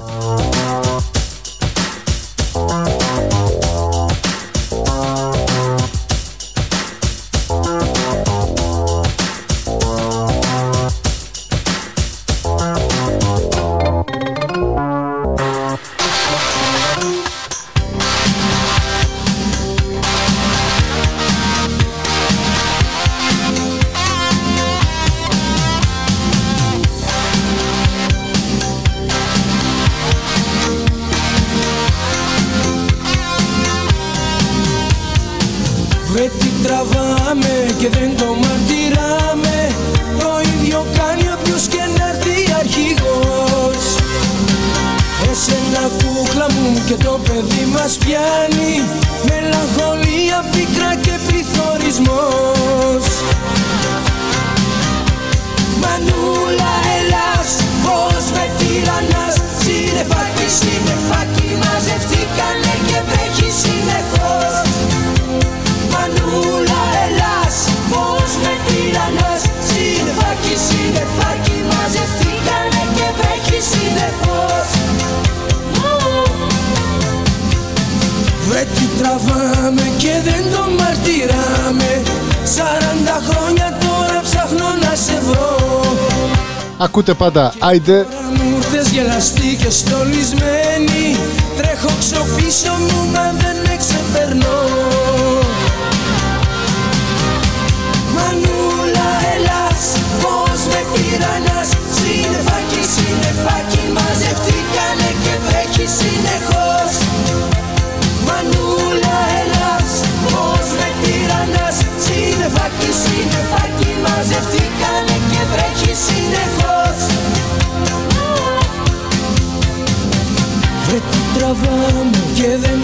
Ακούτε 86.84 87.14
πάντα. 87.14 87.54
Άιντε. 87.58 88.06
Μου 88.42 88.56
ήρθες 88.56 88.88
γελαστή 88.88 89.56
και 89.56 89.70
στολισμένη 89.70 91.16
Τρέχω 91.56 91.90
ξοπίσω 91.98 92.72
μου 92.72 93.10
μα 93.12 93.32
δεν 93.38 93.63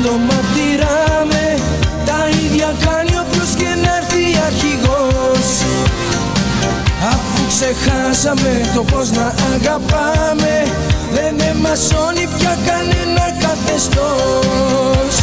και 0.02 0.08
δεν 0.08 0.12
το 0.12 0.18
μαρτυράμε 0.18 1.56
Τα 2.04 2.28
ίδια 2.28 2.74
κάνει 2.84 3.12
όποιος 3.18 3.54
και 3.54 3.68
να 3.82 3.96
έρθει 3.96 4.38
αρχηγός. 4.46 5.48
Αφού 7.12 7.46
ξεχάσαμε 7.48 8.60
το 8.74 8.82
πως 8.82 9.10
να 9.10 9.34
αγαπάμε 9.54 10.62
Δεν 11.12 11.40
εμασώνει 11.40 12.28
πια 12.38 12.56
κανένα 12.66 13.24
καθεστώς 13.40 15.14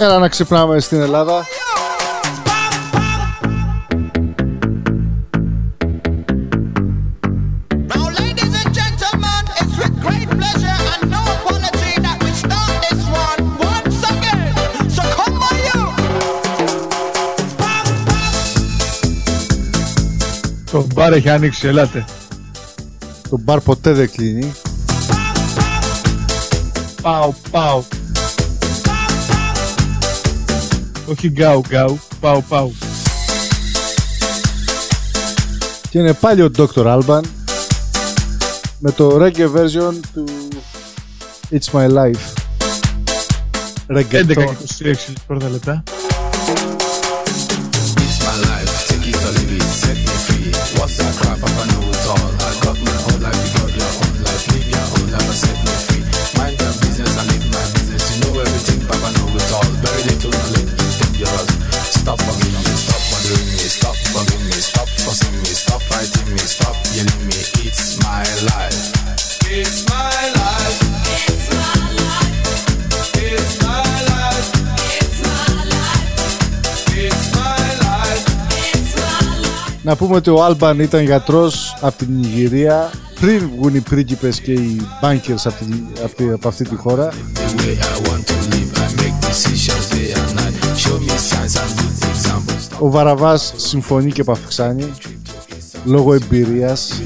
Έλα 0.00 0.18
να 0.18 0.28
ξυπνάμε 0.28 0.80
στην 0.80 1.00
Ελλάδα 1.00 1.46
Το 20.70 20.86
μπαρ 20.94 21.12
έχει 21.12 21.28
ανοίξει, 21.28 21.66
ελάτε. 21.66 22.04
Το 23.30 23.38
μπαρ 23.38 23.60
ποτέ 23.60 23.92
δεν 23.92 24.10
κλείνει 24.10 24.52
Πάω, 27.02 27.32
πάω. 27.50 27.82
Όχι 31.10 31.28
γκάου, 31.28 31.62
γκάου. 31.68 31.98
Πάω, 32.20 32.42
πάω. 32.42 32.70
Και 35.90 35.98
είναι 35.98 36.12
πάλι 36.12 36.42
ο 36.42 36.50
Dr. 36.56 36.66
Alban 36.84 37.20
με 38.78 38.90
το 38.92 39.18
reggae 39.20 39.50
version 39.56 39.94
του 40.14 40.24
It's 41.50 41.72
My 41.72 41.88
Life. 41.88 42.38
11 43.88 44.04
και 44.08 44.24
Reggaeton. 44.28 44.44
26 44.84 45.12
πρώτα 45.26 45.48
λεπτά. 45.48 45.82
Να 79.88 79.96
πούμε 79.96 80.16
ότι 80.16 80.30
ο 80.30 80.44
Άλμπαν 80.44 80.80
ήταν 80.80 81.04
γιατρός 81.04 81.76
από 81.80 81.98
την 81.98 82.22
Ιγυρία. 82.22 82.90
Πριν 83.20 83.50
βγουν 83.56 83.74
οι 83.74 83.80
πρίγκιπες 83.80 84.40
και 84.40 84.52
οι 84.52 84.80
μπάνκερ 85.00 85.36
από 86.32 86.48
αυτή 86.48 86.64
τη 86.64 86.76
χώρα. 86.76 87.12
Ο 92.78 92.90
Βαραβάς 92.90 93.52
συμφωνεί 93.56 94.12
και 94.12 94.24
παυξάνει 94.24 94.90
λόγω 95.84 96.14
εμπειρίας. 96.14 97.02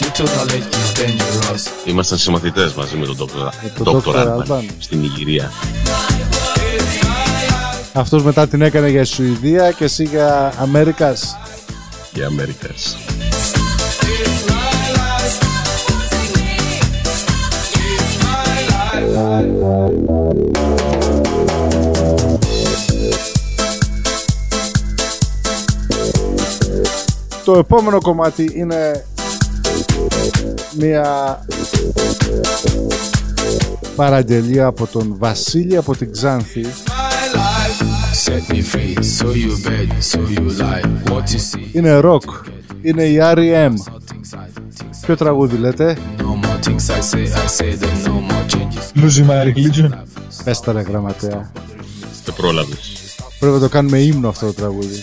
Little 0.00 0.26
knowledge 0.26 0.66
is 0.82 0.90
dangerous. 0.94 1.68
Ήμασταν 1.84 2.18
συμμαθητές 2.18 2.74
μαζί 2.74 2.96
με 2.96 3.06
τον 3.06 3.16
Dr. 3.16 3.52
τον 3.84 4.02
Dr. 4.04 4.08
Dr. 4.08 4.14
Alban 4.14 4.46
Alban. 4.46 4.64
στην 4.78 5.02
Ιγυρία. 5.04 5.52
Αυτός 7.92 8.22
μετά 8.22 8.48
την 8.48 8.62
έκανε 8.62 8.88
για 8.88 9.04
Σουηδία 9.04 9.70
και 9.70 9.84
εσύ 9.84 10.04
για 10.04 10.52
Αμέρικας. 10.58 11.36
Για 12.12 12.26
Αμερικάς. 12.26 12.96
Το 27.44 27.58
επόμενο 27.58 28.00
κομμάτι 28.00 28.52
είναι 28.54 29.04
μια 30.76 31.38
παραγγελία 33.96 34.66
από 34.66 34.86
τον 34.86 35.16
Βασίλη 35.18 35.76
από 35.76 35.96
την 35.96 36.12
Ξάνθη. 36.12 36.66
Είναι 41.72 41.92
ροκ. 41.92 42.22
Είναι 42.82 43.04
η 43.04 43.18
R.E.M. 43.20 43.72
Ποιο 45.00 45.16
τραγούδι 45.16 45.56
λέτε; 45.56 45.96
Λούζι 48.94 49.22
Μαρκλίτζον. 49.22 50.04
Γραμματέα. 50.88 51.52
Το 52.24 52.32
πρόλαβες. 52.32 52.78
Πρέπει 53.38 53.54
να 53.54 53.60
το 53.60 53.68
κάνουμε 53.68 53.98
ύμνο 53.98 54.28
αυτό 54.28 54.46
το 54.46 54.52
τραγούδι. 54.52 55.02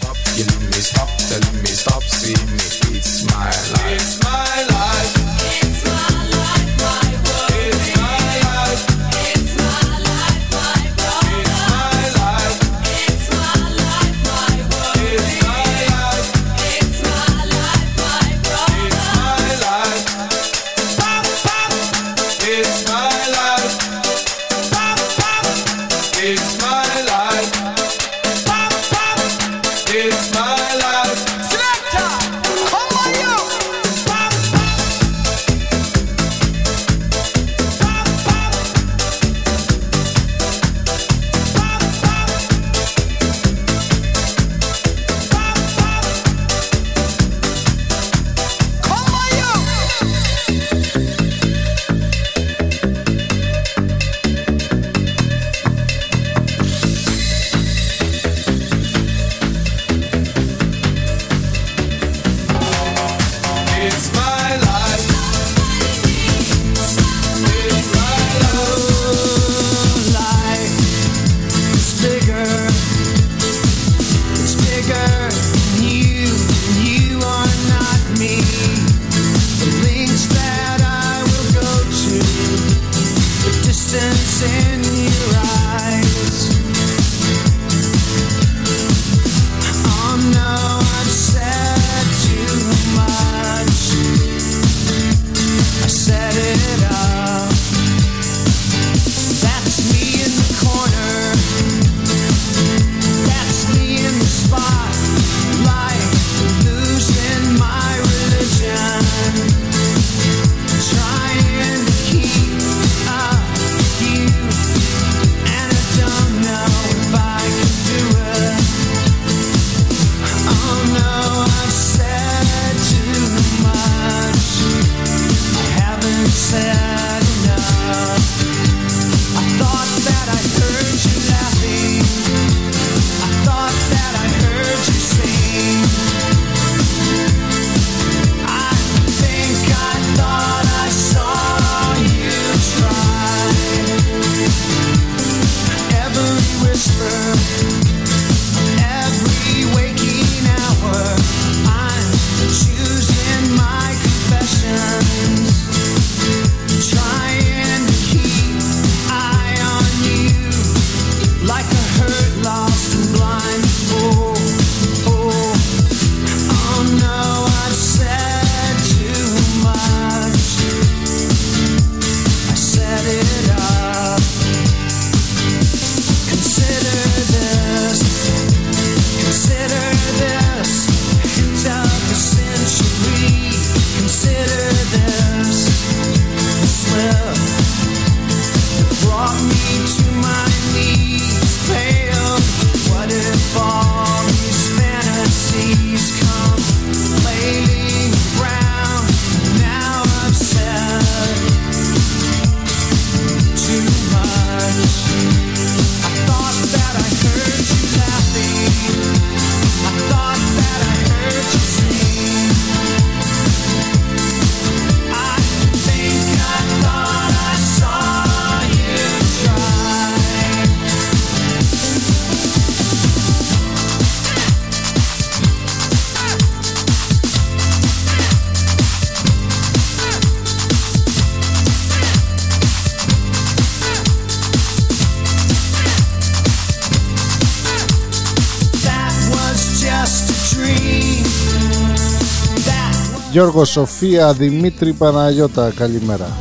Γιώργο, 243.38 243.66
Σοφία, 243.66 244.34
Δημήτρη, 244.34 244.94
Παναγιώτα, 244.94 245.72
καλημέρα. 245.76 246.38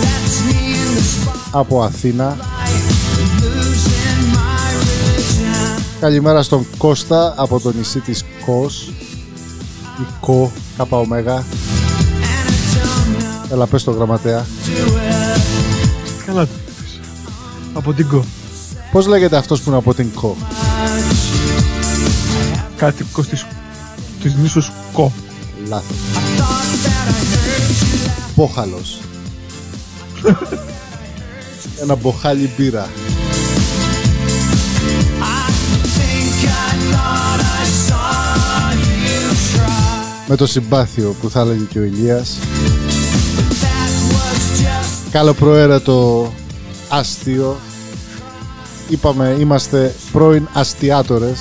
that's 0.00 0.38
me 0.48 0.54
in 0.54 0.96
the 0.96 1.02
spot. 1.02 1.36
Από 1.50 1.82
Αθήνα. 1.82 2.36
Losing 3.40 4.34
my 4.34 4.70
religion. 4.80 5.82
Καλημέρα 6.00 6.42
στον 6.42 6.66
Κώστα 6.78 7.34
από 7.36 7.60
το 7.60 7.72
νησί 7.72 8.00
της 8.00 8.24
Κος. 8.46 8.92
Η 10.00 10.06
Κο, 10.20 10.52
κάπα 10.76 10.98
ωμέγα. 10.98 11.44
Έλα 13.52 13.66
πες 13.66 13.84
το 13.84 13.90
γραμματέα. 13.90 14.46
Καλά 16.26 16.46
το 16.46 16.52
είπες. 16.60 17.00
Από 17.74 17.92
την 17.92 18.08
κο. 18.08 18.24
Πώς 18.92 19.06
λέγεται 19.06 19.36
αυτός 19.36 19.60
που 19.60 19.68
είναι 19.68 19.78
από 19.78 19.94
την 19.94 20.14
Κο; 20.14 20.36
Κάτοικος 22.76 23.26
της, 23.26 23.46
της 24.22 24.34
νήσους 24.34 24.70
κο. 24.92 25.12
Λάθος. 25.68 25.96
Πόχαλος. 28.34 29.00
Ένα 31.82 31.94
μποχάλι 31.94 32.50
μπύρα. 32.56 32.88
Think 35.98 36.44
I 36.44 36.74
thought 36.92 37.40
I 37.60 37.64
saw 37.86 38.06
you 38.82 39.20
try. 39.54 40.28
Με 40.28 40.36
το 40.36 40.46
συμπάθειο 40.46 41.16
που 41.20 41.30
θα 41.30 41.40
έλεγε 41.40 41.64
και 41.64 41.78
ο 41.78 41.82
Ηλίας. 41.82 42.38
That 43.60 44.12
was 44.12 44.60
just 44.60 45.10
Καλοπροαίρετο 45.10 46.32
άστιο. 46.88 47.56
Είπαμε 48.88 49.36
είμαστε 49.38 49.94
πρώην 50.12 50.48
αστιάτορες. 50.52 51.38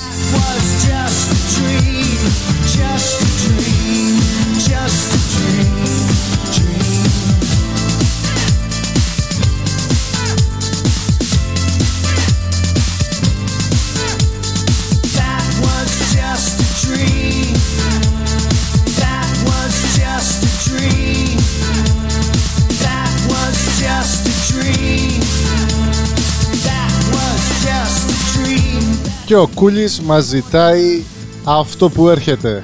Και 29.27 29.35
ο 29.35 29.47
Κούλης 29.53 30.01
μας 30.01 30.23
ζητάει 30.25 31.03
αυτό 31.43 31.89
που 31.89 32.09
έρχεται. 32.09 32.61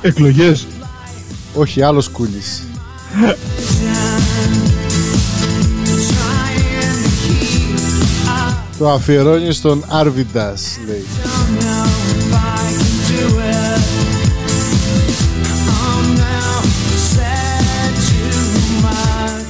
Εκλογές. 0.00 0.66
Όχι, 1.54 1.82
άλλος 1.82 2.08
Κούλης. 2.08 2.62
Το 8.78 8.90
αφιερώνεις 8.90 9.56
στον 9.56 9.84
Άρβιντας, 9.88 10.78
λέει. 10.86 11.04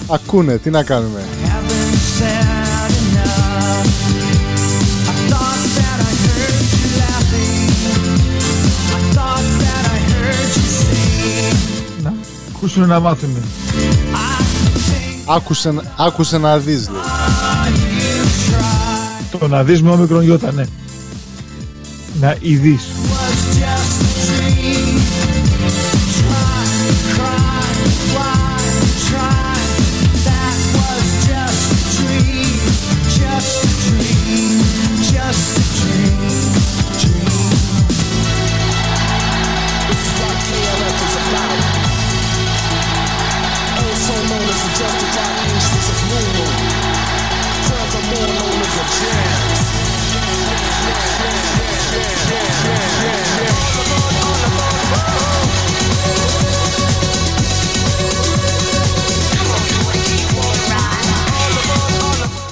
Ακούνε, 0.09 0.59
τι 0.59 0.71
να 0.71 0.83
κάνουμε. 0.83 1.25
Ακούσουν 12.63 12.89
να 12.89 13.01
μάθουν. 13.01 13.37
Άκουσε, 15.25 15.75
άκουσε 15.97 16.39
να 16.39 16.59
δεις, 16.59 16.89
λέει. 16.89 17.01
Το 19.39 19.49
να 19.49 19.65
δεις 19.65 19.83
με 19.83 19.91
όμικρον 19.91 20.23
γιώτα, 20.23 20.53
ναι. 20.53 20.65
Να 22.21 22.37
ειδείς. 22.41 22.83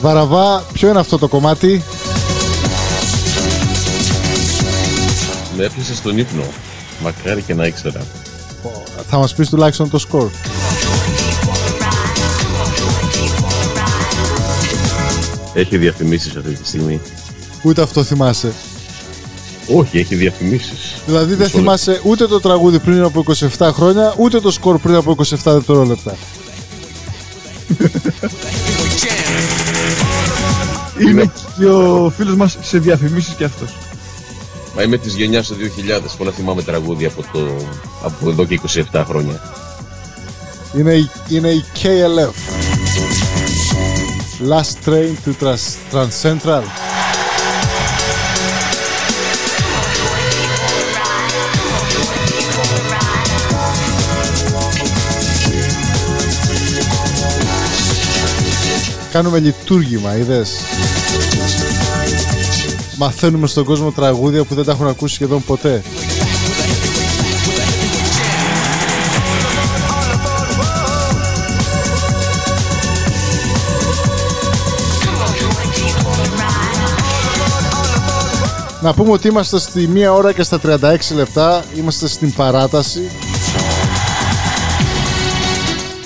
Βαραβά, 0.00 0.64
ποιο 0.72 0.88
είναι 0.88 0.98
αυτό 0.98 1.18
το 1.18 1.28
κομμάτι; 1.28 1.82
Με 5.56 5.64
έπιασε 5.64 5.94
στον 5.94 6.18
ύπνο. 6.18 6.42
Μακάρι 7.02 7.42
και 7.42 7.54
να 7.54 7.66
ήξερα. 7.66 8.00
Θα 9.08 9.18
μας 9.18 9.34
πεις 9.34 9.48
τουλάχιστον 9.48 9.90
το 9.90 9.98
σκορ. 9.98 10.30
Έχει 15.54 15.76
διαφημίσεις 15.76 16.36
αυτή 16.36 16.52
τη 16.52 16.66
στιγμή. 16.66 17.00
Ούτε 17.62 17.82
αυτό 17.82 18.02
θυμάσαι. 18.02 18.52
Όχι, 19.74 19.98
έχει 19.98 20.14
διαφημίσεις. 20.14 20.94
Δηλαδή 21.06 21.34
δεν 21.34 21.46
Μισό 21.46 21.58
θυμάσαι 21.58 22.00
ούτε 22.04 22.26
το 22.26 22.40
τραγούδι 22.40 22.78
πριν 22.78 23.02
από 23.02 23.24
27 23.58 23.70
χρόνια, 23.72 24.14
ούτε 24.16 24.40
το 24.40 24.50
σκορ 24.50 24.78
πριν 24.78 24.94
από 24.94 25.16
27 25.18 25.24
δευτερόλεπτα. 25.44 26.14
Είναι 31.00 31.30
και 31.58 31.66
ο 31.66 32.12
φίλος 32.16 32.36
μας 32.36 32.56
σε 32.60 32.78
διαφημίσεις 32.78 33.34
και 33.34 33.44
αυτός. 33.44 33.76
Μα 34.76 34.82
είμαι 34.82 34.96
της 34.96 35.14
γενιάς 35.14 35.46
του 35.46 35.54
2000, 35.54 36.16
πολλά 36.18 36.30
θυμάμαι 36.30 36.62
τραγούδια 36.62 37.08
από, 37.08 37.22
το, 37.32 37.66
από 38.02 38.30
εδώ 38.30 38.44
και 38.44 38.60
27 38.92 39.04
χρόνια. 39.06 39.40
Είναι, 40.76 40.92
η- 40.94 41.10
είναι 41.28 41.48
η 41.48 41.64
KLF. 41.82 42.34
Last 44.48 44.88
train 44.88 45.14
to 45.24 45.32
Trans, 45.42 45.64
Trans 45.92 46.22
Κάνουμε 59.10 59.38
λειτουργήμα, 59.38 60.16
είδες. 60.16 60.50
Μαθαίνουμε 62.96 63.46
στον 63.46 63.64
κόσμο 63.64 63.90
τραγούδια 63.92 64.44
που 64.44 64.54
δεν 64.54 64.64
τα 64.64 64.72
έχουν 64.72 64.86
ακούσει 64.86 65.14
σχεδόν 65.14 65.44
ποτέ. 65.44 65.82
Να 78.82 78.94
πούμε 78.94 79.12
ότι 79.12 79.28
είμαστε 79.28 79.58
στη 79.58 79.88
1 79.94 80.14
ώρα 80.14 80.32
και 80.32 80.42
στα 80.42 80.60
36 80.62 80.78
λεπτά. 81.14 81.64
Είμαστε 81.76 82.08
στην 82.08 82.32
παράταση. 82.32 83.10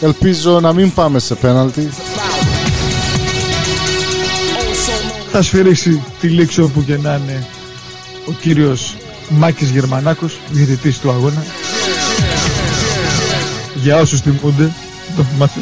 Ελπίζω 0.01 0.61
να 0.61 0.73
μην 0.73 0.95
πάμε 0.95 1.19
σε 1.19 1.35
πέναλτι. 1.35 1.91
Θα 5.37 5.43
σφυρίξει 5.43 6.03
τη 6.21 6.29
λήξη 6.29 6.61
όπου 6.61 6.85
και 6.85 6.97
να 6.97 7.15
είναι 7.15 7.47
ο 8.29 8.33
κύριος 8.33 8.97
Μάκης 9.29 9.71
Γερμανάκος, 9.71 10.39
διαιτητής 10.51 10.99
του 10.99 11.11
αγώνα. 11.11 11.45
Για 13.75 13.97
όσους 13.97 14.21
θυμούνται, 14.21 14.73
το 15.17 15.23
θυμάστε. 15.23 15.61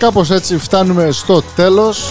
Κάπως 0.00 0.30
έτσι 0.30 0.58
φτάνουμε 0.58 1.10
στο 1.10 1.42
τέλος. 1.56 2.10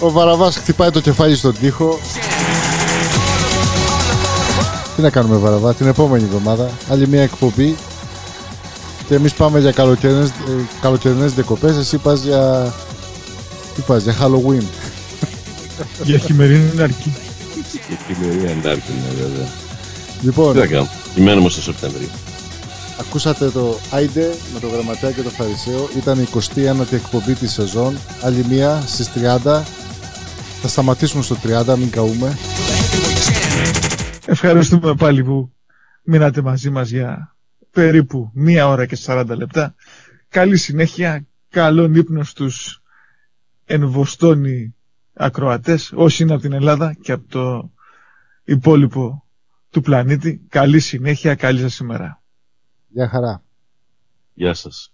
Ο 0.00 0.10
Βαραβάς 0.10 0.56
χτυπάει 0.56 0.90
το 0.90 1.00
κεφάλι 1.00 1.36
στον 1.36 1.54
τοίχο. 1.60 1.98
Τι 4.96 5.02
να 5.02 5.10
κάνουμε 5.10 5.36
Βαραβά, 5.36 5.74
την 5.74 5.86
επόμενη 5.86 6.24
εβδομάδα. 6.24 6.70
Άλλη 6.90 7.08
μια 7.08 7.22
εκπομπή. 7.22 7.76
Και 9.08 9.14
εμείς 9.14 9.32
πάμε 9.34 9.60
για 9.60 9.72
καλοκαιρινές, 9.72 10.28
ε, 10.28 10.32
καλοκαιρινές 10.80 11.32
διακοπές. 11.32 11.76
Εσύ 11.76 11.96
πας 11.96 12.20
για... 12.20 12.74
Τι 13.74 13.80
πας, 13.80 14.02
για 14.02 14.16
Halloween. 14.20 14.64
Για 16.04 16.18
χειμερινή 16.18 16.82
αρκή. 16.82 17.14
Και 17.72 17.96
χειμερινή 18.14 18.50
αντάρκη, 18.50 18.90
ναι, 18.90 19.22
βέβαια. 19.22 19.48
Λοιπόν, 20.22 20.52
Τι 20.52 20.58
θα 20.58 20.66
κάνω. 20.66 20.88
Κειμένουμε 21.14 21.48
στο 21.48 21.62
Σεπτέμβριο. 21.62 22.08
Ακούσατε 23.00 23.50
το 23.50 23.78
Άιντε 23.90 24.34
με 24.54 24.60
το 24.60 24.68
Γραμματέα 24.68 25.12
και 25.12 25.22
το 25.22 25.30
Φαρισαίο. 25.30 25.88
Ήταν 25.96 26.18
η 26.18 26.26
29η 26.34 26.92
εκπομπή 26.92 27.34
της 27.34 27.52
σεζόν. 27.52 27.98
Άλλη 28.22 28.44
μία 28.44 28.80
στις 28.80 29.10
30. 29.14 29.62
Θα 30.62 30.68
σταματήσουμε 30.68 31.22
στο 31.22 31.36
30, 31.42 31.76
μην 31.78 31.90
καούμε. 31.90 32.36
Ευχαριστούμε 34.26 34.94
πάλι 34.94 35.24
που 35.24 35.52
μείνατε 36.02 36.42
μαζί 36.42 36.70
μας 36.70 36.90
για 36.90 37.36
περίπου 37.70 38.30
μία 38.34 38.68
ώρα 38.68 38.86
και 38.86 38.98
40 39.04 39.24
λεπτά. 39.28 39.74
Καλή 40.28 40.56
συνέχεια, 40.56 41.26
καλόν 41.48 41.94
ύπνο 41.94 42.24
στους 42.24 42.82
ενβοστόνοι 43.64 44.74
ακροατές, 45.14 45.92
όσοι 45.94 46.22
είναι 46.22 46.32
από 46.32 46.42
την 46.42 46.52
Ελλάδα 46.52 46.96
και 47.02 47.12
από 47.12 47.28
το 47.28 47.70
υπόλοιπο 48.44 49.26
του 49.70 49.80
πλανήτη. 49.80 50.40
Καλή 50.48 50.80
συνέχεια, 50.80 51.34
καλή 51.34 51.60
σας 51.60 51.78
ημέρα. 51.78 52.21
Γεια 52.92 53.08
χαρά. 53.08 53.42
Γεια 54.34 54.54
σας. 54.54 54.90